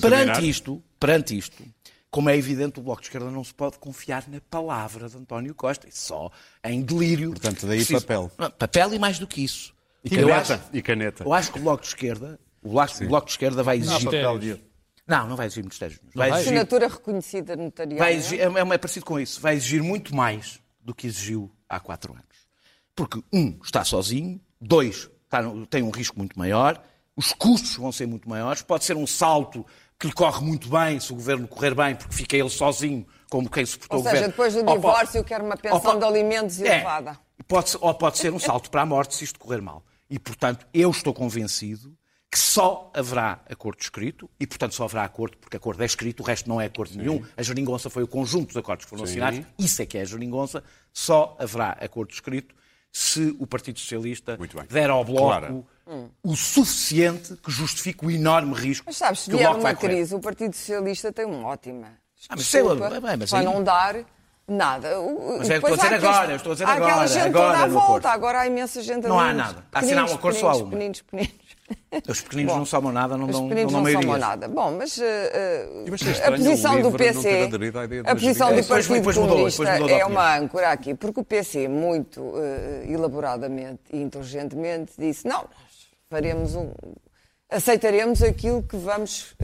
Perante 0.01 0.49
isto, 0.49 0.83
perante 1.01 1.39
isto, 1.39 1.65
como 2.11 2.31
é 2.31 2.37
evidente, 2.37 2.81
o 2.81 2.83
Bloco 2.83 3.01
de 3.01 3.09
Esquerda 3.09 3.31
não 3.31 3.45
se 3.45 3.55
pode 3.55 3.79
confiar 3.79 4.25
na 4.29 4.41
palavra 4.51 5.09
de 5.09 5.17
António 5.17 5.55
Costa, 5.55 5.89
só 5.91 6.31
em 6.65 6.83
delírio. 6.83 7.31
Portanto, 7.31 7.67
daí 7.67 7.79
preciso... 7.79 8.01
papel. 8.01 8.31
papel 8.59 8.95
e 8.95 8.99
mais 8.99 9.19
do 9.19 9.27
que 9.27 9.43
isso. 9.45 9.75
E 10.05 10.11
caneta. 10.11 10.31
Eu 10.31 10.35
acho, 10.35 10.61
e 10.73 10.83
caneta. 10.83 11.25
Eu 11.25 11.33
acho 11.33 11.53
que 11.53 11.59
o 11.59 11.63
Bloco 11.63 11.83
de 11.83 11.89
Esquerda, 11.89 12.39
o 12.63 12.69
Bloco 12.71 13.27
de 13.27 13.33
Esquerda 13.33 13.63
vai 13.63 13.79
exigir... 13.79 14.11
Não, 14.11 14.39
não, 15.07 15.29
não 15.29 15.37
vai 15.37 15.47
exigir 15.47 15.63
ministérios. 15.63 16.01
Vai 16.15 16.31
exigir... 16.31 16.47
Assinatura 16.49 16.89
reconhecida 16.89 17.57
notarial. 17.57 17.99
Vai 17.99 18.15
exigir, 18.15 18.41
é, 18.41 18.45
é, 18.45 18.75
é 18.75 18.79
parecido 18.79 19.07
com 19.07 19.21
isso. 19.21 19.41
Vai 19.41 19.55
exigir 19.55 19.83
muito 19.83 20.15
mais 20.15 20.61
do 20.81 20.95
que 20.95 21.07
exigiu 21.07 21.51
há 21.69 21.79
quatro 21.79 22.13
anos. 22.13 22.25
Porque, 22.95 23.23
um, 23.33 23.59
está 23.63 23.85
sozinho, 23.85 24.41
dois, 24.61 25.11
está, 25.25 25.43
tem 25.71 25.83
um 25.83 25.91
risco 25.91 26.19
muito 26.19 26.39
maior, 26.39 26.83
os 27.15 27.33
custos 27.33 27.77
vão 27.77 27.93
ser 27.93 28.07
muito 28.07 28.29
maiores, 28.29 28.63
pode 28.63 28.85
ser 28.85 28.97
um 28.97 29.07
salto 29.07 29.65
que 29.99 30.07
lhe 30.07 30.13
corre 30.13 30.45
muito 30.45 30.69
bem, 30.69 31.01
se 31.01 31.13
o 31.13 31.15
governo 31.15 31.49
correr 31.49 31.75
bem, 31.75 31.95
porque 31.95 32.15
fica 32.15 32.37
ele 32.37 32.51
sozinho, 32.51 33.07
como 33.31 33.49
quem 33.49 33.65
suportou 33.65 34.01
o 34.01 34.03
governo. 34.03 34.19
Ou 34.19 34.23
seja, 34.23 34.31
depois 34.31 34.55
do 34.55 34.75
divórcio, 34.75 35.13
pode, 35.13 35.29
quer 35.29 35.41
uma 35.41 35.57
pensão 35.57 35.81
pode, 35.81 35.99
de 35.99 36.05
alimentos 36.05 36.61
é, 36.61 36.67
elevada. 36.67 37.19
Pode, 37.47 37.77
ou 37.81 37.95
pode 37.95 38.19
ser 38.19 38.33
um 38.33 38.39
salto 38.39 38.71
para 38.71 38.83
a 38.83 38.87
morte 38.87 39.15
se 39.15 39.25
isto 39.25 39.39
correr 39.39 39.63
mal. 39.63 39.83
E, 40.11 40.19
portanto, 40.19 40.67
eu 40.75 40.91
estou 40.91 41.15
convencido 41.15 41.97
que 42.37 42.43
só 42.43 42.91
haverá 42.93 43.41
acordo 43.51 43.81
escrito, 43.81 44.29
e, 44.39 44.47
portanto, 44.47 44.75
só 44.75 44.85
haverá 44.85 45.05
acordo 45.05 45.39
porque 45.39 45.57
acordo 45.57 45.83
é 45.83 45.87
escrito, 45.87 46.21
o 46.21 46.23
resto 46.23 46.47
não 46.47 46.61
é 46.61 46.67
acordo 46.67 46.93
Sim. 46.93 46.99
nenhum. 46.99 47.25
A 47.35 47.43
geringonça 47.43 47.89
foi 47.89 48.03
o 48.03 48.07
conjunto 48.07 48.49
dos 48.49 48.59
acordos 48.59 48.85
que 48.85 48.91
foram 48.91 49.07
Sim. 49.07 49.13
assinados, 49.13 49.41
isso 49.59 49.81
é 49.81 49.87
que 49.87 49.97
é 49.97 50.03
a 50.03 50.05
geringonça. 50.05 50.63
Só 50.93 51.35
haverá 51.39 51.71
acordo 51.81 52.13
escrito 52.13 52.55
se 52.93 53.35
o 53.39 53.47
Partido 53.47 53.79
Socialista 53.79 54.39
der 54.69 54.91
ao 54.91 55.03
Bloco 55.03 55.29
claro. 55.29 55.67
o 56.23 56.37
suficiente 56.37 57.37
que 57.37 57.51
justifique 57.51 58.05
o 58.05 58.11
enorme 58.11 58.55
risco 58.55 58.85
mas 58.87 58.99
sabes, 58.99 59.21
se 59.21 59.31
que 59.31 59.37
vier 59.37 59.51
uma 59.51 59.75
crise, 59.75 60.15
o 60.15 60.21
Partido 60.21 60.55
Socialista 60.55 61.11
tem 61.13 61.25
uma 61.25 61.47
ótima 61.49 61.89
ah, 62.29 62.35
mas 62.37 62.55
é, 62.55 62.63
bem, 62.63 63.17
mas 63.19 63.31
para 63.31 63.39
aí... 63.39 63.45
não 63.45 63.63
dar 63.63 63.97
nada. 64.49 64.97
Mas 65.39 65.51
é, 65.51 65.57
estou 65.57 65.73
a 65.73 65.77
dizer 65.77 65.95
agora, 65.95 66.35
estou 66.35 66.53
a 66.53 66.55
dizer 66.55 66.65
agora. 66.65 66.85
Há 66.85 66.89
aquela 66.89 67.07
gente 67.07 67.27
agora, 67.27 67.53
toda 67.53 67.65
à 67.65 67.69
volta, 67.69 68.09
agora 68.11 68.41
há 68.41 68.47
imensa 68.47 68.83
gente 68.83 69.07
Não 69.07 69.19
há 69.19 69.33
nada. 69.33 69.65
Assinar 69.73 70.09
um 70.09 70.15
acordo 70.15 70.39
só 70.39 70.51
há 70.51 70.57
uma. 70.57 70.65
Pequeninos, 70.67 71.03
pequeninos. 71.03 71.47
Os 72.09 72.21
pequeninos 72.21 72.53
Bom, 72.53 72.59
não 72.61 72.67
somam 72.67 72.93
nada, 72.93 73.17
não 73.17 73.27
dão, 73.27 73.43
Os 73.43 73.49
pequeninos 73.49 73.73
não, 73.73 73.83
não 73.83 73.91
somam 73.91 74.19
nada. 74.19 74.47
Bom, 74.47 74.77
mas 74.79 74.99
uh, 74.99 75.03
a 76.25 76.31
posição 76.31 76.81
do 76.81 76.93
PC, 76.93 77.51
a 78.07 78.15
posição 78.15 78.55
do 78.55 78.65
Partido 78.65 79.15
Comunista 79.15 79.65
é 79.65 80.05
uma 80.05 80.37
âncora 80.37 80.71
aqui, 80.71 80.95
porque 80.95 81.19
o 81.19 81.25
PC, 81.25 81.67
muito 81.67 82.21
uh, 82.21 82.85
elaboradamente 82.89 83.81
e 83.93 84.01
inteligentemente, 84.01 84.93
disse, 84.97 85.27
não, 85.27 85.41
nós 85.41 85.89
faremos 86.09 86.55
um... 86.55 86.71
aceitaremos 87.51 88.23
aquilo 88.23 88.63
que 88.63 88.77
vamos, 88.77 89.35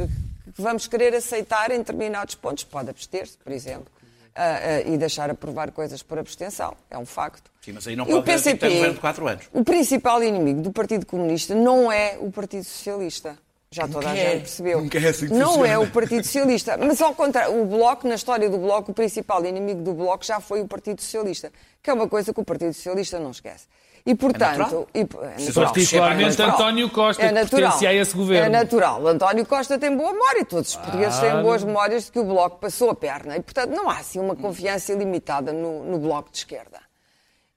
que 0.55 0.63
vamos 0.63 0.87
querer 0.87 1.17
aceitar 1.17 1.73
em 1.73 1.79
determinados 1.79 2.37
pontos. 2.37 2.63
Pode 2.63 2.89
abster-se, 2.89 3.37
por 3.37 3.51
exemplo 3.51 3.91
uh, 4.37 4.89
uh, 4.89 4.95
e 4.95 4.99
deixar 4.99 5.31
aprovar 5.31 5.71
coisas 5.73 6.03
por 6.03 6.19
abstenção. 6.19 6.75
É 6.91 6.99
um 6.99 7.07
facto. 7.07 7.51
Sim, 7.61 7.73
mas 7.73 7.87
aí 7.87 7.97
não 7.97 8.05
pode 8.05 8.19
o 8.19 8.23
PCP, 8.23 8.69
durante 8.69 9.01
quatro 9.01 9.29
anos. 9.29 9.49
O 9.53 9.65
principal 9.65 10.23
inimigo 10.23 10.61
do 10.61 10.73
Partido 10.73 11.07
Comunista 11.07 11.55
não 11.55 11.91
é 11.91 12.17
o 12.21 12.31
Partido 12.31 12.65
Socialista. 12.65 13.39
Já 13.71 13.89
toda 13.89 14.11
a 14.11 14.15
gente 14.15 14.41
percebeu. 14.41 14.87
É 14.93 15.09
assim 15.09 15.29
não 15.29 15.65
é 15.65 15.79
o 15.79 15.91
Partido 15.91 16.25
Socialista. 16.25 16.77
Mas 16.77 17.01
ao 17.01 17.15
contrário, 17.15 17.59
o 17.59 17.65
Bloco, 17.65 18.07
na 18.07 18.17
história 18.17 18.51
do 18.51 18.59
Bloco, 18.59 18.91
o 18.91 18.95
principal 18.95 19.43
inimigo 19.47 19.81
do 19.81 19.95
Bloco 19.95 20.23
já 20.25 20.41
foi 20.41 20.61
o 20.61 20.69
Partido 20.69 21.01
Socialista, 21.01 21.51
que 21.83 21.89
é 21.89 21.93
uma 21.93 22.07
coisa 22.07 22.35
que 22.35 22.41
o 22.41 22.45
Partido 22.45 22.75
Socialista 22.75 23.19
não 23.19 23.31
esquece. 23.31 23.67
E, 24.05 24.15
portanto, 24.17 24.89
é, 24.93 24.99
e, 24.99 25.03
é 25.03 25.45
natural. 25.45 25.73
particularmente 25.73 26.43
é 26.43 26.45
António 26.45 26.91
Costa, 26.91 27.23
é 27.23 27.29
que 27.29 27.51
pertencia 27.51 27.89
a 27.89 27.95
esse 27.95 28.17
governo. 28.17 28.47
É 28.47 28.49
natural. 28.49 29.07
António 29.07 29.47
Costa 29.47 29.79
tem 29.79 29.97
boa 29.97 30.13
memória, 30.13 30.45
todos 30.45 30.71
os 30.71 30.77
portugueses 30.77 31.21
têm 31.21 31.41
boas 31.41 31.63
memórias 31.63 32.07
de 32.07 32.13
que 32.13 32.19
o 32.19 32.25
Bloco 32.25 32.59
passou 32.59 32.91
a 32.91 32.95
perna. 32.97 33.37
E, 33.37 33.41
portanto, 33.41 33.71
não 33.71 33.89
há 33.89 33.99
assim 33.99 34.19
uma 34.19 34.35
confiança 34.35 34.93
ilimitada 34.93 35.53
no, 35.53 35.85
no 35.85 35.99
Bloco 35.99 36.33
de 36.33 36.39
esquerda. 36.39 36.81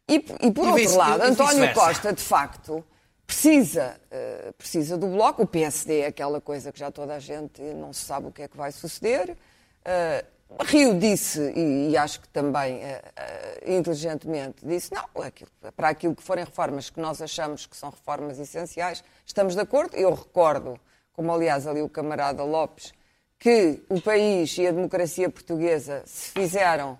E, 0.08 0.23
e 0.41 0.51
por 0.51 0.67
e 0.67 0.84
outro 0.84 0.97
lado, 0.97 1.23
António 1.23 1.73
Costa, 1.73 2.13
de 2.13 2.21
facto, 2.21 2.86
precisa, 3.25 3.95
uh, 4.12 4.53
precisa 4.53 4.97
do 4.97 5.08
Bloco. 5.08 5.41
O 5.41 5.47
PSD 5.47 6.01
é 6.01 6.08
aquela 6.08 6.39
coisa 6.39 6.71
que 6.71 6.77
já 6.77 6.91
toda 6.91 7.15
a 7.15 7.19
gente 7.19 7.60
não 7.62 7.91
se 7.91 8.05
sabe 8.05 8.27
o 8.27 8.31
que 8.31 8.43
é 8.43 8.47
que 8.47 8.55
vai 8.55 8.71
suceder. 8.71 9.31
Uh, 9.31 10.35
Rio 10.62 10.97
disse, 10.97 11.41
e, 11.55 11.89
e 11.89 11.97
acho 11.97 12.21
que 12.21 12.29
também 12.29 12.77
uh, 12.77 12.79
uh, 12.79 13.71
inteligentemente 13.71 14.65
disse, 14.65 14.93
não, 14.93 15.23
aquilo, 15.23 15.49
para 15.75 15.89
aquilo 15.89 16.15
que 16.15 16.23
forem 16.23 16.45
reformas 16.45 16.89
que 16.89 16.99
nós 16.99 17.21
achamos 17.21 17.65
que 17.65 17.75
são 17.75 17.89
reformas 17.89 18.39
essenciais, 18.39 19.03
estamos 19.25 19.55
de 19.55 19.62
acordo. 19.62 19.95
Eu 19.95 20.13
recordo, 20.13 20.79
como 21.13 21.34
aliás 21.34 21.67
ali 21.67 21.81
o 21.81 21.89
camarada 21.89 22.43
Lopes, 22.43 22.93
que 23.38 23.84
o 23.89 23.99
país 24.01 24.58
e 24.58 24.67
a 24.67 24.71
democracia 24.71 25.29
portuguesa 25.29 26.03
se 26.05 26.29
fizeram 26.29 26.97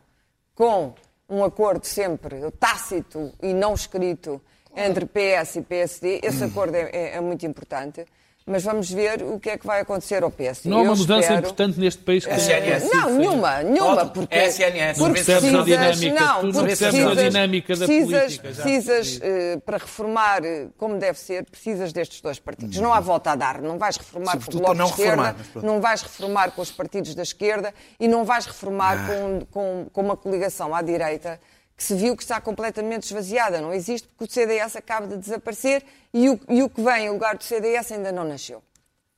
com 0.54 0.94
um 1.30 1.44
acordo 1.44 1.86
sempre 1.86 2.52
tácito 2.52 3.34
e 3.42 3.54
não 3.54 3.74
escrito 3.74 4.42
entre 4.76 5.06
PS 5.06 5.56
e 5.56 5.62
PSD. 5.62 6.20
Esse 6.24 6.44
acordo 6.44 6.76
é, 6.76 6.90
é, 6.92 7.16
é 7.16 7.22
muito 7.22 7.46
importante 7.46 8.06
mas 8.48 8.64
vamos 8.64 8.92
ver 8.92 9.24
o 9.24 9.40
que 9.40 9.50
é 9.50 9.58
que 9.58 9.66
vai 9.66 9.82
acontecer 9.82 10.22
ao 10.22 10.30
PS. 10.30 10.66
Não 10.66 10.78
há 10.78 10.82
uma 10.82 10.96
mudança 10.96 11.22
espero... 11.22 11.40
importante 11.40 11.80
neste 11.80 12.04
país. 12.04 12.26
Que 12.26 12.34
SNS. 12.34 12.94
Não, 12.94 13.10
nenhuma, 13.10 13.64
nenhuma. 13.64 14.06
Porque, 14.06 14.36
SNS. 14.36 15.00
porque 15.00 15.14
precisas, 15.24 15.56
a 15.56 15.64
dinâmica, 15.64 16.20
não, 16.20 16.42
porque 16.42 16.62
precisas, 16.62 17.18
a 17.18 17.24
dinâmica 17.24 17.76
da 17.76 17.86
precisas, 17.88 18.38
política. 18.38 18.62
Precisas, 18.62 19.18
uh, 19.18 19.62
para 19.62 19.78
reformar 19.78 20.44
uh, 20.44 20.72
como 20.78 21.00
deve 21.00 21.18
ser, 21.18 21.44
precisas 21.46 21.92
destes 21.92 22.22
dois 22.22 22.38
partidos. 22.38 22.78
Não 22.78 22.94
há 22.94 23.00
volta 23.00 23.32
a 23.32 23.36
dar. 23.36 23.62
Não 23.64 23.80
vais 23.80 23.98
reformar 23.98 24.38
com 24.38 24.58
o 24.58 24.60
Bloco 24.60 24.76
de 24.76 24.84
Esquerda, 24.84 25.36
não 25.64 25.82
vais 25.82 26.04
reformar 26.04 26.52
com 26.52 26.62
os 26.62 26.70
partidos 26.70 27.16
da 27.16 27.24
esquerda 27.24 27.74
e 28.00 28.08
não 28.08 28.24
vais 28.24 28.46
reformar 28.46 28.96
ah. 28.96 29.08
com, 29.08 29.46
com, 29.50 29.88
com 29.92 30.02
uma 30.02 30.16
coligação 30.16 30.76
à 30.76 30.84
direita 30.84 31.40
que 31.76 31.84
se 31.84 31.94
viu 31.96 32.16
que 32.16 32.24
está 32.24 32.40
completamente 32.40 33.04
esvaziada. 33.04 33.60
Não 33.60 33.74
existe 33.74 34.08
porque 34.08 34.32
o 34.32 34.34
CDS 34.34 34.76
acaba 34.76 35.08
de 35.08 35.18
desaparecer 35.18 35.84
e 36.14 36.30
o, 36.30 36.40
e 36.50 36.64
o 36.64 36.70
que 36.70 36.82
vem 36.82 37.06
em 37.06 37.10
lugar 37.10 37.36
do 37.36 37.44
CDS 37.44 37.92
ainda 37.92 38.12
não 38.12 38.24
nasceu. 38.24 38.64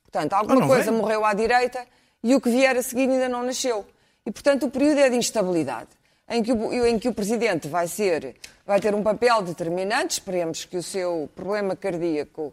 Portanto, 0.03 0.33
alguma 0.33 0.65
ah, 0.65 0.67
coisa 0.67 0.91
vem. 0.91 0.99
morreu 0.99 1.23
à 1.23 1.33
direita 1.33 1.85
e 2.23 2.33
o 2.33 2.41
que 2.41 2.49
vier 2.49 2.75
a 2.75 2.81
seguir 2.81 3.09
ainda 3.09 3.29
não 3.29 3.43
nasceu. 3.43 3.85
E, 4.25 4.31
portanto, 4.31 4.65
o 4.65 4.71
período 4.71 4.99
é 4.99 5.09
de 5.09 5.15
instabilidade, 5.15 5.89
em 6.27 6.41
que 6.43 6.51
o, 6.51 6.85
em 6.85 6.97
que 6.97 7.07
o 7.07 7.13
Presidente 7.13 7.67
vai, 7.67 7.87
ser, 7.87 8.35
vai 8.65 8.79
ter 8.79 8.93
um 8.95 9.03
papel 9.03 9.41
determinante. 9.41 10.13
Esperemos 10.13 10.65
que 10.65 10.77
o 10.77 10.83
seu 10.83 11.29
problema 11.35 11.75
cardíaco 11.75 12.41
uh, 12.41 12.51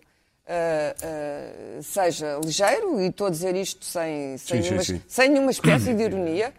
uh, 1.78 1.82
seja 1.82 2.38
ligeiro, 2.44 3.00
e 3.00 3.06
estou 3.06 3.26
a 3.26 3.30
dizer 3.30 3.56
isto 3.56 3.84
sem, 3.84 4.36
sem, 4.38 4.62
sim, 4.62 4.68
nenhuma, 4.68 4.84
sim, 4.84 4.96
sim. 4.96 5.02
sem 5.08 5.28
nenhuma 5.30 5.50
espécie 5.50 5.94
de 5.94 6.02
ironia 6.02 6.52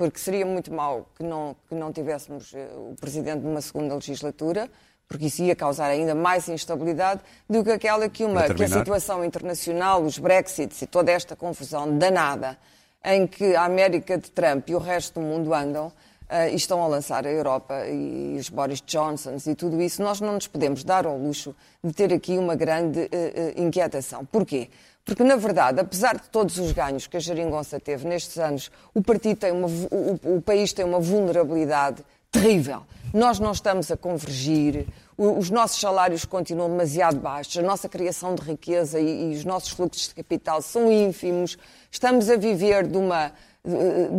porque 0.00 0.18
seria 0.18 0.46
muito 0.46 0.72
mau 0.72 1.06
que 1.14 1.22
não, 1.22 1.54
que 1.68 1.74
não 1.74 1.92
tivéssemos 1.92 2.54
eh, 2.54 2.70
o 2.74 2.96
Presidente 2.98 3.42
numa 3.42 3.60
segunda 3.60 3.94
legislatura, 3.94 4.66
porque 5.06 5.26
isso 5.26 5.42
ia 5.42 5.54
causar 5.54 5.88
ainda 5.88 6.14
mais 6.14 6.48
instabilidade 6.48 7.20
do 7.46 7.62
que 7.62 7.70
aquela 7.70 8.08
que, 8.08 8.24
uma, 8.24 8.48
que 8.48 8.64
a 8.64 8.68
situação 8.68 9.22
internacional, 9.22 10.02
os 10.02 10.16
Brexits 10.16 10.80
e 10.80 10.86
toda 10.86 11.12
esta 11.12 11.36
confusão 11.36 11.98
danada 11.98 12.56
em 13.04 13.26
que 13.26 13.54
a 13.54 13.64
América 13.64 14.16
de 14.16 14.30
Trump 14.30 14.70
e 14.70 14.74
o 14.74 14.78
resto 14.78 15.20
do 15.20 15.26
mundo 15.26 15.52
andam 15.52 15.88
uh, 15.88 16.48
e 16.50 16.54
estão 16.54 16.82
a 16.82 16.86
lançar 16.86 17.26
a 17.26 17.30
Europa 17.30 17.86
e 17.86 18.38
os 18.38 18.48
Boris 18.48 18.80
Johnsons 18.80 19.46
e 19.46 19.54
tudo 19.54 19.82
isso, 19.82 20.02
nós 20.02 20.18
não 20.18 20.32
nos 20.32 20.46
podemos 20.46 20.82
dar 20.82 21.04
ao 21.04 21.18
luxo 21.18 21.54
de 21.84 21.92
ter 21.92 22.10
aqui 22.10 22.38
uma 22.38 22.54
grande 22.54 23.00
uh, 23.00 23.04
uh, 23.04 23.62
inquietação. 23.62 24.24
Porquê? 24.24 24.70
Porque, 25.04 25.24
na 25.24 25.36
verdade, 25.36 25.80
apesar 25.80 26.16
de 26.16 26.28
todos 26.28 26.58
os 26.58 26.72
ganhos 26.72 27.06
que 27.06 27.16
a 27.16 27.20
Jeringonça 27.20 27.80
teve 27.80 28.06
nestes 28.06 28.38
anos, 28.38 28.70
o, 28.94 29.02
partido 29.02 29.38
tem 29.38 29.52
uma, 29.52 29.66
o, 29.66 30.36
o 30.36 30.42
país 30.42 30.72
tem 30.72 30.84
uma 30.84 31.00
vulnerabilidade 31.00 32.04
terrível. 32.30 32.82
Nós 33.12 33.40
não 33.40 33.50
estamos 33.50 33.90
a 33.90 33.96
convergir, 33.96 34.86
os 35.18 35.50
nossos 35.50 35.80
salários 35.80 36.24
continuam 36.24 36.70
demasiado 36.70 37.18
baixos, 37.18 37.58
a 37.58 37.62
nossa 37.62 37.88
criação 37.88 38.34
de 38.34 38.42
riqueza 38.42 39.00
e, 39.00 39.32
e 39.32 39.36
os 39.36 39.44
nossos 39.44 39.70
fluxos 39.70 40.08
de 40.08 40.14
capital 40.14 40.62
são 40.62 40.90
ínfimos, 40.90 41.58
estamos 41.90 42.30
a 42.30 42.36
viver 42.36 42.86
de 42.86 42.96
uma, 42.96 43.32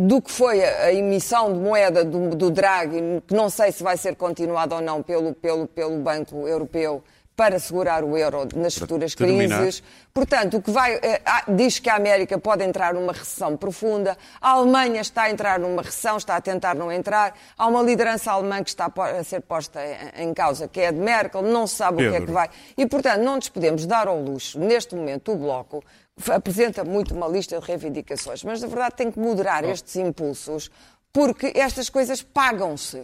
do 0.06 0.20
que 0.20 0.30
foi 0.30 0.62
a 0.62 0.92
emissão 0.92 1.52
de 1.52 1.58
moeda 1.58 2.04
do, 2.04 2.36
do 2.36 2.50
Draghi, 2.50 3.00
que 3.26 3.34
não 3.34 3.48
sei 3.50 3.72
se 3.72 3.82
vai 3.82 3.96
ser 3.96 4.14
continuada 4.14 4.76
ou 4.76 4.80
não 4.80 5.02
pelo, 5.02 5.34
pelo, 5.34 5.66
pelo 5.66 5.98
Banco 5.98 6.46
Europeu, 6.46 7.02
para 7.36 7.58
segurar 7.58 8.04
o 8.04 8.16
euro 8.16 8.48
nas 8.54 8.76
futuras 8.76 9.14
terminar. 9.14 9.58
crises. 9.60 9.82
Portanto, 10.12 10.58
o 10.58 10.62
que 10.62 10.70
vai, 10.70 10.94
eh, 10.96 11.22
diz 11.48 11.78
que 11.78 11.88
a 11.88 11.96
América 11.96 12.38
pode 12.38 12.62
entrar 12.62 12.92
numa 12.92 13.12
recessão 13.12 13.56
profunda, 13.56 14.16
a 14.40 14.50
Alemanha 14.50 15.00
está 15.00 15.22
a 15.22 15.30
entrar 15.30 15.58
numa 15.58 15.82
recessão, 15.82 16.18
está 16.18 16.36
a 16.36 16.40
tentar 16.40 16.74
não 16.74 16.92
entrar, 16.92 17.34
há 17.56 17.66
uma 17.66 17.82
liderança 17.82 18.30
alemã 18.30 18.62
que 18.62 18.68
está 18.68 18.92
a 18.94 19.24
ser 19.24 19.40
posta 19.40 19.80
em 20.16 20.34
causa, 20.34 20.68
que 20.68 20.80
é 20.80 20.88
a 20.88 20.90
de 20.90 20.98
Merkel, 20.98 21.42
não 21.42 21.66
se 21.66 21.76
sabe 21.76 21.98
Pedro. 21.98 22.10
o 22.10 22.16
que 22.16 22.22
é 22.22 22.26
que 22.26 22.32
vai. 22.32 22.50
E, 22.76 22.86
portanto, 22.86 23.22
não 23.22 23.36
nos 23.36 23.48
podemos 23.48 23.86
dar 23.86 24.06
ao 24.06 24.20
luxo, 24.20 24.58
neste 24.58 24.94
momento, 24.94 25.32
o 25.32 25.36
Bloco 25.36 25.82
apresenta 26.30 26.84
muito 26.84 27.14
uma 27.14 27.26
lista 27.26 27.58
de 27.58 27.66
reivindicações, 27.66 28.44
mas, 28.44 28.60
na 28.60 28.68
verdade, 28.68 28.94
tem 28.96 29.10
que 29.10 29.18
moderar 29.18 29.64
oh. 29.64 29.70
estes 29.70 29.96
impulsos, 29.96 30.70
porque 31.12 31.52
estas 31.54 31.88
coisas 31.88 32.22
pagam-se. 32.22 33.02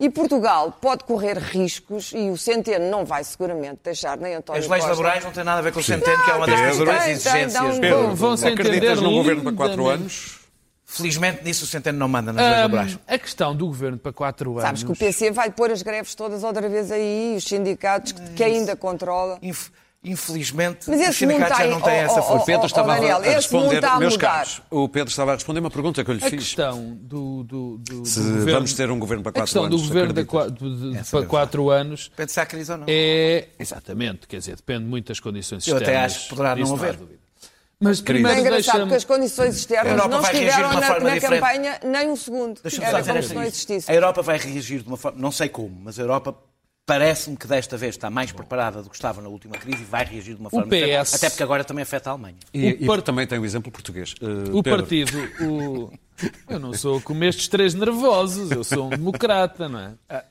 E 0.00 0.08
Portugal 0.08 0.72
pode 0.80 1.04
correr 1.04 1.36
riscos 1.36 2.12
e 2.14 2.30
o 2.30 2.36
Centeno 2.38 2.90
não 2.90 3.04
vai 3.04 3.22
seguramente 3.22 3.80
deixar 3.84 4.16
nem 4.16 4.34
António 4.34 4.62
As 4.62 4.66
leis 4.66 4.82
Costa. 4.82 4.96
laborais 4.96 5.22
não 5.22 5.30
têm 5.30 5.44
nada 5.44 5.58
a 5.58 5.62
ver 5.62 5.74
com 5.74 5.80
o 5.80 5.82
Centeno, 5.82 6.24
que 6.24 6.30
é 6.30 6.34
uma 6.34 6.46
das 6.46 6.58
principais 6.58 7.08
exigências. 7.08 7.78
Pedro, 7.78 8.16
vão-se 8.16 8.48
entender 8.48 8.96
num 8.96 9.12
governo 9.12 9.42
para 9.42 9.52
quatro 9.52 9.86
anos? 9.86 10.40
Felizmente 10.86 11.44
nisso 11.44 11.64
o 11.64 11.66
Centeno 11.68 11.98
não 11.98 12.08
manda 12.08 12.32
nas 12.32 12.42
leis 12.42 12.60
laborais. 12.62 12.98
A 13.06 13.18
questão 13.18 13.54
do 13.54 13.66
governo 13.66 13.98
para 13.98 14.12
quatro 14.12 14.52
anos... 14.52 14.62
Sabes 14.62 14.82
que 14.82 14.90
o 14.90 14.96
PC 14.96 15.30
vai 15.32 15.50
pôr 15.50 15.70
as 15.70 15.82
greves 15.82 16.14
todas 16.14 16.42
outra 16.42 16.66
vez 16.66 16.90
aí, 16.90 17.34
os 17.36 17.44
sindicatos 17.44 18.12
que, 18.12 18.22
que 18.30 18.42
ainda 18.42 18.74
controla... 18.74 19.38
Inf 19.42 19.68
Infelizmente, 20.02 20.90
os 20.90 21.16
sindicatos 21.16 21.58
já 21.58 21.66
não 21.66 21.80
têm 21.82 22.00
oh, 22.00 22.04
essa 22.06 22.22
força. 22.22 22.42
O 22.42 22.46
Pedro 22.46 22.66
estava 22.66 22.98
oh, 22.98 23.04
a 23.04 23.18
responder, 23.20 23.84
a 23.84 23.98
meus 23.98 24.16
caros, 24.16 24.62
o 24.70 24.88
Pedro 24.88 25.10
estava 25.10 25.32
a 25.32 25.34
responder 25.34 25.60
uma 25.60 25.70
pergunta 25.70 26.02
que 26.02 26.10
eu 26.10 26.14
lhe 26.14 26.24
a 26.24 26.30
fiz. 26.30 26.38
questão 26.40 26.96
do, 27.02 27.44
do, 27.44 27.76
do, 27.76 28.06
Se 28.06 28.20
do 28.20 28.30
governo, 28.30 28.52
vamos 28.52 28.72
ter 28.72 28.90
um 28.90 28.98
governo 28.98 29.22
para 29.22 29.32
quatro 29.32 29.60
anos. 29.60 29.66
A 29.66 29.70
questão 29.70 29.78
do 29.78 29.88
governo 29.88 30.12
de, 30.14 31.02
de, 31.02 31.10
para 31.10 31.26
quatro 31.26 31.68
anos 31.68 32.08
depende 32.08 32.32
se 32.32 32.40
há 32.40 32.46
crise 32.46 32.72
ou 32.72 32.78
não. 32.78 32.86
É, 32.88 33.48
exatamente, 33.58 34.26
quer 34.26 34.38
dizer, 34.38 34.56
depende 34.56 34.86
muito 34.86 35.08
das 35.08 35.20
condições 35.20 35.66
externas. 35.66 35.82
Eu 35.82 35.94
até 35.94 36.02
acho 36.02 36.22
que 36.22 36.28
poderá 36.30 36.56
não 36.56 36.72
haver. 36.72 36.98
Mas 37.78 38.00
primeiro 38.00 38.38
é 38.38 38.40
engraçado 38.40 38.88
que 38.88 38.94
as 38.94 39.04
condições 39.04 39.56
externas 39.56 40.08
não 40.08 40.20
estiveram 40.22 40.72
na, 40.80 41.00
na 41.00 41.20
campanha 41.20 41.80
nem 41.84 42.08
um 42.08 42.16
segundo. 42.16 42.58
Era 42.82 43.04
como 43.04 43.22
se 43.22 43.34
não 43.34 43.42
existisse. 43.42 43.90
A 43.90 43.94
Europa 43.94 44.22
vai 44.22 44.38
reagir 44.38 44.80
de 44.80 44.88
uma 44.88 44.96
forma, 44.96 45.20
não 45.20 45.30
sei 45.30 45.50
como, 45.50 45.78
mas 45.82 45.98
a 45.98 46.02
Europa 46.02 46.34
parece-me 46.90 47.36
que 47.36 47.46
desta 47.46 47.76
vez 47.76 47.94
está 47.94 48.10
mais 48.10 48.32
preparada 48.32 48.82
do 48.82 48.90
que 48.90 48.96
estava 48.96 49.22
na 49.22 49.28
última 49.28 49.56
crise 49.56 49.82
e 49.82 49.84
vai 49.84 50.04
reagir 50.04 50.34
de 50.34 50.40
uma 50.40 50.50
forma 50.50 50.66
PS... 50.66 51.14
até 51.14 51.30
porque 51.30 51.42
agora 51.44 51.62
também 51.62 51.82
afeta 51.82 52.10
a 52.10 52.14
Alemanha. 52.14 52.34
E, 52.52 52.84
par... 52.84 52.98
e 52.98 53.02
também 53.02 53.26
tem 53.28 53.38
o 53.38 53.44
exemplo 53.44 53.70
português. 53.70 54.14
Uh, 54.14 54.56
o 54.56 54.60
Pedro. 54.60 54.80
partido, 54.80 55.12
o... 55.40 55.92
eu 56.50 56.58
não 56.58 56.74
sou 56.74 57.00
como 57.00 57.22
estes 57.22 57.46
três 57.46 57.74
nervosos, 57.74 58.50
eu 58.50 58.64
sou 58.64 58.86
um 58.86 58.90
democrata, 58.90 59.68
não 59.68 59.78
é? 59.78 59.94
Ah, 60.08 60.24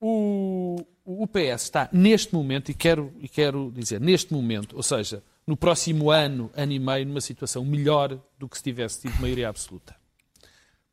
o, 0.00 0.82
o 1.04 1.26
PS 1.26 1.64
está 1.64 1.90
neste 1.92 2.34
momento, 2.34 2.70
e 2.70 2.74
quero, 2.74 3.12
e 3.20 3.28
quero 3.28 3.70
dizer, 3.76 4.00
neste 4.00 4.32
momento, 4.32 4.76
ou 4.76 4.82
seja, 4.82 5.22
no 5.46 5.58
próximo 5.58 6.10
ano, 6.10 6.50
ano 6.56 6.72
e 6.72 6.78
meio, 6.78 7.04
numa 7.04 7.20
situação 7.20 7.62
melhor 7.66 8.18
do 8.38 8.48
que 8.48 8.56
se 8.56 8.62
tivesse 8.62 9.02
tido 9.02 9.20
maioria 9.20 9.50
absoluta. 9.50 9.94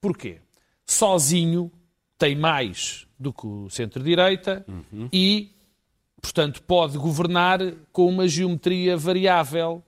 Porquê? 0.02 0.40
Sozinho 0.86 1.72
tem 2.18 2.36
mais 2.36 3.06
do 3.20 3.34
que 3.34 3.46
o 3.46 3.70
centro-direita 3.70 4.66
uhum. 4.68 5.10
e, 5.12 5.52
portanto, 6.22 6.62
pode 6.64 6.98
governar 6.98 7.60
com 7.92 8.08
uma 8.08 8.28
geometria 8.28 8.98
variável 8.98 9.84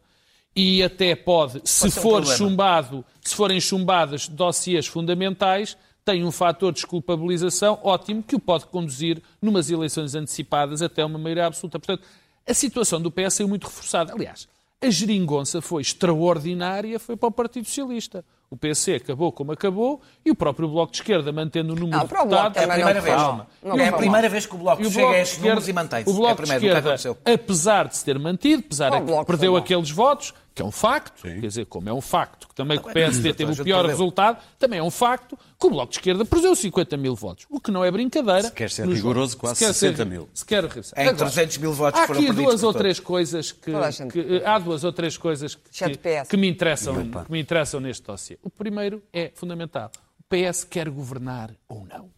e 0.55 0.81
até 0.81 1.15
pode, 1.15 1.61
se 1.65 1.91
for 1.91 2.21
um 2.21 2.25
chumbado, 2.25 3.05
se 3.21 3.35
forem 3.35 3.61
chumbadas 3.61 4.27
dossiês 4.27 4.87
fundamentais, 4.87 5.77
tem 6.03 6.23
um 6.23 6.31
fator 6.31 6.71
de 6.71 6.77
desculpabilização 6.77 7.79
ótimo 7.83 8.23
que 8.23 8.35
o 8.35 8.39
pode 8.39 8.65
conduzir 8.65 9.21
numas 9.41 9.69
eleições 9.69 10.15
antecipadas 10.15 10.81
até 10.81 11.03
uma 11.05 11.19
maioria 11.19 11.45
absoluta. 11.45 11.77
Portanto, 11.77 12.07
a 12.47 12.53
situação 12.53 13.01
do 13.01 13.11
PS 13.11 13.41
é 13.41 13.45
muito 13.45 13.65
reforçada. 13.65 14.13
Aliás, 14.13 14.47
a 14.81 14.89
geringonça 14.89 15.61
foi 15.61 15.81
extraordinária, 15.81 16.97
foi 16.97 17.17
para 17.17 17.27
o 17.27 17.31
Partido 17.31 17.65
Socialista. 17.65 18.23
O 18.49 18.55
PC 18.55 18.95
acabou 18.95 19.29
como 19.31 19.51
acabou 19.51 20.01
e 20.25 20.31
o 20.31 20.35
próprio 20.35 20.69
Bloco 20.69 20.91
de 20.91 20.99
Esquerda 20.99 21.33
mantendo 21.33 21.73
o 21.73 21.75
número 21.75 21.97
não, 21.97 22.05
de 22.05 22.13
deputados. 22.13 22.57
É 22.57 22.63
a 22.63 22.67
primeira 22.67 23.01
vez. 23.01 23.17
Não, 23.61 23.79
é 23.79 23.87
a 23.89 23.93
primeira 23.93 24.29
vez 24.29 24.45
que 24.45 24.55
o 24.55 24.57
Bloco, 24.57 24.81
o 24.81 24.89
chega 24.89 25.09
a 25.09 25.19
estes 25.19 25.39
números 25.39 25.67
e 25.67 25.73
mantém-se. 25.73 26.09
O 26.09 26.13
Bloco 26.13 26.41
é 26.41 26.45
de 26.45 26.53
Esquerda, 26.53 26.95
apesar 27.25 27.87
de 27.89 27.97
se 27.97 28.05
ter 28.05 28.17
mantido, 28.17 28.63
apesar 28.65 28.89
de 28.89 29.01
que 29.01 29.25
perdeu 29.25 29.57
aqueles 29.57 29.91
votos, 29.91 30.33
que 30.57 30.63
é 30.63 30.65
um 30.65 30.71
facto, 30.71 31.21
Sim. 31.21 31.39
quer 31.39 31.47
dizer, 31.47 31.65
como 31.67 31.87
é 31.87 31.93
um 31.93 32.01
facto 32.01 32.47
que 32.47 32.55
também 32.55 32.79
que 32.79 32.89
o 32.89 32.91
PSD 32.91 33.31
teve 33.31 33.61
o 33.61 33.63
pior 33.63 33.85
resultado, 33.85 34.43
também 34.57 34.79
é 34.79 34.83
um 34.83 34.89
facto 34.89 35.37
que 35.37 35.67
o 35.67 35.69
Bloco 35.69 35.91
de 35.91 35.99
Esquerda 35.99 36.25
perdeu 36.25 36.55
50 36.55 36.97
mil 36.97 37.15
votos, 37.15 37.45
o 37.47 37.61
que 37.61 37.69
não 37.69 37.85
é 37.85 37.91
brincadeira. 37.91 38.41
Se 38.41 38.51
quer 38.51 38.71
ser 38.71 38.87
rigoroso, 38.87 39.37
quase 39.37 39.59
se 39.59 39.65
60 39.65 39.97
ser, 39.97 40.05
mil. 40.05 40.27
Se 40.33 40.43
quer, 40.43 40.63
em 40.63 41.09
Agora, 41.09 41.15
300 41.15 41.57
mil 41.59 41.73
votos 41.73 41.99
há 41.99 42.05
aqui 42.05 42.31
duas 42.31 42.63
ou 42.63 42.73
três 42.73 42.99
coisas 42.99 43.51
que, 43.51 43.71
que, 44.11 44.43
há 44.43 44.57
duas 44.57 44.83
ou 44.83 44.91
três 44.91 45.15
coisas 45.15 45.53
que, 45.53 46.25
que, 46.27 46.37
me 46.37 46.47
interessam, 46.47 46.95
que 47.07 47.31
me 47.31 47.39
interessam 47.39 47.79
neste 47.79 48.03
dossiê. 48.03 48.39
O 48.41 48.49
primeiro 48.49 49.03
é 49.13 49.31
fundamental. 49.35 49.91
O 50.19 50.23
PS 50.23 50.63
quer 50.63 50.89
governar 50.89 51.51
ou 51.69 51.85
não? 51.85 52.09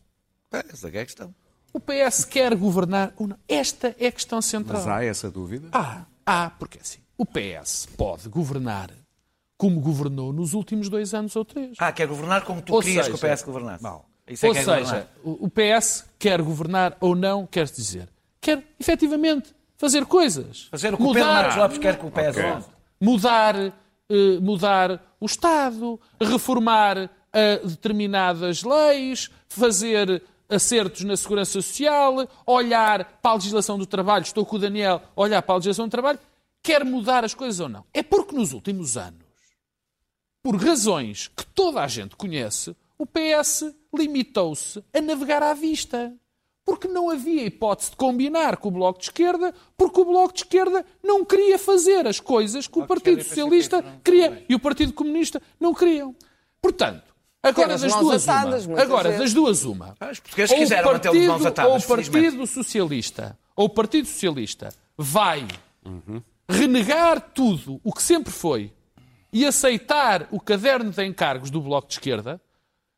Essa 0.50 0.88
é 0.88 1.02
a 1.02 1.06
questão. 1.06 1.36
O 1.74 1.80
PS 1.82 2.24
quer 2.24 2.56
governar 2.56 3.12
ou 3.18 3.28
não? 3.28 3.38
Esta 3.50 3.94
é 4.00 4.08
a 4.08 4.12
questão 4.14 4.42
central. 4.42 4.80
Mas 4.80 4.88
há 4.88 5.04
essa 5.04 5.30
dúvida? 5.30 5.68
Há, 5.74 6.06
há, 6.26 6.50
porque 6.52 6.80
assim 6.80 7.00
o 7.20 7.26
PS 7.26 7.86
pode 7.98 8.30
governar 8.30 8.90
como 9.58 9.82
governou 9.82 10.32
nos 10.32 10.54
últimos 10.54 10.88
dois 10.88 11.14
anos 11.14 11.36
ou 11.36 11.44
três. 11.44 11.76
Ah, 11.78 11.92
quer 11.92 12.08
governar 12.08 12.46
como 12.46 12.62
tu 12.62 12.74
Ou 12.74 12.82
querias 12.82 13.08
seja, 13.08 13.18
que 13.18 13.26
o 13.26 13.30
PS 13.30 13.44
governasse. 13.44 13.86
Isso 14.26 14.46
é 14.46 14.48
ou 14.48 14.56
que 14.56 14.60
é 14.62 14.64
seja, 14.64 14.80
governar. 14.80 15.08
o 15.26 15.50
PS 15.50 16.06
quer 16.18 16.42
governar 16.42 16.98
ou 17.02 17.14
não, 17.14 17.46
quer 17.46 17.66
dizer, 17.66 18.08
quer 18.40 18.64
efetivamente 18.80 19.54
fazer 19.76 20.06
coisas. 20.06 20.70
Fazer 20.72 20.94
o 20.94 20.98
que 20.98 21.04
o 21.04 21.08
Pedro 21.08 21.28
mudar, 21.28 21.34
Marcos 21.42 21.56
Lopes 21.58 21.78
quer 21.78 22.00
que 22.00 22.06
o 22.06 22.10
PS 22.12 22.36
faça. 22.42 22.70
mudar, 23.02 23.56
eh, 23.58 24.40
mudar 24.42 25.02
o 25.20 25.26
Estado, 25.26 26.00
reformar 26.22 27.10
eh, 27.34 27.60
determinadas 27.62 28.64
leis, 28.64 29.30
fazer 29.50 30.24
acertos 30.48 31.04
na 31.04 31.18
segurança 31.18 31.52
social, 31.52 32.28
olhar 32.46 33.20
para 33.22 33.32
a 33.32 33.34
legislação 33.36 33.78
do 33.78 33.86
trabalho, 33.86 34.24
estou 34.24 34.46
com 34.46 34.56
o 34.56 34.60
Daniel, 34.60 35.02
olhar 35.18 35.42
para 35.42 35.56
a 35.56 35.58
legislação 35.58 35.86
do 35.88 35.92
trabalho, 35.92 36.18
quer 36.62 36.84
mudar 36.84 37.24
as 37.24 37.34
coisas 37.34 37.60
ou 37.60 37.70
não. 37.70 37.86
É 37.94 38.04
porque 38.04 38.36
nos 38.36 38.54
últimos 38.54 38.98
anos, 38.98 39.24
por 40.42 40.56
razões 40.56 41.28
que 41.28 41.46
toda 41.46 41.82
a 41.82 41.88
gente 41.88 42.16
conhece, 42.16 42.76
o 42.98 43.06
PS 43.06 43.74
limitou-se 43.96 44.84
a 44.94 45.02
navegar 45.02 45.42
à 45.44 45.54
vista. 45.54 46.14
Porque 46.66 46.88
não 46.88 47.10
havia 47.10 47.46
hipótese 47.46 47.90
de 47.90 47.98
combinar 47.98 48.58
com 48.58 48.68
o 48.68 48.72
Bloco 48.72 49.00
de 49.00 49.06
Esquerda, 49.06 49.56
porque 49.76 50.02
o 50.02 50.06
Bloco 50.06 50.34
de 50.34 50.42
Esquerda 50.42 50.86
não 51.04 51.26
queria 51.26 51.58
fazer 51.58 52.06
as 52.06 52.20
coisas 52.20 52.68
que 52.68 52.78
o 52.78 52.86
Partido 52.86 53.24
Socialista 53.24 53.84
queria 54.04 54.46
e 54.48 54.54
o 54.54 54.60
Partido 54.60 54.94
Comunista 54.94 55.42
não 55.60 55.74
queriam. 55.74 56.16
Portanto, 56.62 57.12
agora 57.42 57.76
das 57.76 57.96
duas 57.96 58.30
atadas, 58.30 58.68
uma, 58.68 58.80
agora 58.80 59.18
das 59.18 59.34
duas 59.34 59.64
uma, 59.64 59.96
Ah, 60.00 60.12
Os 60.12 60.20
portugueses 60.20 60.52
ou 60.52 60.58
o 60.58 60.60
quiseram 60.62 60.92
mantê-lo 60.92 61.14
de 61.16 61.28
mãos 61.28 61.42
partido, 61.42 61.48
atadas, 61.48 61.90
ou 61.90 61.96
o. 61.96 61.98
Partido 61.98 62.46
Socialista 62.48 63.40
ou 63.56 63.66
o 63.66 63.70
Partido 63.70 64.08
Socialista 64.08 64.70
vai 64.96 65.48
renegar 66.50 67.22
tudo 67.34 67.80
o 67.84 67.94
que 67.94 68.02
sempre 68.02 68.32
foi 68.34 68.74
e 69.32 69.46
aceitar 69.46 70.28
o 70.32 70.40
caderno 70.40 70.90
de 70.92 71.06
encargos 71.06 71.52
do 71.52 71.62
Bloco 71.62 71.88
de 71.88 71.94
Esquerda, 71.94 72.42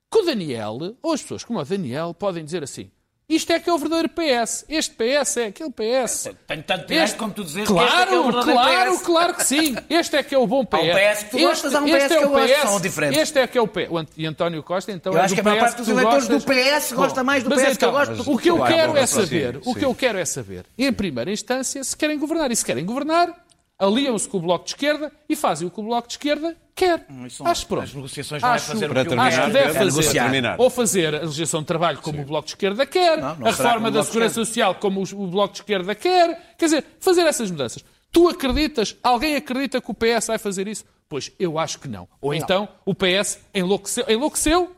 que 0.10 0.18
o 0.20 0.26
Daniel, 0.26 0.95
ou 1.02 1.14
as 1.14 1.22
pessoas 1.22 1.43
como 1.43 1.60
o 1.60 1.66
Daniel, 1.66 2.14
podem 2.14 2.43
dizer 2.45 2.64
assim: 2.64 2.89
isto 3.30 3.49
é 3.54 3.60
que 3.62 3.70
é 3.70 3.74
o 3.74 3.78
verdadeiro 3.78 4.10
PS, 4.10 4.66
este 4.68 4.93
PS 4.95 5.38
é 5.38 5.45
aquele 5.47 5.70
PS. 5.72 6.30
Tenho 6.45 6.64
tanto 6.64 6.86
direito 6.88 7.06
Este- 7.06 7.18
como 7.18 7.34
tu 7.34 7.43
dizes 7.45 7.66
que 7.66 7.74
este 7.74 7.74
é 7.74 7.88
Claro, 7.88 8.08
que 8.10 8.14
é 8.16 8.20
o 8.20 8.24
verdadeiro 8.24 8.60
claro, 8.62 8.91
PS. 8.91 9.02
claro 9.06 9.34
que 9.36 9.43
sim. 9.45 9.76
Este 9.89 10.16
é 10.18 10.24
que 10.24 10.36
é 10.36 10.38
o 10.38 10.45
bom 10.45 10.66
PS. 10.66 10.76
Há 10.76 10.82
um 10.82 10.93
PS 10.95 11.24
que 11.24 11.30
tu 11.32 11.39
gostas, 11.39 11.76
há 11.76 11.80
um 11.80 11.86
PS 11.86 11.93
este 11.95 12.14
é 12.14 12.18
que 12.18 12.24
eu 12.26 12.30
o 12.34 12.36
PS, 12.45 12.62
são 12.62 12.82
diferentes. 12.82 13.20
Este 13.22 13.39
é 13.39 13.47
que 13.47 13.58
é 13.58 13.62
o 13.62 13.68
PS. 13.68 13.88
O 13.89 14.06
E 14.18 14.26
António 14.26 14.64
Costa, 14.64 14.91
então, 14.91 15.14
Eu 15.14 15.20
é 15.20 15.22
acho 15.22 15.34
do 15.34 15.36
que 15.36 15.39
a 15.41 15.43
maior 15.43 15.56
PS 15.60 15.64
parte 15.64 15.78
dos 15.78 15.88
eleitores 15.88 16.28
do. 16.28 16.41
PS 16.41 16.91
gosta 16.93 17.24
mais 17.24 17.43
do 17.43 17.49
Mas 17.49 17.62
PS 17.62 17.78
que 17.78 17.86
eu 17.86 17.89
então, 17.89 17.91
gosto 17.91 18.16
do 18.16 18.24
que 18.26 18.30
O 18.32 18.38
que 18.38 18.49
eu 18.49 18.66
quero 18.66 18.97
é 18.97 19.06
Sim, 19.06 19.22
saber, 19.22 19.58
o 19.58 19.64
sim. 19.64 19.74
que 19.76 19.86
eu 19.86 19.95
quero 19.95 20.18
é 20.18 20.26
saber, 20.26 20.66
em 20.78 20.91
primeira 20.91 21.32
instância, 21.32 21.82
se 21.86 21.95
querem 21.95 22.20
governar. 22.20 22.52
E 22.52 22.56
se 22.58 22.66
querem 22.66 22.86
governar, 22.86 23.41
aliam-se 23.82 24.30
com 24.30 24.38
o 24.38 24.42
Bloco 24.42 24.66
de 24.66 24.72
Esquerda 24.72 25.12
e 25.28 25.36
fazem 25.36 25.68
o 25.68 25.72
que 25.72 25.80
o 25.80 25.84
Bloco 25.84 26.08
de 26.08 26.14
Esquerda 26.14 26.56
quer. 26.76 27.06
isso 27.28 27.44
não- 27.44 27.52
Acho 27.52 27.66
pronto. 27.68 27.84
as 27.84 27.94
negociações 27.94 28.42
não 28.42 28.50
é 28.50 28.54
Acho- 28.54 28.66
fazer 28.68 28.86
o 28.86 28.90
Para 28.90 29.02
que 29.02 29.08
o 29.08 29.10
terminar, 29.10 29.28
Acho 29.28 29.42
que 29.48 29.52
deve 29.52 29.74
fazer. 29.74 30.12
Terminar. 30.12 30.56
Ou 30.60 30.70
fazer 30.70 31.16
a 31.16 31.20
legislação 31.22 31.60
de 31.62 31.66
trabalho 31.68 31.98
como 32.00 32.22
o 32.22 32.26
Bloco 32.26 32.46
de 32.46 32.52
Esquerda 32.52 32.86
quer, 32.86 33.18
Não, 33.18 33.36
não 33.36 33.48
a 33.48 33.50
reforma 33.52 33.92
da 33.92 34.04
segurança 34.04 34.36
social 34.36 34.76
como 34.76 35.02
o 35.04 35.28
Bloco 35.28 35.54
de 35.54 35.60
Esquerda 35.60 35.94
quer. 35.96 36.56
Quer 36.58 36.66
dizer, 36.66 36.86
fazer 37.00 37.22
essas 37.22 37.50
mudanças. 37.52 37.84
Tu 38.12 38.28
acreditas? 38.28 38.96
Alguém 39.02 39.36
acredita 39.36 39.80
que 39.82 39.90
o 39.90 39.94
PS 39.94 40.28
vai 40.28 40.38
fazer 40.38 40.68
isso? 40.68 40.84
Pois 41.08 41.32
eu 41.40 41.58
acho 41.60 41.80
que 41.80 41.88
não. 41.88 42.08
Ou 42.22 42.34
então 42.34 42.68
o 42.86 42.94
PS 42.96 43.40
enlouqueceu, 43.54 44.06
enlouqueceu 44.08 44.72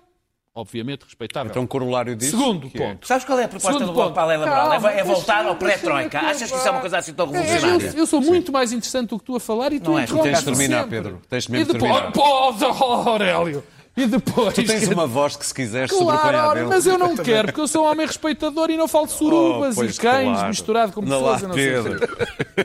obviamente 0.55 1.03
respeitável. 1.03 1.49
Então, 1.49 1.65
corolário 1.65 2.15
disso. 2.15 2.37
Segundo 2.37 2.69
que 2.69 2.77
é- 2.81 2.87
ponto. 2.91 3.07
Sabes 3.07 3.25
qual 3.25 3.39
é 3.39 3.45
a 3.45 3.47
proposta 3.47 3.73
Segundo 3.73 3.87
do 3.87 3.93
Bloco 3.93 4.09
ponto. 4.09 4.13
para 4.15 4.23
a 4.23 4.25
lei 4.27 4.37
laboral? 4.37 4.67
É- 4.67 4.69
Calma, 4.71 4.91
é 4.91 5.03
voltar 5.03 5.45
ao 5.45 5.55
pré-troika. 5.55 6.19
Achas 6.19 6.51
que 6.51 6.57
isso 6.57 6.67
é 6.67 6.71
uma 6.71 6.79
coisa 6.81 6.97
assim 6.99 7.13
tão 7.13 7.25
É, 7.35 7.39
revolucionária? 7.41 7.87
Eu, 7.87 7.93
eu 7.97 8.05
sou 8.05 8.21
muito 8.21 8.51
mais 8.51 8.71
interessante 8.71 9.09
do 9.09 9.19
que 9.19 9.25
tu 9.25 9.35
a 9.35 9.39
falar 9.39 9.73
e 9.73 9.79
tu 9.79 9.91
Não 9.91 9.99
é, 9.99 10.03
interrompes 10.03 10.31
tens 10.31 10.39
de 10.39 10.45
terminar, 10.45 10.83
sempre. 10.83 10.97
Pedro. 11.01 11.21
Tens 11.29 11.47
mesmo 11.47 11.65
de 11.65 11.73
depois, 11.73 11.91
terminar. 11.91 12.11
Pode, 12.13 12.63
oh, 12.65 12.83
Aurélio. 13.09 13.63
E 13.95 14.07
depois... 14.07 14.53
Tu 14.55 14.63
tens 14.65 14.87
uma 14.87 15.05
voz 15.05 15.35
que, 15.35 15.45
se 15.45 15.53
quiseres, 15.53 15.91
sobrepõe 15.91 16.17
Claro, 16.21 16.37
à 16.37 16.47
ora, 16.47 16.59
dele. 16.61 16.67
mas 16.69 16.85
eu 16.87 16.97
não 16.97 17.15
quero, 17.15 17.47
porque 17.49 17.61
eu 17.61 17.67
sou 17.67 17.85
um 17.85 17.87
homem 17.91 18.07
respeitador 18.07 18.71
e 18.71 18.75
não 18.77 18.87
falo 18.87 19.05
de 19.05 19.11
surubas 19.13 19.77
Oh, 19.77 19.83
e 19.83 19.93
cães 19.93 20.29
claro. 20.33 20.47
misturado 20.47 20.93
com 20.93 21.01
pessoas 21.03 21.41
lá, 21.43 21.47
não 21.47 21.53
sei 21.55 21.77
o 21.77 21.83
Pedro. 21.83 22.07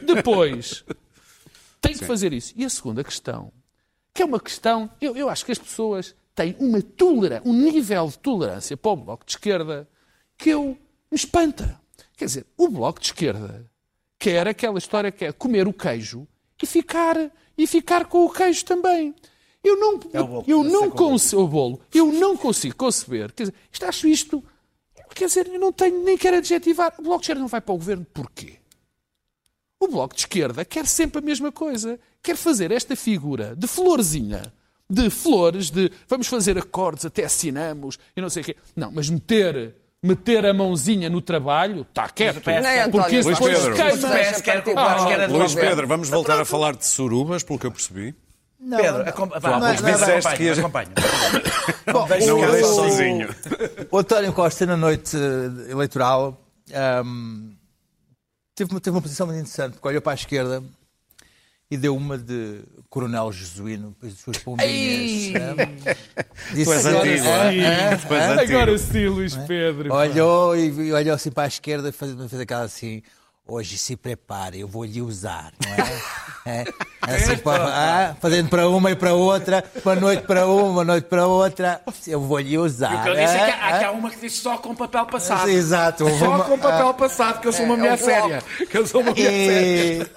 Depois, 0.07 0.85
tem 1.83 1.93
que 1.95 2.05
fazer 2.07 2.33
isso. 2.33 2.55
E 2.57 2.65
a 2.65 2.71
segunda 2.71 3.05
questão, 3.05 3.53
que 4.15 4.23
é 4.23 4.25
uma 4.25 4.41
questão, 4.41 4.89
eu, 5.03 5.15
eu 5.17 5.29
acho 5.29 5.45
que 5.45 5.53
as 5.53 5.59
pessoas 5.59 6.15
têm 6.39 6.55
uma 6.61 6.81
tolerância, 6.81 7.43
um 7.45 7.53
nível 7.53 8.07
de 8.07 8.19
tolerância 8.21 8.77
para 8.77 8.93
o 8.93 8.97
Bloco 8.97 9.27
de 9.27 9.33
Esquerda 9.33 9.89
que 10.37 10.51
eu 10.51 10.79
me 11.11 11.17
espanta. 11.17 11.81
Quer 12.17 12.27
dizer, 12.27 12.47
o 12.57 12.69
Bloco 12.69 13.01
de 13.01 13.07
Esquerda 13.07 13.69
quer 14.17 14.47
aquela 14.47 14.79
história 14.79 15.11
que 15.11 15.25
é 15.25 15.33
comer 15.33 15.67
o 15.67 15.73
queijo 15.73 16.29
e 16.63 16.67
ficar, 16.67 17.17
e 17.57 17.67
ficar 17.67 18.05
com 18.05 18.25
o 18.25 18.31
queijo 18.31 18.65
também. 18.65 19.13
Eu 19.65 19.77
não, 19.77 20.01
É 20.13 20.23
bolo. 20.23 20.45
eu 20.47 20.63
não 20.63 20.85
é 20.85 20.91
consigo, 20.91 21.43
o 21.43 21.49
bolo, 21.49 21.81
eu 21.93 22.13
não 22.13 22.37
consigo 22.37 22.77
conceber, 22.77 23.33
quer 23.33 23.45
dizer, 23.45 23.55
isto, 23.73 23.85
acho 23.85 24.07
isto, 24.09 24.45
quer 25.15 25.27
dizer, 25.27 25.49
eu 25.49 25.59
não 25.59 25.73
tenho, 25.73 26.05
nem 26.05 26.17
quero 26.17 26.37
adjetivar, 26.37 26.95
o 26.99 27.03
Bloco 27.03 27.19
de 27.19 27.25
Esquerda 27.25 27.41
não 27.41 27.49
vai 27.49 27.61
para 27.61 27.75
o 27.75 27.79
governo, 27.79 28.07
porquê? 28.15 28.59
O 29.81 29.89
Bloco 29.89 30.15
de 30.15 30.21
Esquerda 30.21 30.65
quer 30.65 30.87
sempre 30.87 31.19
a 31.19 31.23
mesma 31.23 31.51
coisa. 31.53 32.01
Quer 32.23 32.37
fazer 32.37 32.73
esta 32.73 32.97
figura 32.97 33.55
de 33.55 33.67
florzinha, 33.69 34.53
de 34.91 35.11
flores, 35.11 35.71
de 35.71 35.91
vamos 36.09 36.27
fazer 36.27 36.57
acordos, 36.59 37.05
até 37.05 37.25
assinamos 37.25 37.99
e 38.17 38.21
não 38.21 38.31
sei 38.31 38.43
o 38.43 38.47
quê. 38.47 38.57
Não, 38.75 38.91
mas 38.91 39.09
meter, 39.11 39.75
meter 40.03 40.47
a 40.47 40.55
mãozinha 40.55 41.11
no 41.11 41.21
trabalho, 41.21 41.83
está 41.83 42.09
quieto. 42.09 42.41
PS 42.41 42.49
António 42.49 42.91
Porque 42.93 43.17
isso 43.19 43.29
Luís 43.29 43.39
depois 43.39 43.59
Pedro. 43.59 43.75
queima. 43.75 44.09
De 44.09 44.27
Esquerda 44.37 45.27
Luís. 45.29 45.55
Pedro, 45.55 45.87
vamos 45.87 46.09
voltar 46.09 46.41
a 46.41 46.45
falar 46.45 46.75
de 46.77 46.87
surubas, 46.87 47.43
pelo 47.43 47.59
que 47.59 47.67
eu 47.67 47.71
percebi. 47.73 48.15
Pedro, 48.61 48.99
não, 49.05 49.09
acompanha, 49.09 49.75
disseste 49.75 50.37
que 50.37 50.43
ias-. 50.43 50.59
Bom, 51.93 52.07
Não 52.27 52.39
o- 52.63 52.75
sozinho. 52.75 53.29
O 53.91 53.99
António 53.99 54.33
Costa, 54.33 54.67
na 54.67 54.77
noite 54.77 55.17
eh, 55.17 55.71
eleitoral, 55.71 56.45
ahm, 56.75 57.53
teve, 58.57 58.71
uma- 58.73 58.81
teve 58.81 58.97
uma 58.97 59.03
posição 59.03 59.27
muito 59.27 59.39
interessante, 59.39 59.75
porque 59.75 59.87
olhou 59.89 60.03
para 60.03 60.13
a 60.13 60.15
esquerda 60.17 60.63
e 61.71 61.77
deu 61.77 61.95
uma 61.97 62.17
de 62.17 62.61
coronel 62.89 63.31
jesuíno, 63.31 63.89
depois 63.91 64.13
as 64.15 64.19
suas 64.21 64.39
pombinhas. 64.39 64.71
disse, 66.55 66.65
Tu 66.65 66.73
és 66.73 66.87
agora- 66.87 67.11
antigo, 67.11 67.27
Ah, 67.29 67.55
é? 67.55 67.93
ah, 67.95 67.99
ah. 68.39 68.41
Agora 68.41 68.79
sim, 68.79 69.07
Luís 69.09 69.37
Pedro. 69.37 69.89
pá. 69.91 69.97
Olhou 69.97 70.57
e 70.57 70.93
olhou 70.93 71.15
assim 71.15 71.31
para 71.31 71.45
a 71.45 71.49
esquerda 71.49 71.89
e 71.91 71.93
fez, 71.93 72.13
fez 72.29 72.41
aquela 72.41 72.63
assim. 72.63 73.03
Hoje 73.51 73.79
se 73.79 73.97
prepare, 73.97 74.61
eu 74.61 74.69
vou 74.69 74.85
lhe 74.85 75.01
usar, 75.01 75.55
não 75.65 75.73
é? 75.73 76.65
é 77.09 77.15
assim, 77.17 77.41
ah, 77.47 78.15
fazendo 78.21 78.51
para 78.51 78.69
uma 78.69 78.91
e 78.91 78.95
para 78.95 79.15
outra, 79.15 79.65
uma 79.83 79.95
noite 79.95 80.23
para 80.25 80.47
uma, 80.47 80.63
uma 80.65 80.85
noite 80.85 81.05
para 81.05 81.27
outra, 81.27 81.81
eu 82.07 82.21
vou 82.21 82.39
lhe 82.39 82.59
usar. 82.59 83.01
O 83.01 83.03
que 83.05 83.09
eu 83.09 83.15
disse 83.15 83.35
é 83.37 83.45
que 83.47 83.51
ah, 83.53 83.59
há, 83.59 83.69
ah. 83.69 83.87
há 83.87 83.91
uma 83.93 84.11
que 84.11 84.21
disse 84.21 84.37
só 84.43 84.59
com 84.59 84.75
papel 84.75 85.07
passado. 85.07 85.49
Exato. 85.49 86.05
Só 86.19 86.27
uma- 86.27 86.45
com 86.45 86.59
papel 86.59 86.93
passado, 86.93 87.41
que 87.41 87.49
eu 87.49 87.53
sou 87.55 87.65
uma 87.65 87.73
É, 87.73 87.79
mulher 87.79 87.95
é 87.95 87.97
séria. 87.97 88.43
Que 88.71 88.77
eu 88.77 88.87
sou 88.87 89.01
uma 89.01 89.13
mulher 89.13 89.31
séria. 89.31 90.11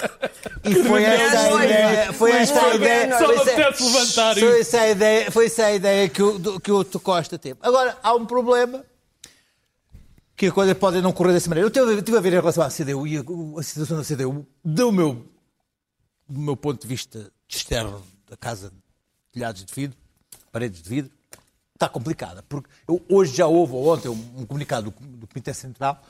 E, 0.66 0.70
e 0.70 0.84
foi 0.84 1.04
essa 1.06 1.40
a 1.40 1.66
ideia, 1.66 2.14
foi 2.14 2.32
essa 2.32 2.66
a 2.66 2.76
ideia, 2.76 3.18
Só 3.18 3.28
levantar 3.28 4.34
foi 4.34 4.44
isso. 4.44 4.60
essa 4.60 4.82
a 4.82 4.90
ideia, 4.90 5.32
foi 5.32 5.46
essa 5.46 5.66
a 5.68 5.72
ideia 5.72 6.10
que 6.10 6.22
o, 6.22 6.60
que 6.60 6.72
o. 6.72 6.84
Costa 7.00 7.38
teve. 7.38 7.58
Agora, 7.62 7.98
há 8.04 8.14
um 8.14 8.26
problema 8.26 8.84
que 10.42 10.48
a 10.48 10.52
coisa 10.52 10.74
pode 10.74 11.00
não 11.04 11.12
correr 11.14 11.34
dessa 11.34 11.48
maneira. 11.50 11.68
Eu 11.72 11.98
estive, 12.00 12.18
a 12.18 12.20
ver 12.20 12.30
em 12.34 12.38
relação 12.38 12.64
à 12.64 12.70
CDU 12.72 13.06
e 13.06 13.16
a, 13.16 13.22
a 13.60 13.62
situação 13.62 13.96
da 13.98 14.04
CDU, 14.04 14.44
do 14.66 14.92
meu, 14.92 15.24
do 16.28 16.40
meu 16.40 16.58
ponto 16.58 16.82
de 16.82 16.88
vista 16.88 17.32
externo 17.48 18.02
da 18.28 18.36
casa 18.36 18.72
de 18.72 18.76
telhados 19.32 19.64
de 19.64 19.72
vidro, 19.72 19.96
paredes 20.52 20.82
de 20.82 20.90
vidro, 20.90 21.12
está 21.76 21.88
complicada. 21.88 22.42
Porque 22.50 22.68
eu- 22.88 23.06
hoje 23.08 23.36
já 23.36 23.46
houve, 23.46 23.74
ou 23.74 23.94
ontem, 23.94 24.10
um, 24.10 24.40
um 24.40 24.46
comunicado 24.48 24.90
do, 24.90 25.08
do 25.18 25.28
Comitê 25.28 25.54
Central 25.54 26.02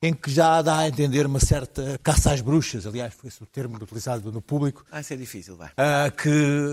em 0.00 0.14
que 0.14 0.30
já 0.30 0.62
dá 0.62 0.78
a 0.78 0.88
entender 0.88 1.26
uma 1.26 1.40
certa 1.40 1.98
caça 2.00 2.30
às 2.32 2.40
bruxas, 2.40 2.86
aliás, 2.86 3.12
foi 3.14 3.26
esse 3.28 3.42
o 3.42 3.46
termo 3.46 3.76
utilizado 3.82 4.30
no 4.30 4.40
público, 4.40 4.84
Vai 4.92 5.02
ser 5.02 5.16
difícil, 5.16 5.56
vai. 5.56 5.70
ah, 5.76 6.08
que 6.08 6.30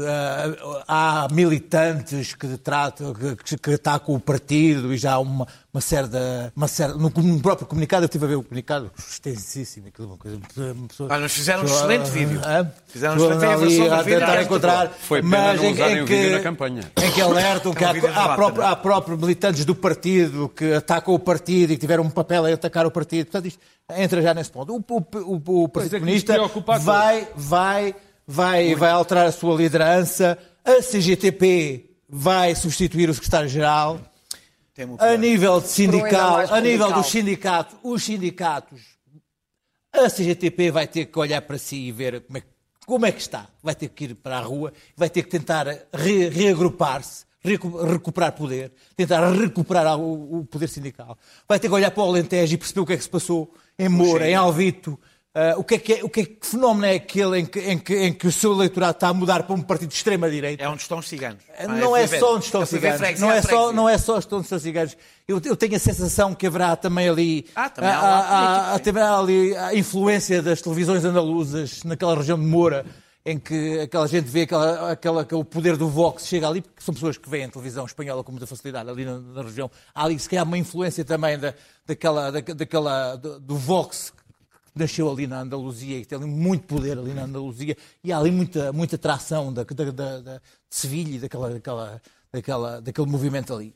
ah, 0.07 1.23
há 1.25 1.27
militantes 1.33 2.35
que 2.35 2.55
tratam, 2.59 3.15
que, 3.43 3.57
que 3.57 3.71
atacam 3.73 4.13
o 4.13 4.19
partido 4.19 4.93
e 4.93 4.97
já 4.97 5.13
há 5.13 5.19
uma, 5.19 5.47
uma 5.75 5.81
certa. 5.81 6.53
Uma 6.55 6.67
certa 6.69 6.97
no, 6.97 7.09
no 7.09 7.39
próprio 7.41 7.67
comunicado, 7.67 8.03
eu 8.03 8.05
estive 8.05 8.23
a 8.23 8.27
ver 8.29 8.35
o 8.35 8.43
comunicado 8.43 8.89
extensíssimo, 8.97 9.87
aquilo, 9.89 10.07
uma 10.07 10.17
coisa. 10.17 10.37
Uma 10.57 10.87
pessoa, 10.87 11.09
Ah, 11.13 11.19
mas 11.19 11.33
fizeram 11.33 11.63
um 11.63 11.65
excelente 11.65 12.09
vídeo. 12.09 12.39
Ah, 12.43 12.65
Fizeram 12.87 13.13
um 13.15 13.17
excelente 13.17 13.45
ali 13.45 13.77
do 13.89 13.93
a 13.93 14.01
vídeo, 14.01 14.19
tentar 14.19 14.41
encontrar. 14.43 14.89
Foi 14.89 15.21
mas 15.21 15.61
em- 15.61 15.65
em 15.67 16.01
o 16.01 16.05
que- 16.05 16.15
vídeo 16.15 16.31
na 16.37 16.39
campanha. 16.39 16.81
Em 17.03 17.11
que 17.11 17.19
alertam 17.21 17.73
que 17.73 17.83
É 17.83 17.87
um 17.87 17.89
há, 17.89 17.93
vídeo 17.93 18.09
de 18.11 18.17
há, 18.17 18.35
próprio- 18.35 18.63
é? 18.63 18.67
há 18.67 18.75
próprios 18.75 19.19
militantes 19.19 19.65
do 19.65 19.75
partido 19.75 20.47
que 20.55 20.73
atacam 20.73 21.13
o 21.13 21.19
partido 21.19 21.73
e 21.73 21.75
que 21.75 21.81
tiveram 21.81 22.03
um 22.03 22.09
papel 22.09 22.47
em 22.47 22.53
atacar 22.53 22.85
o 22.85 22.91
partido. 22.91 23.25
Portanto, 23.25 23.47
isto 23.47 23.59
entra 23.97 24.21
já 24.21 24.33
nesse 24.33 24.51
ponto. 24.51 24.73
O, 24.73 24.95
o, 24.95 25.41
o, 25.45 25.63
o 25.65 25.69
Partido 25.69 25.95
é 25.95 25.99
que 25.99 26.05
Comunista 26.05 26.35
a 26.41 26.77
vai, 26.77 27.27
vai, 27.35 27.95
vai, 28.25 28.75
vai 28.75 28.91
alterar 28.91 29.25
a 29.27 29.31
sua 29.33 29.55
liderança. 29.57 30.37
A 30.63 30.81
CGTP 30.81 31.89
vai 32.09 32.55
substituir 32.55 33.09
o 33.09 33.13
secretário-geral. 33.13 33.99
Temo 34.75 34.97
A 34.99 35.15
nível 35.15 35.61
de 35.61 35.67
sindical, 35.69 36.39
a 36.53 36.59
nível 36.59 36.91
dos 36.91 37.07
sindicatos, 37.07 37.77
os 37.81 38.03
sindicatos, 38.03 38.81
a 39.93 40.09
CGTP 40.09 40.69
vai 40.69 40.85
ter 40.85 41.05
que 41.05 41.17
olhar 41.17 41.41
para 41.41 41.57
si 41.57 41.77
e 41.77 41.91
ver 41.93 42.19
como 42.25 42.37
é, 42.37 42.41
que- 42.41 42.47
como 42.85 43.05
é 43.05 43.11
que 43.13 43.21
está? 43.21 43.47
Vai 43.63 43.73
ter 43.73 43.87
que 43.87 44.03
ir 44.03 44.15
para 44.15 44.37
a 44.37 44.41
rua, 44.41 44.73
vai 44.97 45.09
ter 45.09 45.23
que 45.23 45.29
tentar 45.29 45.65
re, 45.93 46.27
reagrupar-se, 46.27 47.23
recuperar 47.41 48.33
poder, 48.33 48.73
tentar 48.97 49.31
recuperar 49.31 49.97
o, 49.97 50.39
o, 50.39 50.45
poder 50.45 50.67
sindical. 50.67 51.17
Vai 51.47 51.57
ter 51.57 51.69
que 51.69 51.73
olhar 51.73 51.91
para 51.91 52.03
o 52.03 52.07
Alentejo 52.09 52.55
e 52.55 52.57
perceber 52.57 52.81
o 52.81 52.85
que 52.85 52.93
é 52.93 52.97
que 52.97 53.03
se 53.03 53.09
passou 53.09 53.53
em 53.79 53.87
Moura, 53.87 54.29
em 54.29 54.35
Alvito, 54.35 54.99
Uh, 55.35 55.59
o, 55.59 55.65
que 55.65 55.75
é 55.75 55.77
que 55.79 55.93
é, 55.95 56.01
o 56.01 56.07
que, 56.07 56.21
é, 56.21 56.25
que 56.25 56.47
fenómeno 56.47 56.85
é 56.85 56.95
aquele 56.95 57.39
em 57.39 57.45
que, 57.45 57.59
em, 57.59 57.77
que, 57.77 57.93
em 57.93 58.13
que 58.13 58.25
o 58.25 58.31
seu 58.31 58.53
eleitorado 58.53 58.93
está 58.93 59.09
a 59.09 59.13
mudar 59.13 59.43
para 59.43 59.53
um 59.53 59.61
partido 59.61 59.89
de 59.89 59.95
extrema-direita? 59.95 60.63
É 60.63 60.69
onde 60.69 60.81
estão 60.81 60.99
os 60.99 61.09
ciganos. 61.09 61.43
Não 61.77 61.93
é, 61.93 62.07
só 62.07 62.35
onde 62.35 62.45
estão 62.45 62.61
os 62.61 62.69
ciganos. 62.69 63.19
Não 63.19 63.29
é 63.29 63.41
só, 63.41 63.73
não 63.73 63.89
é 63.89 63.97
só 63.97 64.13
onde 64.13 64.23
estão 64.23 64.39
os 64.39 64.61
ciganos. 64.61 64.95
Eu, 65.27 65.41
eu 65.43 65.57
tenho 65.57 65.75
a 65.75 65.79
sensação 65.79 66.33
que 66.33 66.47
haverá 66.47 66.77
também 66.77 67.09
ali, 67.09 67.45
ah, 67.53 67.69
também 67.69 67.89
há, 67.89 67.99
há, 67.99 68.75
há, 68.75 68.79
também 68.79 69.03
ali 69.03 69.57
a 69.57 69.75
influência 69.75 70.41
das 70.41 70.61
televisões 70.61 71.03
andaluzas 71.03 71.83
naquela 71.83 72.15
região 72.15 72.39
de 72.39 72.45
Moura, 72.45 72.85
em 73.25 73.37
que 73.37 73.81
aquela 73.81 74.07
gente 74.07 74.29
vê 74.29 74.43
aquela, 74.43 74.91
aquela, 74.93 75.27
o 75.33 75.43
poder 75.43 75.75
do 75.75 75.89
Vox 75.89 76.27
chega 76.27 76.47
ali, 76.47 76.61
porque 76.61 76.81
são 76.81 76.93
pessoas 76.93 77.17
que 77.17 77.29
veem 77.29 77.43
a 77.43 77.49
televisão 77.49 77.85
espanhola 77.85 78.23
com 78.23 78.31
muita 78.31 78.47
facilidade 78.47 78.89
ali 78.89 79.03
na, 79.03 79.19
na 79.19 79.41
região. 79.41 79.69
Há 79.93 80.05
ali, 80.05 80.17
se 80.17 80.29
calhar, 80.29 80.45
uma 80.45 80.57
influência 80.57 81.03
também 81.03 81.37
da, 81.37 81.53
daquela, 81.85 82.31
da, 82.31 82.39
daquela, 82.39 83.17
do, 83.17 83.37
do 83.37 83.57
Vox 83.57 84.13
nasceu 84.75 85.09
ali 85.09 85.25
na 85.25 85.39
Andaluzia 85.39 85.97
e 85.97 86.05
tem 86.05 86.17
ali 86.17 86.27
muito 86.27 86.67
poder 86.67 86.97
ali 86.97 87.13
na 87.13 87.23
Andaluzia 87.23 87.77
e 88.03 88.11
há 88.11 88.17
ali 88.17 88.31
muita, 88.31 88.73
muita 88.73 88.97
tração 88.97 89.53
da, 89.53 89.63
da, 89.63 89.91
da, 89.91 90.19
da 90.19 90.35
de 90.35 90.41
Sevilha 90.69 91.15
e 91.15 91.19
daquela, 91.19 91.49
daquela, 91.49 92.01
daquela, 92.31 92.81
daquele 92.81 93.07
movimento 93.07 93.53
ali. 93.53 93.73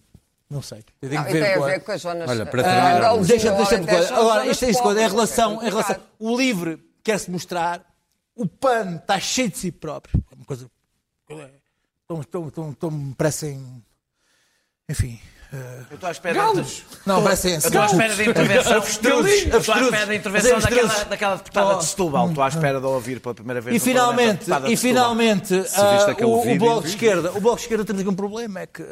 Não 0.49 0.61
sei. 0.61 0.83
Eu 1.01 1.09
tenho 1.09 1.21
não, 1.21 1.31
ver 1.31 1.43
tem 1.43 1.57
com 1.57 1.63
a 1.63 1.67
ver 1.67 1.79
com 1.81 1.91
as 1.91 2.01
zonas. 2.01 2.29
Olha, 2.29 2.45
para 2.45 2.63
terminar. 2.63 3.13
Uh, 3.13 3.23
deixa, 3.23 3.51
deixa 3.51 4.15
Agora, 4.15 4.47
isto 4.47 4.65
é 4.65 4.69
isso, 4.71 4.91
em 4.91 5.07
relação, 5.07 5.61
em 5.61 5.69
relação. 5.69 5.95
O 6.17 6.35
livre 6.35 6.83
quer-se 7.03 7.29
mostrar, 7.29 7.85
o 8.35 8.47
PAN 8.47 8.95
está 8.95 9.19
cheio 9.19 9.49
de 9.49 9.57
si 9.57 9.71
próprio. 9.71 10.23
É 10.31 10.35
uma 10.35 10.45
coisa. 10.45 10.69
Estão, 11.29 12.21
estão, 12.21 12.47
estão, 12.47 12.71
estão, 12.71 12.91
me 12.91 13.13
parecem. 13.13 13.83
Enfim, 14.89 15.19
eu 15.51 15.95
estou 15.95 16.07
à 16.07 16.11
espera 16.11 16.35
Galos. 16.35 16.67
De... 16.67 16.83
Não, 17.07 17.23
parecem 17.23 17.53
Eu 17.53 17.57
estou 17.57 17.81
à 17.81 17.85
espera 17.85 18.15
da 18.15 18.23
intervenção. 18.23 18.77
Estou 18.77 19.73
à 19.73 19.81
espera 19.81 20.05
da 20.05 20.15
intervenção 20.15 20.59
daquela, 20.59 21.03
daquela 21.05 21.35
deputada 21.37 21.75
de 21.75 21.85
Setúbal. 21.85 22.27
Estou 22.29 22.43
à 22.43 22.47
espera 22.47 22.79
de 22.79 22.85
ouvir 22.85 23.19
pela 23.19 23.33
primeira 23.33 23.59
vez. 23.59 23.75
E 23.75 23.79
finalmente, 23.79 24.45
e 24.67 24.77
finalmente 24.77 25.53
uh, 25.55 26.25
o, 26.27 26.51
o 26.51 26.57
Bloco 26.57 26.83
de 26.83 26.89
Esquerda. 26.89 27.31
O 27.31 27.41
Bloco 27.41 27.57
de 27.57 27.63
Esquerda 27.63 27.83
temos 27.83 28.01
aqui 28.01 28.09
um 28.09 28.15
problema: 28.15 28.59
é 28.59 28.67
que 28.67 28.85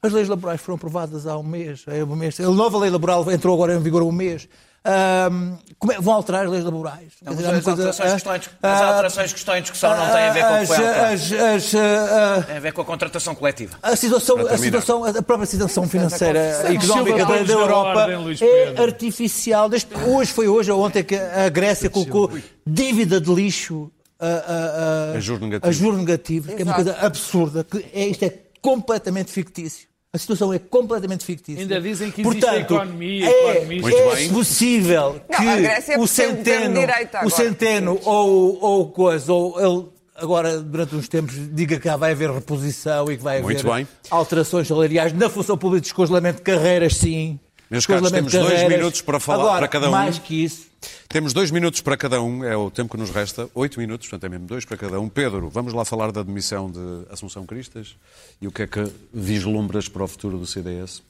as 0.00 0.12
leis 0.12 0.28
laborais 0.28 0.60
foram 0.60 0.76
aprovadas 0.76 1.26
há 1.26 1.36
um 1.36 1.42
mês. 1.42 1.84
É 1.86 2.02
um 2.02 2.16
mês. 2.16 2.40
A 2.40 2.44
nova 2.44 2.78
lei 2.78 2.88
laboral 2.88 3.30
entrou 3.30 3.54
agora 3.54 3.74
em 3.74 3.80
vigor 3.80 4.02
há 4.02 4.04
um 4.06 4.12
mês. 4.12 4.48
Um, 4.88 5.58
é, 5.92 6.00
vão 6.00 6.14
alterar 6.14 6.46
as 6.46 6.50
leis 6.50 6.64
laborais. 6.64 7.12
Não, 7.22 7.34
dizer, 7.34 7.46
as, 7.48 7.62
coisa, 7.62 7.70
alterações 7.70 8.12
uh, 8.12 8.16
estão, 8.16 8.32
as 8.62 8.82
alterações 8.82 9.32
que 9.32 9.38
estão 9.38 9.56
em 9.56 9.60
discussão 9.60 9.96
não 9.96 10.06
têm 10.06 10.24
a 10.24 10.32
ver 10.32 10.44
com 10.44 10.54
o 10.54 10.60
que 10.60 10.66
foi 10.66 10.76
alterado. 10.76 12.46
Tem 12.46 12.56
a 12.56 12.60
ver 12.60 12.72
com 12.72 12.80
a 12.80 12.84
contratação 12.84 13.34
coletiva. 13.34 13.76
A 13.82 13.94
situação, 13.94 14.38
a, 14.46 14.56
situação, 14.56 15.04
a 15.04 15.22
própria 15.22 15.46
situação 15.46 15.86
financeira 15.88 16.72
e 16.72 16.76
económica 16.76 17.24
da, 17.24 17.42
da 17.42 17.52
Europa 17.52 18.06
é 18.40 18.82
artificial. 18.82 19.68
Desde, 19.68 19.88
hoje 19.94 20.32
foi 20.32 20.48
hoje 20.48 20.70
ou 20.70 20.82
ontem 20.82 21.04
que 21.04 21.16
a 21.16 21.48
Grécia 21.48 21.90
colocou 21.90 22.32
dívida 22.66 23.20
de 23.20 23.32
lixo 23.32 23.90
a, 24.18 24.26
a, 24.26 25.12
a, 25.12 25.16
a 25.16 25.20
juro 25.20 25.44
negativo, 25.44 25.68
a 25.68 25.72
juro 25.72 25.96
negativo 25.98 26.56
que 26.56 26.62
é 26.62 26.64
uma 26.64 26.74
coisa 26.74 26.96
absurda. 26.98 27.62
Que 27.62 27.84
é, 27.92 28.06
isto 28.06 28.24
é 28.24 28.32
completamente 28.60 29.30
fictício. 29.30 29.87
A 30.10 30.16
situação 30.16 30.52
é 30.52 30.58
completamente 30.58 31.24
fictícia. 31.24 31.60
Ainda 31.60 31.80
dizem 31.80 32.10
que 32.10 32.22
existe 32.22 32.40
Portanto, 32.40 32.74
economia, 32.74 33.28
é, 33.28 34.24
é 34.24 34.28
possível 34.30 35.20
que 35.36 35.44
não, 35.44 36.02
o 36.02 36.06
Centeno, 36.06 36.80
o 37.24 37.30
Centeno 37.30 38.00
ou, 38.04 38.58
ou 38.62 38.88
coisa, 38.90 39.30
ou 39.30 39.60
ele 39.60 39.98
agora, 40.16 40.60
durante 40.60 40.94
uns 40.96 41.08
tempos, 41.08 41.34
diga 41.54 41.78
que 41.78 41.88
vai 41.96 42.12
haver 42.12 42.30
reposição 42.30 43.10
e 43.10 43.16
que 43.16 43.22
vai 43.22 43.38
haver 43.38 43.86
alterações 44.10 44.66
salariais 44.66 45.12
na 45.12 45.28
função 45.28 45.56
pública, 45.56 45.82
descongelamento 45.82 46.38
de 46.38 46.42
carreiras, 46.42 46.96
sim. 46.96 47.38
Meus 47.70 47.86
caros, 47.86 48.10
temos 48.10 48.32
dois 48.32 48.68
minutos 48.68 49.02
para 49.02 49.20
falar 49.20 49.44
agora, 49.44 49.58
para 49.58 49.68
cada 49.68 49.88
um. 49.88 49.90
mais 49.90 50.18
que 50.18 50.42
isso, 50.44 50.68
temos 51.08 51.32
dois 51.32 51.50
minutos 51.50 51.80
para 51.80 51.96
cada 51.96 52.20
um, 52.22 52.44
é 52.44 52.56
o 52.56 52.70
tempo 52.70 52.90
que 52.90 52.96
nos 52.96 53.10
resta. 53.10 53.48
Oito 53.54 53.78
minutos, 53.78 54.08
portanto 54.08 54.24
é 54.24 54.28
mesmo 54.28 54.46
dois 54.46 54.64
para 54.64 54.76
cada 54.76 55.00
um. 55.00 55.08
Pedro, 55.08 55.48
vamos 55.48 55.72
lá 55.72 55.84
falar 55.84 56.12
da 56.12 56.22
demissão 56.22 56.70
de 56.70 56.80
Assunção 57.10 57.44
Cristas 57.44 57.96
e 58.40 58.46
o 58.46 58.52
que 58.52 58.62
é 58.62 58.66
que 58.66 58.90
vislumbras 59.12 59.88
para 59.88 60.04
o 60.04 60.08
futuro 60.08 60.38
do 60.38 60.46
CDS? 60.46 61.02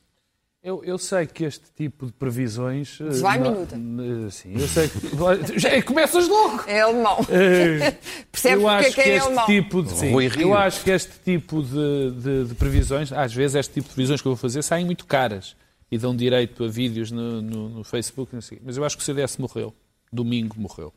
Eu, 0.63 0.83
eu 0.85 0.99
sei 0.99 1.25
que 1.27 1.45
este 1.45 1.67
tipo 1.77 2.07
de 2.07 2.13
previsões. 2.13 2.99
Eh, 3.01 3.21
vai 3.21 3.39
minuta. 3.39 3.77
Eh, 3.77 4.31
sim, 4.31 4.55
eu 4.59 4.67
sei 4.67 4.89
que. 4.89 4.99
Já, 5.59 5.81
começas 5.83 6.27
logo! 6.27 6.65
É 6.67 6.81
alemão. 6.81 7.19
Uh, 7.29 7.97
Percebe 8.33 8.63
eu 8.63 8.69
acho 8.69 8.93
que, 8.93 9.01
é, 9.01 9.05
que 9.05 9.11
é 9.11 9.17
este 9.17 9.27
alemão. 9.27 9.47
tipo 9.47 9.83
de. 9.83 9.93
Sim, 9.93 10.13
eu 10.41 10.57
acho 10.57 10.83
que 10.83 10.91
este 10.91 11.13
tipo 11.25 11.63
de, 11.63 12.11
de, 12.11 12.45
de, 12.47 12.55
previsões, 12.55 13.13
às 13.13 13.33
vezes, 13.33 13.55
este 13.55 13.75
tipo 13.75 13.89
de 13.89 13.95
previsões 13.95 14.21
que 14.21 14.27
eu 14.27 14.33
vou 14.33 14.37
fazer 14.37 14.63
saem 14.63 14.85
muito 14.85 15.07
caras 15.07 15.55
e 15.91 15.99
dão 15.99 16.15
direito 16.15 16.65
a 16.65 16.69
vídeos 16.69 17.11
no, 17.11 17.41
no, 17.41 17.69
no 17.69 17.85
Facebook. 17.85 18.35
Mas 18.63 18.77
eu 18.77 18.85
acho 18.85 18.97
que 18.97 19.03
o 19.03 19.07
CDS 19.07 19.37
morreu 19.37 19.75
domingo 20.13 20.57
morreu. 20.59 20.93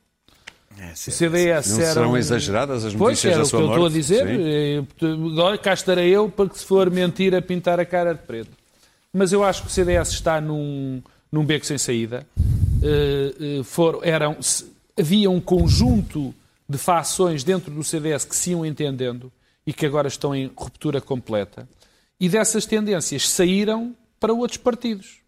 É, 0.80 0.94
o 0.94 0.96
CDS 0.96 1.72
não 1.72 1.82
era. 1.82 1.94
Serão 1.94 2.18
exageradas 2.18 2.86
as 2.86 2.94
notícias 2.94 3.38
da 3.38 3.46
sua 3.46 3.60
morte? 3.60 3.80
Pois, 3.80 4.12
é 4.12 4.16
o 4.16 4.18
que 4.18 4.24
eu 4.24 4.36
estou 4.38 4.46
a 4.66 4.78
dizer. 4.80 4.88
Sim. 5.00 5.32
Agora 5.34 5.58
cá 5.58 5.74
estarei 5.74 6.10
eu 6.10 6.30
para 6.30 6.50
que, 6.50 6.58
se 6.58 6.66
for 6.66 6.90
mentira, 6.90 7.42
pintar 7.42 7.80
a 7.80 7.86
cara 7.86 8.14
de 8.14 8.22
preto. 8.22 8.52
Mas 9.12 9.34
eu 9.34 9.44
acho 9.44 9.64
que 9.64 9.68
o 9.68 9.72
CDS 9.72 10.10
está 10.10 10.40
num, 10.40 11.02
num 11.30 11.46
beco 11.46 11.66
sem 11.66 11.78
saída. 11.78 12.26
Uh, 12.38 13.60
uh, 13.60 13.64
for, 13.66 14.00
eram, 14.02 14.38
havia 14.98 15.30
um 15.30 15.42
conjunto 15.42 16.34
de 16.68 16.78
fações 16.78 17.44
dentro 17.44 17.70
do 17.74 17.84
CDS 17.84 18.24
que 18.24 18.36
se 18.36 18.52
iam 18.52 18.66
entendendo 18.66 19.32
e 19.68 19.74
que 19.74 19.86
agora 19.86 20.08
estão 20.08 20.34
em 20.34 20.50
ruptura 20.56 21.02
completa. 21.02 21.68
E 22.18 22.30
dessas 22.30 22.66
tendências 22.66 23.28
saíram 23.28 23.94
para 24.22 24.32
outros 24.32 24.58
partidos 24.58 25.22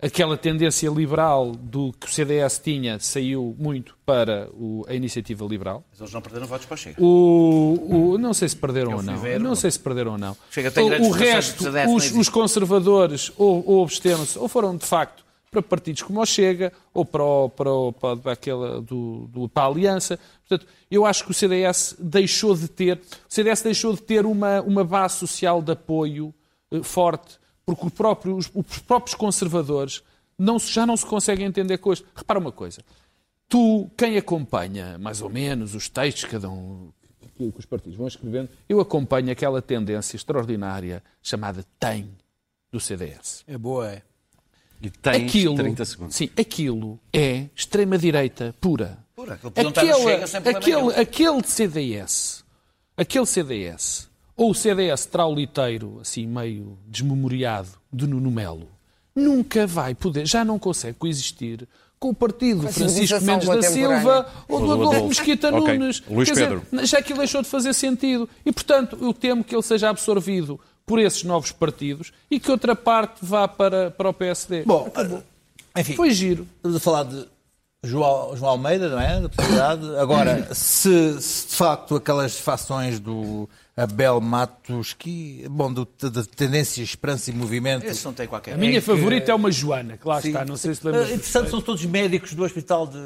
aquela 0.00 0.36
tendência 0.36 0.88
liberal 0.88 1.52
do 1.52 1.92
que 1.92 2.06
o 2.06 2.10
CDS 2.10 2.58
tinha 2.58 3.00
saiu 3.00 3.54
muito 3.58 3.96
para 4.06 4.48
o, 4.52 4.84
a 4.88 4.94
iniciativa 4.94 5.44
liberal. 5.44 5.84
Mas 5.90 6.00
eles 6.00 6.12
não 6.12 6.22
perderam 6.22 6.46
votos 6.46 6.66
para 6.66 6.74
o 6.74 6.78
Chega. 6.78 7.02
O, 7.02 8.12
o, 8.12 8.18
não 8.18 8.32
sei 8.32 8.48
se 8.48 8.56
perderam 8.56 8.94
ou 8.94 9.02
não. 9.02 9.16
Ver, 9.16 9.40
não 9.40 9.54
sei 9.56 9.70
se 9.70 9.80
perderam 9.80 10.12
ou 10.12 10.18
não. 10.18 10.36
Chega 10.50 10.72
o, 10.80 11.08
o 11.08 11.10
resto, 11.10 11.64
os, 11.92 12.12
os, 12.12 12.28
conservadores 12.28 13.32
ou, 13.36 13.64
ou 13.66 13.82
absteram-se, 13.82 14.38
ou 14.38 14.48
foram 14.48 14.76
de 14.76 14.86
facto 14.86 15.26
para 15.50 15.62
partidos 15.62 16.02
como 16.02 16.20
o 16.20 16.26
Chega, 16.26 16.72
ou 16.92 17.04
para, 17.04 17.24
o, 17.24 17.48
para, 17.48 17.72
o, 17.72 17.92
para, 17.92 18.32
aquela 18.32 18.82
do, 18.82 19.28
do, 19.32 19.48
para 19.48 19.64
a 19.64 19.66
Aliança. 19.66 20.18
Portanto, 20.46 20.70
eu 20.90 21.06
acho 21.06 21.24
que 21.24 21.30
o 21.30 21.34
CDS 21.34 21.96
deixou 21.98 22.54
de 22.54 22.68
ter, 22.68 22.98
o 22.98 23.00
CDS 23.34 23.62
deixou 23.62 23.94
de 23.94 24.02
ter 24.02 24.26
uma, 24.26 24.60
uma 24.60 24.84
base 24.84 25.16
social 25.16 25.62
de 25.62 25.72
apoio 25.72 26.34
eh, 26.70 26.82
forte 26.82 27.38
porque 27.74 27.90
próprio, 27.90 28.34
os, 28.34 28.50
os, 28.54 28.78
próprios 28.78 29.14
conservadores 29.14 30.02
não, 30.38 30.58
já 30.58 30.86
não 30.86 30.96
se 30.96 31.04
conseguem 31.04 31.44
entender 31.44 31.76
com 31.76 31.92
isto. 31.92 32.06
Repara 32.16 32.38
uma 32.38 32.50
coisa. 32.50 32.82
Tu, 33.46 33.90
quem 33.94 34.16
acompanha 34.16 34.96
mais 34.96 35.20
ou 35.20 35.28
menos 35.28 35.74
os 35.74 35.86
textos 35.86 36.24
que 36.24 36.30
cada 36.30 36.48
um 36.48 36.90
que 37.36 37.52
os 37.56 37.66
partidos 37.66 37.96
vão 37.96 38.08
escrevendo, 38.08 38.48
eu 38.68 38.80
acompanho 38.80 39.30
aquela 39.30 39.60
tendência 39.60 40.16
extraordinária 40.16 41.02
chamada 41.22 41.62
TEM 41.78 42.08
do 42.72 42.80
CDS. 42.80 43.44
É 43.46 43.58
boa, 43.58 43.92
é. 43.92 44.02
E 44.80 44.88
tem 44.88 45.26
aquilo, 45.26 45.54
30 45.54 45.84
segundos. 45.84 46.16
Sim, 46.16 46.30
aquilo 46.38 46.98
é 47.12 47.48
extrema-direita 47.54 48.54
pura. 48.60 48.98
Pura, 49.14 49.34
aquele, 49.34 50.56
aquele, 50.56 50.94
aquele 50.94 51.42
CDS, 51.44 52.44
aquele 52.96 53.26
CDS 53.26 54.07
ou 54.38 54.52
o 54.52 54.54
CDS 54.54 55.04
trauliteiro, 55.04 55.98
assim 56.00 56.24
meio 56.24 56.78
desmemoriado, 56.86 57.70
de 57.92 58.06
Nuno 58.06 58.30
Melo, 58.30 58.68
nunca 59.14 59.66
vai 59.66 59.96
poder, 59.96 60.26
já 60.26 60.44
não 60.44 60.60
consegue 60.60 60.96
coexistir 60.96 61.66
com 61.98 62.10
o 62.10 62.14
partido 62.14 62.68
Francisco 62.68 63.20
Mendes 63.22 63.48
da 63.48 63.60
Silva 63.60 64.28
ou 64.48 64.60
do 64.60 64.72
Adolfo 64.72 65.08
Mesquita 65.08 65.48
okay. 65.48 65.76
Nunes. 65.76 66.00
Luís 66.08 66.28
Quer 66.28 66.36
Pedro. 66.36 66.62
Dizer, 66.70 66.86
já 66.86 66.98
aquilo 66.98 67.18
deixou 67.18 67.42
de 67.42 67.48
fazer 67.48 67.74
sentido. 67.74 68.28
E, 68.46 68.52
portanto, 68.52 68.96
eu 69.00 69.12
temo 69.12 69.42
que 69.42 69.52
ele 69.52 69.62
seja 69.62 69.90
absorvido 69.90 70.60
por 70.86 71.00
esses 71.00 71.24
novos 71.24 71.50
partidos 71.50 72.12
e 72.30 72.38
que 72.38 72.48
outra 72.48 72.76
parte 72.76 73.18
vá 73.20 73.48
para, 73.48 73.90
para 73.90 74.08
o 74.08 74.14
PSD. 74.14 74.62
Bom, 74.62 74.88
enfim, 75.76 75.96
foi 75.96 76.12
giro. 76.12 76.46
Estamos 76.58 76.76
a 76.76 76.80
falar 76.80 77.02
de 77.02 77.26
João, 77.82 78.36
João 78.36 78.52
Almeida, 78.52 78.88
não 78.88 79.00
é? 79.00 79.20
Da 79.20 79.28
possibilidade. 79.28 79.96
Agora, 79.98 80.54
se, 80.54 81.20
se 81.20 81.48
de 81.48 81.54
facto 81.56 81.96
aquelas 81.96 82.38
fações 82.38 83.00
do 83.00 83.48
Abel 83.78 84.20
Matos, 84.20 84.92
que, 84.92 85.46
bom, 85.48 85.72
do, 85.72 85.86
de 86.10 86.28
Tendência, 86.28 86.82
Esperança 86.82 87.30
e 87.30 87.32
Movimento. 87.32 87.86
Esse 87.86 88.04
não 88.04 88.12
tem 88.12 88.26
qualquer. 88.26 88.54
A 88.54 88.56
minha 88.56 88.78
é 88.78 88.80
favorita 88.80 89.26
que... 89.26 89.30
é 89.30 89.34
uma 89.34 89.52
Joana, 89.52 89.96
que 89.96 90.06
lá 90.06 90.20
Sim. 90.20 90.28
está, 90.28 90.44
não 90.44 90.56
sei 90.56 90.74
se 90.74 90.84
lembra. 90.84 91.04
Interessante, 91.04 91.50
são 91.50 91.60
todos 91.60 91.84
médicos 91.84 92.34
do 92.34 92.42
hospital 92.42 92.88
de, 92.88 92.98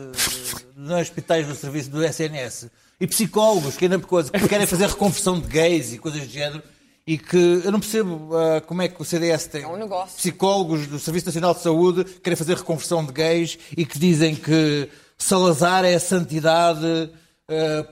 de, 0.74 0.92
hospitais 0.94 1.46
do 1.46 1.54
serviço 1.54 1.90
do 1.90 2.02
SNS 2.02 2.70
e 2.98 3.06
psicólogos 3.06 3.76
que 3.76 3.84
ainda 3.84 3.98
coisa, 3.98 4.30
que 4.30 4.48
querem 4.48 4.66
fazer 4.66 4.86
reconversão 4.86 5.38
de 5.38 5.46
gays 5.46 5.92
e 5.92 5.98
coisas 5.98 6.22
do 6.22 6.32
género. 6.32 6.62
E 7.04 7.18
que 7.18 7.60
eu 7.64 7.72
não 7.72 7.80
percebo 7.80 8.30
uh, 8.30 8.60
como 8.64 8.80
é 8.80 8.88
que 8.88 9.02
o 9.02 9.04
CDS 9.04 9.48
tem 9.48 9.64
é 9.64 9.66
um 9.66 10.06
psicólogos 10.06 10.86
do 10.86 11.00
Serviço 11.00 11.26
Nacional 11.26 11.52
de 11.52 11.60
Saúde 11.60 12.04
que 12.04 12.20
querem 12.20 12.36
fazer 12.36 12.56
reconversão 12.56 13.04
de 13.04 13.12
gays 13.12 13.58
e 13.76 13.84
que 13.84 13.98
dizem 13.98 14.36
que 14.36 14.88
Salazar 15.18 15.84
é 15.84 15.94
a 15.96 16.00
santidade 16.00 17.10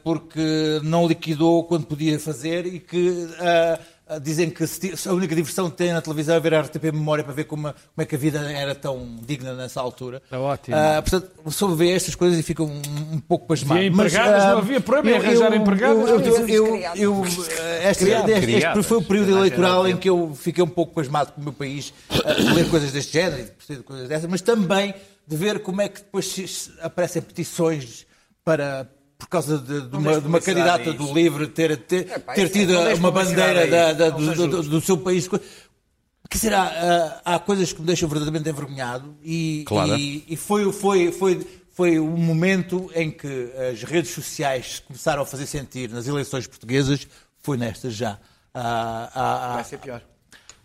porque 0.03 0.81
não 0.83 1.07
liquidou 1.07 1.65
quando 1.65 1.87
podia 1.87 2.19
fazer 2.19 2.67
e 2.67 2.81
que 2.81 3.29
eh, 3.39 3.79
dizem 4.19 4.51
que 4.51 4.65
a 4.65 5.13
única 5.13 5.37
diversão 5.37 5.71
que 5.71 5.77
tem 5.77 5.93
na 5.93 6.01
televisão 6.01 6.35
é 6.35 6.41
ver 6.41 6.55
a 6.55 6.63
RTP 6.63 6.85
Memória 6.93 7.23
para 7.23 7.33
ver 7.33 7.45
como, 7.45 7.63
como 7.73 7.75
é 7.99 8.05
que 8.05 8.17
a 8.17 8.19
vida 8.19 8.41
era 8.51 8.75
tão 8.75 9.17
digna 9.25 9.55
nessa 9.55 9.81
altura. 9.81 10.21
É 10.31 10.37
ótimo. 10.37 10.77
Uh, 10.77 11.03
portanto, 11.03 11.53
soube 11.53 11.77
ver 11.77 11.95
estas 11.95 12.15
coisas 12.17 12.39
e 12.39 12.43
fica 12.43 12.63
um, 12.63 12.83
um 13.13 13.21
pouco 13.21 13.47
pasmado. 13.47 13.79
Havia 13.79 13.89
empregadas, 13.89 14.45
não 14.45 14.59
havia 14.59 14.81
problema 14.81 15.11
em 15.17 15.21
arranjar 15.21 15.55
empregadas. 15.55 16.09
Eu, 16.09 16.21
eu, 16.21 16.49
eu, 16.49 16.95
eu, 16.97 17.25
este, 17.25 18.05
este, 18.11 18.51
este 18.53 18.83
foi 18.83 18.99
o 18.99 19.03
período 19.03 19.31
eleitoral 19.31 19.87
em 19.87 19.97
que 19.97 20.11
eu 20.11 20.35
fiquei 20.35 20.65
um 20.65 20.69
pouco 20.69 20.93
pasmado 20.95 21.33
com 21.33 21.41
o 21.41 21.45
meu 21.45 21.53
país, 21.53 21.95
a 22.11 22.53
ler 22.53 22.69
coisas 22.69 22.91
deste 22.91 23.13
género 23.13 23.49
e 23.69 23.77
coisas 23.77 24.09
dessas, 24.09 24.29
mas 24.29 24.41
também 24.41 24.93
de 25.27 25.37
ver 25.37 25.61
como 25.61 25.81
é 25.81 25.89
que 25.89 26.01
depois 26.01 26.73
aparecem 26.83 27.23
petições 27.23 28.07
para 28.45 28.89
por 29.21 29.29
causa 29.29 29.59
de, 29.59 29.83
de, 29.83 29.97
uma, 29.97 30.21
de 30.21 30.27
uma, 30.27 30.41
candidata 30.41 30.93
do 30.95 31.13
LIVRE 31.13 31.47
ter, 31.49 31.77
ter, 31.77 32.11
é, 32.11 32.19
ter 32.19 32.49
tido 32.49 32.73
uma 32.97 33.11
bandeira 33.11 33.67
da, 33.67 33.93
da, 33.93 34.11
do, 34.11 34.35
do, 34.35 34.63
do, 34.63 34.81
seu 34.81 34.97
país. 34.97 35.29
Que 36.29 36.39
será? 36.39 37.21
Há 37.25 37.39
coisas 37.39 37.73
que 37.73 37.81
me 37.81 37.87
deixam 37.87 38.09
verdadeiramente 38.09 38.49
envergonhado 38.49 39.15
e, 39.23 39.65
claro. 39.67 39.97
e, 39.97 40.25
e 40.27 40.37
foi, 40.37 40.73
foi, 40.73 41.13
foi, 41.13 41.47
foi 41.73 41.99
o 41.99 42.17
momento 42.17 42.91
em 42.95 43.11
que 43.11 43.53
as 43.71 43.83
redes 43.83 44.11
sociais 44.13 44.83
começaram 44.87 45.23
a 45.23 45.27
fazer 45.27 45.47
sentir 45.47 45.91
nas 45.91 46.07
eleições 46.07 46.47
portuguesas, 46.47 47.07
foi 47.43 47.59
nestas 47.59 47.95
já. 47.95 48.19
Vai 48.55 49.65
ser 49.65 49.79
pior. 49.79 50.03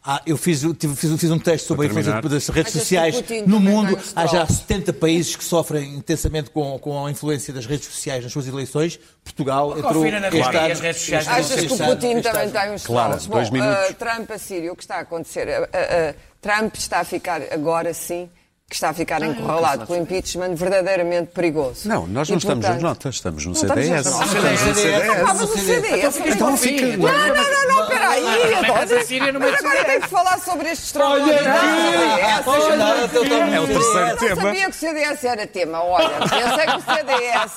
Ah, 0.07 0.21
eu 0.23 0.37
fiz, 0.37 0.61
fiz, 0.61 1.19
fiz, 1.19 1.31
um 1.31 1.39
texto 1.39 1.65
sobre 1.65 1.87
a 1.87 1.89
influência 1.89 2.21
das 2.21 2.47
redes 2.49 2.73
sociais 2.73 3.23
no 3.47 3.59
mundo. 3.59 3.97
Há 4.15 4.27
já 4.27 4.45
70 4.45 4.93
países 4.93 5.35
que 5.35 5.43
sofrem 5.43 5.95
intensamente 5.95 6.51
com, 6.51 6.77
com 6.77 7.07
a 7.07 7.09
influência 7.09 7.51
das 7.51 7.65
redes 7.65 7.87
sociais 7.87 8.23
nas 8.23 8.31
suas 8.31 8.47
eleições. 8.47 8.99
Portugal 9.23 9.75
entrou 9.75 10.05
este 10.05 10.15
ano. 10.15 10.71
As 10.71 10.79
redes 10.79 11.01
sociais 11.01 11.27
Achas 11.27 11.59
que 11.59 11.73
o 11.73 11.77
Putin 11.77 12.21
também 12.21 12.51
tem 12.51 12.71
uns 12.71 12.85
claro, 12.85 13.19
Bom, 13.21 13.29
dois 13.29 13.49
minutos. 13.49 13.89
Uh, 13.89 13.93
Trump 13.95 14.29
a 14.29 14.37
Síria, 14.37 14.71
o 14.71 14.75
que 14.75 14.83
está 14.83 14.97
a 14.97 14.99
acontecer? 14.99 15.47
Uh, 15.47 15.63
uh, 15.63 16.15
Trump 16.39 16.75
está 16.75 16.99
a 16.99 17.03
ficar 17.03 17.41
agora 17.51 17.91
sim 17.91 18.29
que 18.67 18.73
está 18.73 18.89
a 18.89 18.93
ficar 18.93 19.21
ah, 19.21 19.27
encurralado 19.27 19.85
com 19.85 19.93
o 19.93 19.95
impeachment 19.95 20.55
verdadeiramente 20.55 21.27
perigoso. 21.27 21.87
Não, 21.87 22.07
nós 22.07 22.27
não 22.27 22.35
e, 22.35 22.39
estamos 22.39 22.65
portanto, 22.65 22.73
nas 22.73 22.81
notas, 22.81 23.15
estamos 23.15 23.45
no 23.45 23.53
CDS. 23.53 24.07
Estamos 24.07 24.33
no 24.33 24.41
CDS. 24.41 25.39
no 25.39 25.47
CDS. 25.47 26.19
Então 26.25 26.57
fica... 26.57 26.97
Não, 26.97 27.07
não, 27.07 27.35
não, 27.35 27.67
não, 27.67 27.87
peraí. 27.87 28.23
Mas 29.39 29.59
agora 29.59 29.85
tem 29.85 30.01
que 30.01 30.07
falar 30.07 30.39
sobre 30.39 30.69
estes 30.69 30.91
trocos. 30.91 31.21
Olha 31.21 31.31
É 33.55 33.59
o 33.59 33.67
terceiro 33.67 34.17
tema. 34.17 34.31
Eu 34.31 34.35
não 34.35 34.43
sabia 34.43 34.65
que 34.65 34.69
o 34.69 34.73
CDS 34.73 35.23
era 35.23 35.47
tema. 35.47 35.83
Olha, 35.83 36.09
pensei 36.19 36.65
que 36.65 36.77
o 36.77 36.81
CDS... 36.95 37.51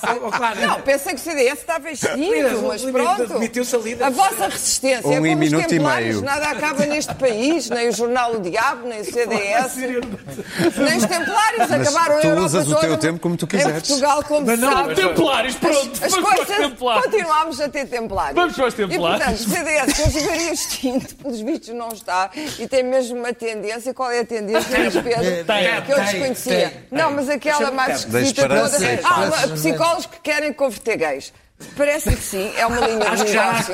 Não, 0.61 0.81
pensei 0.81 1.13
que 1.15 1.19
o 1.19 1.23
CDS 1.23 1.59
estava 1.59 1.89
extinto, 1.89 2.61
mas 2.67 2.83
pronto. 2.83 4.03
A 4.03 4.09
vossa 4.11 4.47
resistência 4.47 5.11
é 5.11 5.17
como 5.19 5.43
os 5.43 5.65
templários. 5.65 6.21
Nada 6.21 6.49
acaba 6.49 6.85
neste 6.85 7.15
país, 7.15 7.67
nem 7.67 7.89
o 7.89 7.91
Jornal 7.91 8.35
O 8.35 8.39
Diabo, 8.39 8.87
nem 8.87 9.01
o 9.01 9.05
CDS, 9.05 9.75
nem 9.75 10.98
os 10.99 11.05
templários 11.05 11.57
mas 11.57 11.71
acabaram 11.71 12.19
tu 12.19 12.27
a 12.27 12.29
Europa 12.29 12.45
usas 12.45 12.67
o 12.67 12.75
teu 12.75 12.97
tempo 12.97 13.19
como 13.19 13.37
tu 13.37 13.47
quiseres. 13.47 13.77
Em 13.77 13.87
Portugal, 13.87 14.23
como 14.23 14.45
mas 14.45 14.59
não, 14.59 14.71
sabes, 14.71 14.95
templários, 14.95 15.55
pronto. 15.55 15.91
As, 15.93 16.03
as 16.03 16.15
coisas, 16.15 16.57
templários. 16.57 17.05
continuamos 17.05 17.61
a 17.61 17.69
ter 17.69 17.87
templários. 17.87 18.35
Vamos 18.35 18.55
para 18.55 18.67
os 18.67 18.73
templários. 18.73 19.19
E, 19.19 19.25
portanto, 19.25 19.39
o 19.39 19.49
CDS, 19.49 19.93
que 19.93 20.01
eu 20.01 20.21
jogaria 20.21 20.53
extinto, 20.53 21.15
pelos 21.15 21.41
vistos 21.41 21.75
não 21.75 21.89
está, 21.89 22.29
e 22.57 22.67
tem 22.67 22.83
mesmo 22.83 23.17
uma 23.17 23.33
tendência. 23.33 23.93
Qual 23.93 24.11
é 24.11 24.19
a 24.19 24.25
tendência, 24.25 24.77
Luís 24.77 24.93
Pedro? 24.93 25.45
Tem, 25.45 25.81
que 25.85 25.91
eu 25.91 25.99
desconhecia. 25.99 26.87
Não, 26.91 27.11
mas 27.11 27.29
aquela 27.29 27.71
mais 27.71 27.99
esquisita 27.99 28.47
toda. 28.47 28.77
Há 29.03 29.47
psicólogos 29.53 30.05
que 30.05 30.19
querem 30.21 30.53
converter 30.53 30.97
gays. 30.97 31.33
Parece 31.75 32.09
que 32.15 32.21
sim, 32.21 32.51
é 32.55 32.65
uma 32.65 32.79
linha 32.79 33.15
de 33.15 33.23
negócio. 33.23 33.73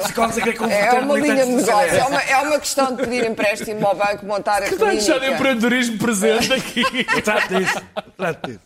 É 0.70 1.00
uma 1.00 1.20
linha 1.20 1.46
de 1.46 1.52
negócio, 1.52 1.96
é 1.96 2.04
uma, 2.04 2.22
é 2.22 2.38
uma 2.38 2.60
questão 2.60 2.96
de 2.96 3.04
pedir 3.04 3.26
empréstimo 3.26 3.86
ao 3.86 3.96
banco, 3.96 4.26
montar 4.26 4.64
a 4.64 4.70
que 4.70 4.76
clínica. 4.76 5.14
Que 5.14 5.20
de 5.20 5.34
empreendedorismo 5.34 5.98
presente 6.00 6.52
aqui. 6.52 6.84
Trate 7.22 7.56
disso, 7.56 7.82
trate 8.18 8.48
disso. 8.48 8.60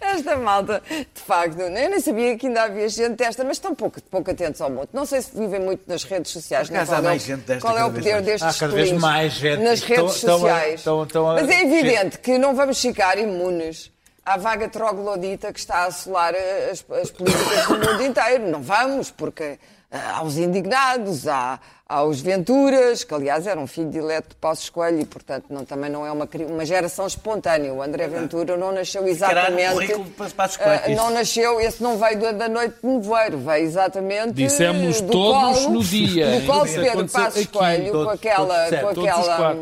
Esta 0.00 0.36
malta, 0.36 0.82
de 0.88 1.22
facto, 1.22 1.60
eu 1.60 1.70
nem 1.70 2.00
sabia 2.00 2.36
que 2.36 2.48
ainda 2.48 2.62
havia 2.64 2.88
gente 2.88 3.16
desta, 3.16 3.44
mas 3.44 3.56
estão 3.56 3.74
pouco, 3.74 4.02
pouco 4.02 4.30
atentos 4.30 4.60
ao 4.60 4.70
mundo. 4.70 4.88
Não 4.92 5.06
sei 5.06 5.22
se 5.22 5.36
vivem 5.38 5.60
muito 5.60 5.82
nas 5.86 6.02
redes 6.02 6.32
sociais. 6.32 6.70
Não, 6.70 6.84
qual, 6.84 7.08
é, 7.08 7.18
gente 7.18 7.42
desta, 7.42 7.60
qual 7.60 7.78
é 7.78 7.84
o 7.84 7.92
poder 7.92 8.22
destes 8.22 8.56
Há 8.56 8.58
cada 8.58 8.74
vez 8.74 8.92
mais 8.92 9.34
gente. 9.34 9.62
nas 9.62 9.80
redes 9.80 10.16
estão, 10.16 10.38
sociais. 10.38 10.74
Estão, 10.80 11.02
estão, 11.04 11.24
mas 11.26 11.48
é 11.48 11.62
evidente 11.62 12.18
que 12.18 12.36
não 12.36 12.54
vamos 12.54 12.80
ficar 12.80 13.16
imunes 13.18 13.92
à 14.28 14.36
vaga 14.36 14.68
troglodita 14.68 15.52
que 15.52 15.58
está 15.58 15.78
a 15.78 15.86
assolar 15.86 16.34
as, 16.70 16.84
as 16.90 17.10
políticas 17.10 17.66
do 17.66 17.78
mundo 17.78 18.02
inteiro. 18.02 18.50
Não 18.50 18.62
vamos, 18.62 19.10
porque 19.10 19.58
há 19.90 20.22
os 20.22 20.36
indignados, 20.36 21.26
há, 21.26 21.58
há 21.88 22.02
os 22.04 22.20
Venturas, 22.20 23.04
que 23.04 23.14
aliás 23.14 23.46
era 23.46 23.58
um 23.58 23.66
filho 23.66 23.88
dileto 23.90 24.30
de 24.30 24.34
Passos 24.36 24.68
Coelho 24.68 25.00
e, 25.00 25.06
portanto, 25.06 25.46
não, 25.48 25.64
também 25.64 25.90
não 25.90 26.04
é 26.04 26.12
uma, 26.12 26.28
uma 26.46 26.64
geração 26.66 27.06
espontânea. 27.06 27.72
O 27.72 27.82
André 27.82 28.06
Ventura 28.06 28.56
não 28.56 28.70
nasceu 28.70 29.08
exatamente... 29.08 29.94
Uh, 29.94 30.94
não 30.94 31.10
nasceu, 31.10 31.58
esse 31.60 31.82
não 31.82 31.96
veio 31.96 32.34
da 32.34 32.48
noite 32.48 32.76
de 32.82 32.86
nevoeiro, 32.86 33.38
veio 33.38 33.64
exatamente 33.64 34.32
Dissemos 34.32 35.00
do 35.00 35.10
todos 35.12 35.58
colo, 35.60 35.70
no 35.70 35.82
dia. 35.82 36.38
Do 36.38 36.46
qual 36.46 36.64
Pedro 36.66 37.08
Passos 37.08 37.46
Coelho, 37.46 37.92
com 38.04 38.10
aquela, 38.10 38.68
com 38.68 38.88
aquela 38.88 39.56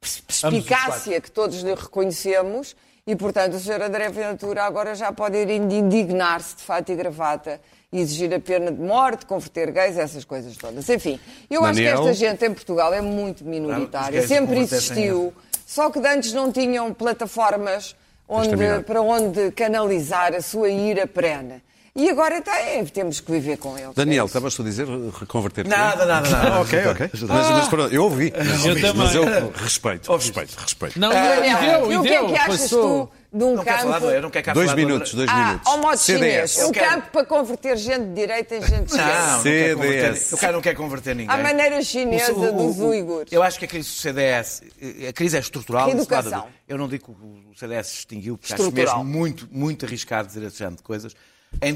perspicácia 0.00 1.20
que 1.20 1.30
todos 1.30 1.62
lhe 1.62 1.74
reconhecemos 1.74 2.76
e, 3.06 3.14
portanto, 3.14 3.54
o 3.54 3.60
Sr. 3.60 3.82
André 3.82 4.08
Ventura 4.08 4.64
agora 4.64 4.94
já 4.94 5.12
pode 5.12 5.36
ir 5.36 5.48
indignar-se 5.48 6.56
de 6.56 6.62
fato 6.62 6.90
e 6.90 6.96
gravata 6.96 7.60
e 7.92 8.00
exigir 8.00 8.34
a 8.34 8.40
pena 8.40 8.72
de 8.72 8.80
morte, 8.80 9.24
converter 9.26 9.70
gays, 9.70 9.96
essas 9.96 10.24
coisas 10.24 10.56
todas. 10.56 10.88
Enfim, 10.88 11.20
eu 11.48 11.62
Daniel... 11.62 11.92
acho 11.94 12.02
que 12.02 12.08
esta 12.08 12.14
gente 12.14 12.44
em 12.44 12.52
Portugal 12.52 12.92
é 12.92 13.00
muito 13.00 13.44
minoritária, 13.44 14.26
sempre 14.26 14.58
existiu, 14.58 15.32
só 15.64 15.88
que 15.88 16.00
antes 16.00 16.32
não 16.32 16.50
tinham 16.50 16.92
plataformas 16.92 17.94
onde, 18.28 18.56
para 18.84 19.00
onde 19.00 19.52
canalizar 19.52 20.34
a 20.34 20.42
sua 20.42 20.68
ira 20.68 21.06
perene. 21.06 21.62
E 21.96 22.10
agora 22.10 22.42
tem, 22.42 22.84
temos 22.84 23.20
que 23.20 23.32
viver 23.32 23.56
com 23.56 23.76
eles. 23.78 23.94
Daniel, 23.94 24.26
estavas 24.26 24.60
a 24.60 24.62
dizer 24.62 24.86
reconverter? 25.18 25.66
Nada, 25.66 26.04
nada, 26.04 26.28
nada. 26.28 26.60
ok, 26.60 26.86
ok. 26.88 27.10
Mas, 27.12 27.50
mas 27.50 27.68
pronto, 27.68 27.94
eu 27.94 28.04
ouvi. 28.04 28.30
Eu 28.36 28.94
mas, 28.94 29.14
eu 29.14 29.24
respeito, 29.54 30.12
respeito, 30.12 30.54
respeito. 30.58 31.00
Não, 31.00 31.08
Daniel, 31.08 31.90
e, 31.90 31.94
e 31.94 31.96
o 31.96 32.02
que 32.02 32.08
é 32.08 32.26
que 32.26 32.34
achas 32.36 32.68
tu 32.68 33.08
de 33.32 33.44
um 33.44 33.56
não 33.56 33.64
campo... 33.64 33.78
Falar, 33.78 34.02
eu 34.02 34.20
não 34.22 34.30
quero 34.30 34.52
dois 34.52 34.74
minutos, 34.74 35.14
dois 35.14 35.28
ah, 35.30 35.44
minutos. 35.46 35.66
Ao 35.66 35.78
modo 35.78 35.98
chinês. 35.98 36.58
Um 36.58 36.70
quero... 36.70 36.90
campo 36.90 37.10
para 37.12 37.24
converter 37.24 37.76
gente 37.78 38.04
de 38.04 38.14
direita 38.14 38.56
em 38.56 38.60
gente 38.60 38.84
de 38.84 38.92
esquerda. 38.92 39.12
Não, 39.12 39.36
não 39.36 39.42
quero 39.42 40.46
eu 40.46 40.52
não 40.52 40.60
quero 40.60 40.76
converter 40.76 41.16
ninguém. 41.16 41.34
À 41.34 41.42
maneira 41.42 41.82
chinesa 41.82 42.34
o, 42.34 42.42
o, 42.42 42.52
dos 42.52 42.78
uigures. 42.78 43.32
Eu 43.32 43.42
acho 43.42 43.58
que 43.58 43.64
a 43.64 43.68
crise 43.68 43.88
do 43.88 43.94
CDS, 43.94 44.62
a 45.08 45.12
crise 45.14 45.36
é 45.38 45.40
estrutural. 45.40 45.88
Educação. 45.88 46.46
Eu 46.68 46.76
não 46.76 46.88
digo 46.88 47.06
que 47.06 47.10
o 47.10 47.54
CDS 47.58 47.86
se 47.86 47.94
extinguiu, 48.00 48.36
porque 48.36 48.52
acho 48.52 48.70
mesmo 48.70 49.02
muito, 49.02 49.48
muito 49.50 49.86
arriscado 49.86 50.28
dizer 50.28 50.42
esse 50.42 50.58
género 50.58 50.76
de 50.76 50.82
coisas. 50.82 51.14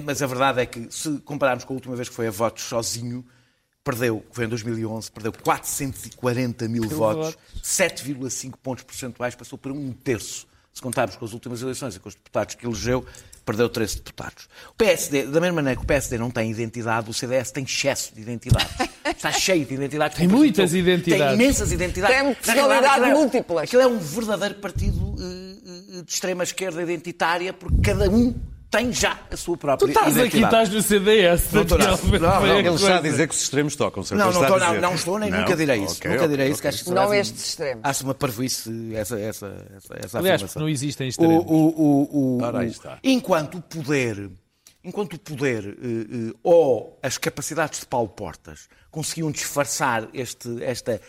Mas 0.04 0.22
a 0.22 0.26
verdade 0.26 0.60
é 0.60 0.66
que, 0.66 0.88
se 0.90 1.18
compararmos 1.18 1.64
com 1.64 1.72
a 1.72 1.76
última 1.76 1.96
vez 1.96 2.08
que 2.08 2.14
foi 2.14 2.26
a 2.26 2.30
votos 2.30 2.64
sozinho, 2.64 3.24
perdeu, 3.82 4.24
foi 4.30 4.44
em 4.44 4.48
2011, 4.48 5.10
perdeu 5.10 5.32
440 5.32 6.68
mil 6.68 6.88
votos, 6.88 7.36
7,5 7.62 8.54
pontos 8.62 8.84
percentuais, 8.84 9.34
passou 9.34 9.58
para 9.58 9.72
um 9.72 9.92
terço. 9.92 10.46
Se 10.72 10.80
contarmos 10.80 11.16
com 11.16 11.24
as 11.24 11.32
últimas 11.32 11.60
eleições 11.62 11.96
e 11.96 11.98
com 11.98 12.08
os 12.08 12.14
deputados 12.14 12.54
que 12.54 12.64
elegeu, 12.64 13.04
perdeu 13.44 13.68
13 13.68 13.96
deputados. 13.96 14.48
O 14.70 14.74
PSD, 14.74 15.24
da 15.24 15.40
mesma 15.40 15.56
maneira 15.56 15.76
que 15.76 15.82
o 15.82 15.86
PSD 15.86 16.16
não 16.16 16.30
tem 16.30 16.50
identidade, 16.50 17.10
o 17.10 17.12
CDS 17.12 17.50
tem 17.50 17.64
excesso 17.64 18.14
de 18.14 18.20
identidade. 18.20 18.68
Está 19.04 19.32
cheio 19.32 19.64
de 19.64 19.74
identidades. 19.74 20.16
Tem 20.16 20.28
muitas 20.28 20.72
identidades. 20.72 21.36
Tem 21.36 21.44
imensas 21.44 21.72
identidades. 21.72 22.16
Tem 22.16 22.34
personalidade 22.34 23.04
é- 23.04 23.14
múltiplas. 23.14 23.64
Aquilo 23.64 23.82
é 23.82 23.86
um 23.88 23.98
verdadeiro 23.98 24.54
partido 24.56 25.14
uh, 25.14 26.02
de 26.04 26.12
extrema 26.12 26.44
esquerda 26.44 26.80
identitária, 26.82 27.52
porque 27.52 27.78
cada 27.82 28.08
um 28.08 28.32
tem 28.70 28.92
já 28.92 29.18
a 29.30 29.36
sua 29.36 29.56
própria 29.56 29.88
Tu 29.88 29.90
estás 29.90 30.16
aqui, 30.16 30.42
estás 30.42 30.68
no 30.68 30.80
CDS. 30.80 31.52
Não 31.52 31.64
não. 31.64 32.20
Não, 32.20 32.40
não, 32.46 32.58
ele 32.58 32.68
está 32.68 32.98
a 32.98 33.00
dizer 33.00 33.28
que 33.28 33.34
os 33.34 33.42
extremos 33.42 33.74
tocam. 33.74 34.04
Não, 34.12 34.16
não, 34.16 34.42
estou, 34.42 34.58
não, 34.60 34.80
não 34.80 34.94
estou, 34.94 35.18
nem 35.18 35.30
não? 35.30 35.40
nunca 35.40 35.56
direi 35.56 35.82
isso. 35.82 35.96
Okay, 35.96 36.10
nunca 36.12 36.28
direi 36.28 36.46
okay, 36.46 36.52
isso. 36.52 36.60
Okay. 36.60 36.70
Que 36.70 36.76
acho 36.76 36.94
não 36.94 37.12
estes 37.12 37.48
extremos. 37.48 37.80
Acho 37.84 38.04
uma 38.04 38.14
parvoíce 38.14 38.94
essa, 38.94 39.18
essa, 39.18 39.66
essa, 39.76 39.94
essa 40.04 40.18
Aliás, 40.18 40.36
afirmação. 40.36 40.62
não 40.62 40.68
existem 40.68 41.08
extremos. 41.08 41.44
O, 41.46 41.52
o, 41.52 42.38
o, 42.38 42.42
Ora, 42.42 42.60
aí 42.60 42.68
está. 42.68 42.98
Enquanto 43.02 43.58
o 43.58 43.62
poder, 43.62 44.30
enquanto 44.84 45.14
o 45.14 45.18
poder 45.18 45.66
uh, 45.66 46.30
uh, 46.30 46.38
ou 46.44 46.98
as 47.02 47.18
capacidades 47.18 47.80
de 47.80 47.86
Paulo 47.86 48.08
Portas 48.08 48.68
conseguiam 48.88 49.32
disfarçar 49.32 50.08
este, 50.14 50.62
esta 50.62 51.00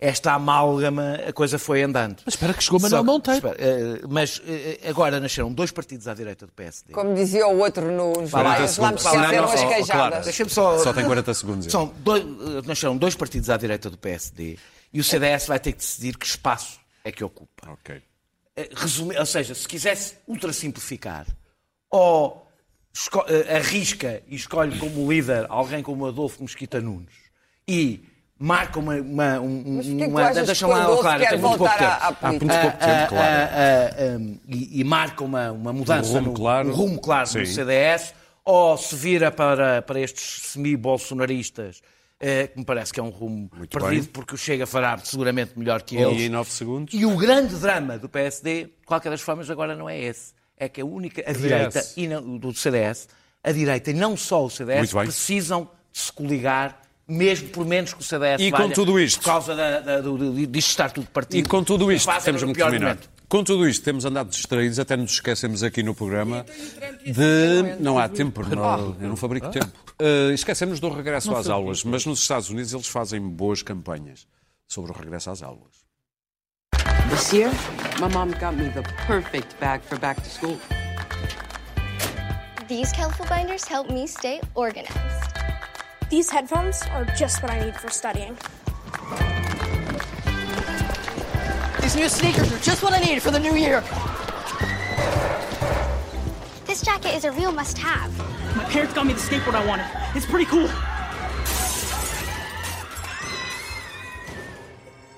esta 0.00 0.32
amálgama, 0.32 1.20
a 1.28 1.32
coisa 1.32 1.58
foi 1.58 1.82
andando. 1.82 2.22
Mas 2.24 2.34
espera 2.34 2.54
que 2.54 2.64
chegou 2.64 2.80
Manuel 2.80 3.04
Monteiro. 3.04 3.48
Espera, 3.48 3.58
uh, 3.58 4.08
mas 4.08 4.38
uh, 4.38 4.42
agora 4.88 5.20
nasceram 5.20 5.52
dois 5.52 5.70
partidos 5.70 6.08
à 6.08 6.14
direita 6.14 6.46
do 6.46 6.52
PSD. 6.52 6.92
Como 6.92 7.14
dizia 7.14 7.46
o 7.46 7.58
outro 7.58 7.92
nos 7.92 8.30
jornais, 8.30 8.78
lá 8.78 8.90
me 8.92 8.96
esqueceram 8.96 9.44
as 9.44 9.64
queijadas. 9.64 10.36
Só, 10.48 10.78
só 10.78 10.92
tem 10.92 11.04
40 11.04 11.34
segundos. 11.34 11.70
São 11.70 11.92
dois, 11.98 12.24
uh, 12.24 12.62
nasceram 12.66 12.96
dois 12.96 13.14
partidos 13.14 13.50
à 13.50 13.56
direita 13.56 13.90
do 13.90 13.98
PSD 13.98 14.58
e 14.92 15.00
o 15.00 15.04
CDS 15.04 15.46
vai 15.46 15.60
ter 15.60 15.72
que 15.72 15.78
decidir 15.78 16.16
que 16.16 16.26
espaço 16.26 16.80
é 17.04 17.12
que 17.12 17.22
ocupa. 17.22 17.70
Ok. 17.70 18.02
Resumir, 18.76 19.18
ou 19.18 19.26
seja, 19.26 19.54
se 19.54 19.66
quisesse 19.66 20.14
ultra 20.26 20.52
simplificar, 20.52 21.26
ou 21.90 22.46
eh, 23.28 23.56
arrisca 23.56 24.22
e 24.26 24.34
escolhe 24.34 24.76
como 24.78 25.10
líder 25.10 25.46
alguém 25.48 25.82
como 25.82 26.06
Adolfo 26.06 26.42
Mesquita 26.42 26.80
Nunes 26.80 27.14
e 27.66 28.04
marca 28.40 28.78
uma. 28.80 28.94
uma, 28.96 29.38
um- 29.40 29.62
Mas 29.76 29.86
porquê 29.86 29.98
que 29.98 30.04
tu 30.04 30.10
uma 30.10 30.22
achas 30.22 30.46
deixa 30.46 30.66
que 30.66 30.72
o 30.72 30.74
lá, 30.74 30.96
claro, 30.98 31.20
tem 31.20 31.30
muito 31.38 31.42
pouco 31.42 31.58
voltar 31.58 31.74
à- 31.74 31.76
tempo. 31.76 32.18
à 32.24 32.28
Há 32.28 32.30
muito 32.32 32.46
pouco 32.46 32.78
tempo, 32.78 33.08
claro. 33.08 33.12
Ah, 33.20 33.50
ah, 33.52 33.90
ah, 33.98 34.38
e, 34.48 34.80
e 34.80 34.84
marca 34.84 35.22
uma, 35.22 35.52
uma 35.52 35.72
mudança 35.72 36.10
Um 36.10 36.14
rumo 36.14 36.26
no 36.28 36.34
claro. 36.34 36.68
um 36.68 36.72
rumo 36.72 37.00
claro 37.00 37.26
Sim. 37.28 37.38
no 37.40 37.46
CDS, 37.46 38.14
ou 38.44 38.76
se 38.78 38.96
vira 38.96 39.30
para, 39.30 39.82
para 39.82 40.00
estes 40.00 40.42
semi-bolsonaristas, 40.52 41.80
eh, 42.18 42.48
que 42.48 42.58
me 42.58 42.64
parece 42.64 42.92
que 42.92 42.98
é 43.00 43.02
um 43.02 43.10
rumo 43.10 43.50
Muito 43.54 43.78
perdido, 43.78 44.02
bem. 44.04 44.10
porque 44.12 44.34
o 44.34 44.38
Chega 44.38 44.66
fará 44.66 44.98
seguramente 44.98 45.52
melhor 45.58 45.82
que 45.82 45.96
eles. 45.96 46.20
E 46.20 46.24
em 46.24 46.28
9 46.28 46.50
segundos. 46.50 46.94
E 46.94 47.04
o 47.06 47.16
grande 47.16 47.54
drama 47.56 47.98
do 47.98 48.08
PSD, 48.08 48.64
de 48.64 48.70
qualquer 48.86 49.10
das 49.10 49.20
formas, 49.20 49.48
agora 49.50 49.74
não 49.76 49.88
é 49.88 49.98
esse. 50.00 50.32
É 50.56 50.68
que 50.68 50.80
a 50.80 50.84
única, 50.84 51.22
a 51.26 51.32
direita 51.32 51.82
e 51.96 52.06
não- 52.06 52.36
do 52.38 52.52
CDS, 52.54 53.08
a 53.42 53.52
direita 53.52 53.90
e 53.90 53.94
não 53.94 54.16
só 54.16 54.44
o 54.44 54.50
CDS, 54.50 54.92
precisam 54.92 55.68
de 55.92 55.98
se 55.98 56.12
coligar, 56.12 56.80
mesmo 57.10 57.48
por 57.48 57.66
menos 57.66 57.92
que 57.92 58.00
o 58.00 58.04
CDS 58.04 58.40
E 58.40 58.50
com 58.50 58.58
valha, 58.58 58.74
tudo 58.74 58.98
isto- 59.00 59.18
Por 59.20 59.24
causa 59.26 59.54
da, 59.56 59.80
da, 59.80 60.00
do, 60.00 60.16
do, 60.16 60.46
disto 60.46 60.68
estar 60.70 60.90
tudo 60.90 61.06
partido. 61.08 61.44
E 61.44 61.48
com 61.48 61.62
tudo 61.64 61.90
isto, 61.90 62.10
temos 62.22 62.42
muito 62.42 62.56
terminar. 62.56 62.94
momento. 62.94 63.10
Com 63.28 63.44
tudo 63.44 63.68
isto, 63.68 63.84
temos 63.84 64.04
andado 64.04 64.28
distraídos, 64.30 64.78
até 64.80 64.96
nos 64.96 65.12
esquecemos 65.12 65.62
aqui 65.62 65.82
no 65.82 65.94
programa 65.94 66.44
de. 67.04 67.76
Não 67.78 67.96
há 67.98 68.08
tempo, 68.08 68.42
não, 68.44 68.96
eu 69.00 69.08
não 69.08 69.16
fabrico 69.16 69.48
tempo. 69.50 69.70
Uh, 70.00 70.32
esquecemos 70.32 70.80
do 70.80 70.88
regresso 70.88 71.34
às 71.34 71.48
aulas, 71.48 71.84
mas 71.84 72.04
nos 72.06 72.20
Estados 72.22 72.50
Unidos 72.50 72.72
eles 72.72 72.88
fazem 72.88 73.20
boas 73.20 73.62
campanhas 73.62 74.26
sobre 74.66 74.90
o 74.90 74.94
regresso 74.94 75.30
às 75.30 75.42
aulas. 75.42 75.80
This 77.10 77.32
year, 77.32 77.50
my 78.00 78.08
mom 78.12 78.30
got 78.40 78.54
me 78.56 78.68
the 78.70 78.82
perfect 79.06 79.54
bag 79.60 79.84
for 79.84 79.98
back 79.98 80.20
to 80.22 80.28
school. 80.28 80.58
These 82.68 82.92
colorful 82.96 83.26
binders 83.26 83.64
help 83.64 83.90
me 83.90 84.06
stay 84.06 84.40
organized. 84.54 85.29
These 86.10 86.28
headphones 86.28 86.82
are 86.90 87.04
just 87.16 87.40
what 87.40 87.52
I 87.52 87.64
need 87.64 87.76
for 87.76 87.88
studying. 87.88 88.36
These 91.80 91.94
new 91.94 92.08
sneakers 92.08 92.52
are 92.52 92.58
just 92.58 92.82
what 92.82 92.92
I 92.92 92.98
need 92.98 93.22
for 93.22 93.30
the 93.30 93.38
new 93.38 93.54
year. 93.54 93.80
This 96.66 96.82
jacket 96.82 97.14
is 97.14 97.24
a 97.24 97.30
real 97.30 97.52
must 97.52 97.78
have. 97.78 98.10
My 98.56 98.64
parents 98.64 98.92
got 98.92 99.06
me 99.06 99.12
the 99.12 99.20
skateboard 99.20 99.54
I 99.54 99.64
wanted. 99.64 99.86
It's 100.16 100.26
pretty 100.26 100.46
cool. 100.46 100.68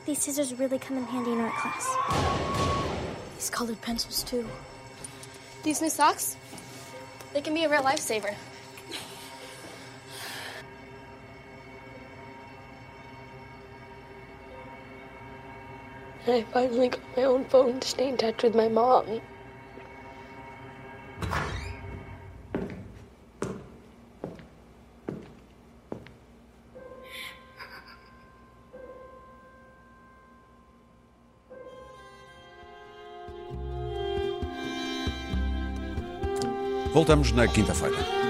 These 0.05 0.18
scissors 0.18 0.53
really 0.59 0.78
come 0.78 0.99
in 0.99 1.05
handy 1.05 1.32
in 1.32 1.40
art 1.40 1.55
class. 1.55 1.88
These 3.36 3.49
colored 3.49 3.80
pencils, 3.80 4.22
too. 4.24 4.47
These 5.62 5.80
new 5.80 5.88
socks, 5.88 6.36
they 7.32 7.40
can 7.40 7.55
be 7.55 7.64
a 7.64 7.70
real 7.70 7.82
lifesaver. 7.82 8.34
I 16.24 16.42
finally 16.52 16.88
got 16.88 17.00
my 17.16 17.24
own 17.24 17.44
phone 17.46 17.80
to 17.80 17.88
stay 17.88 18.08
in 18.08 18.16
touch 18.16 18.44
with 18.44 18.54
my 18.54 18.68
mom. 18.68 19.20
Voltamos 36.94 37.32
na 37.32 37.48
quinta-feira. 37.48 38.21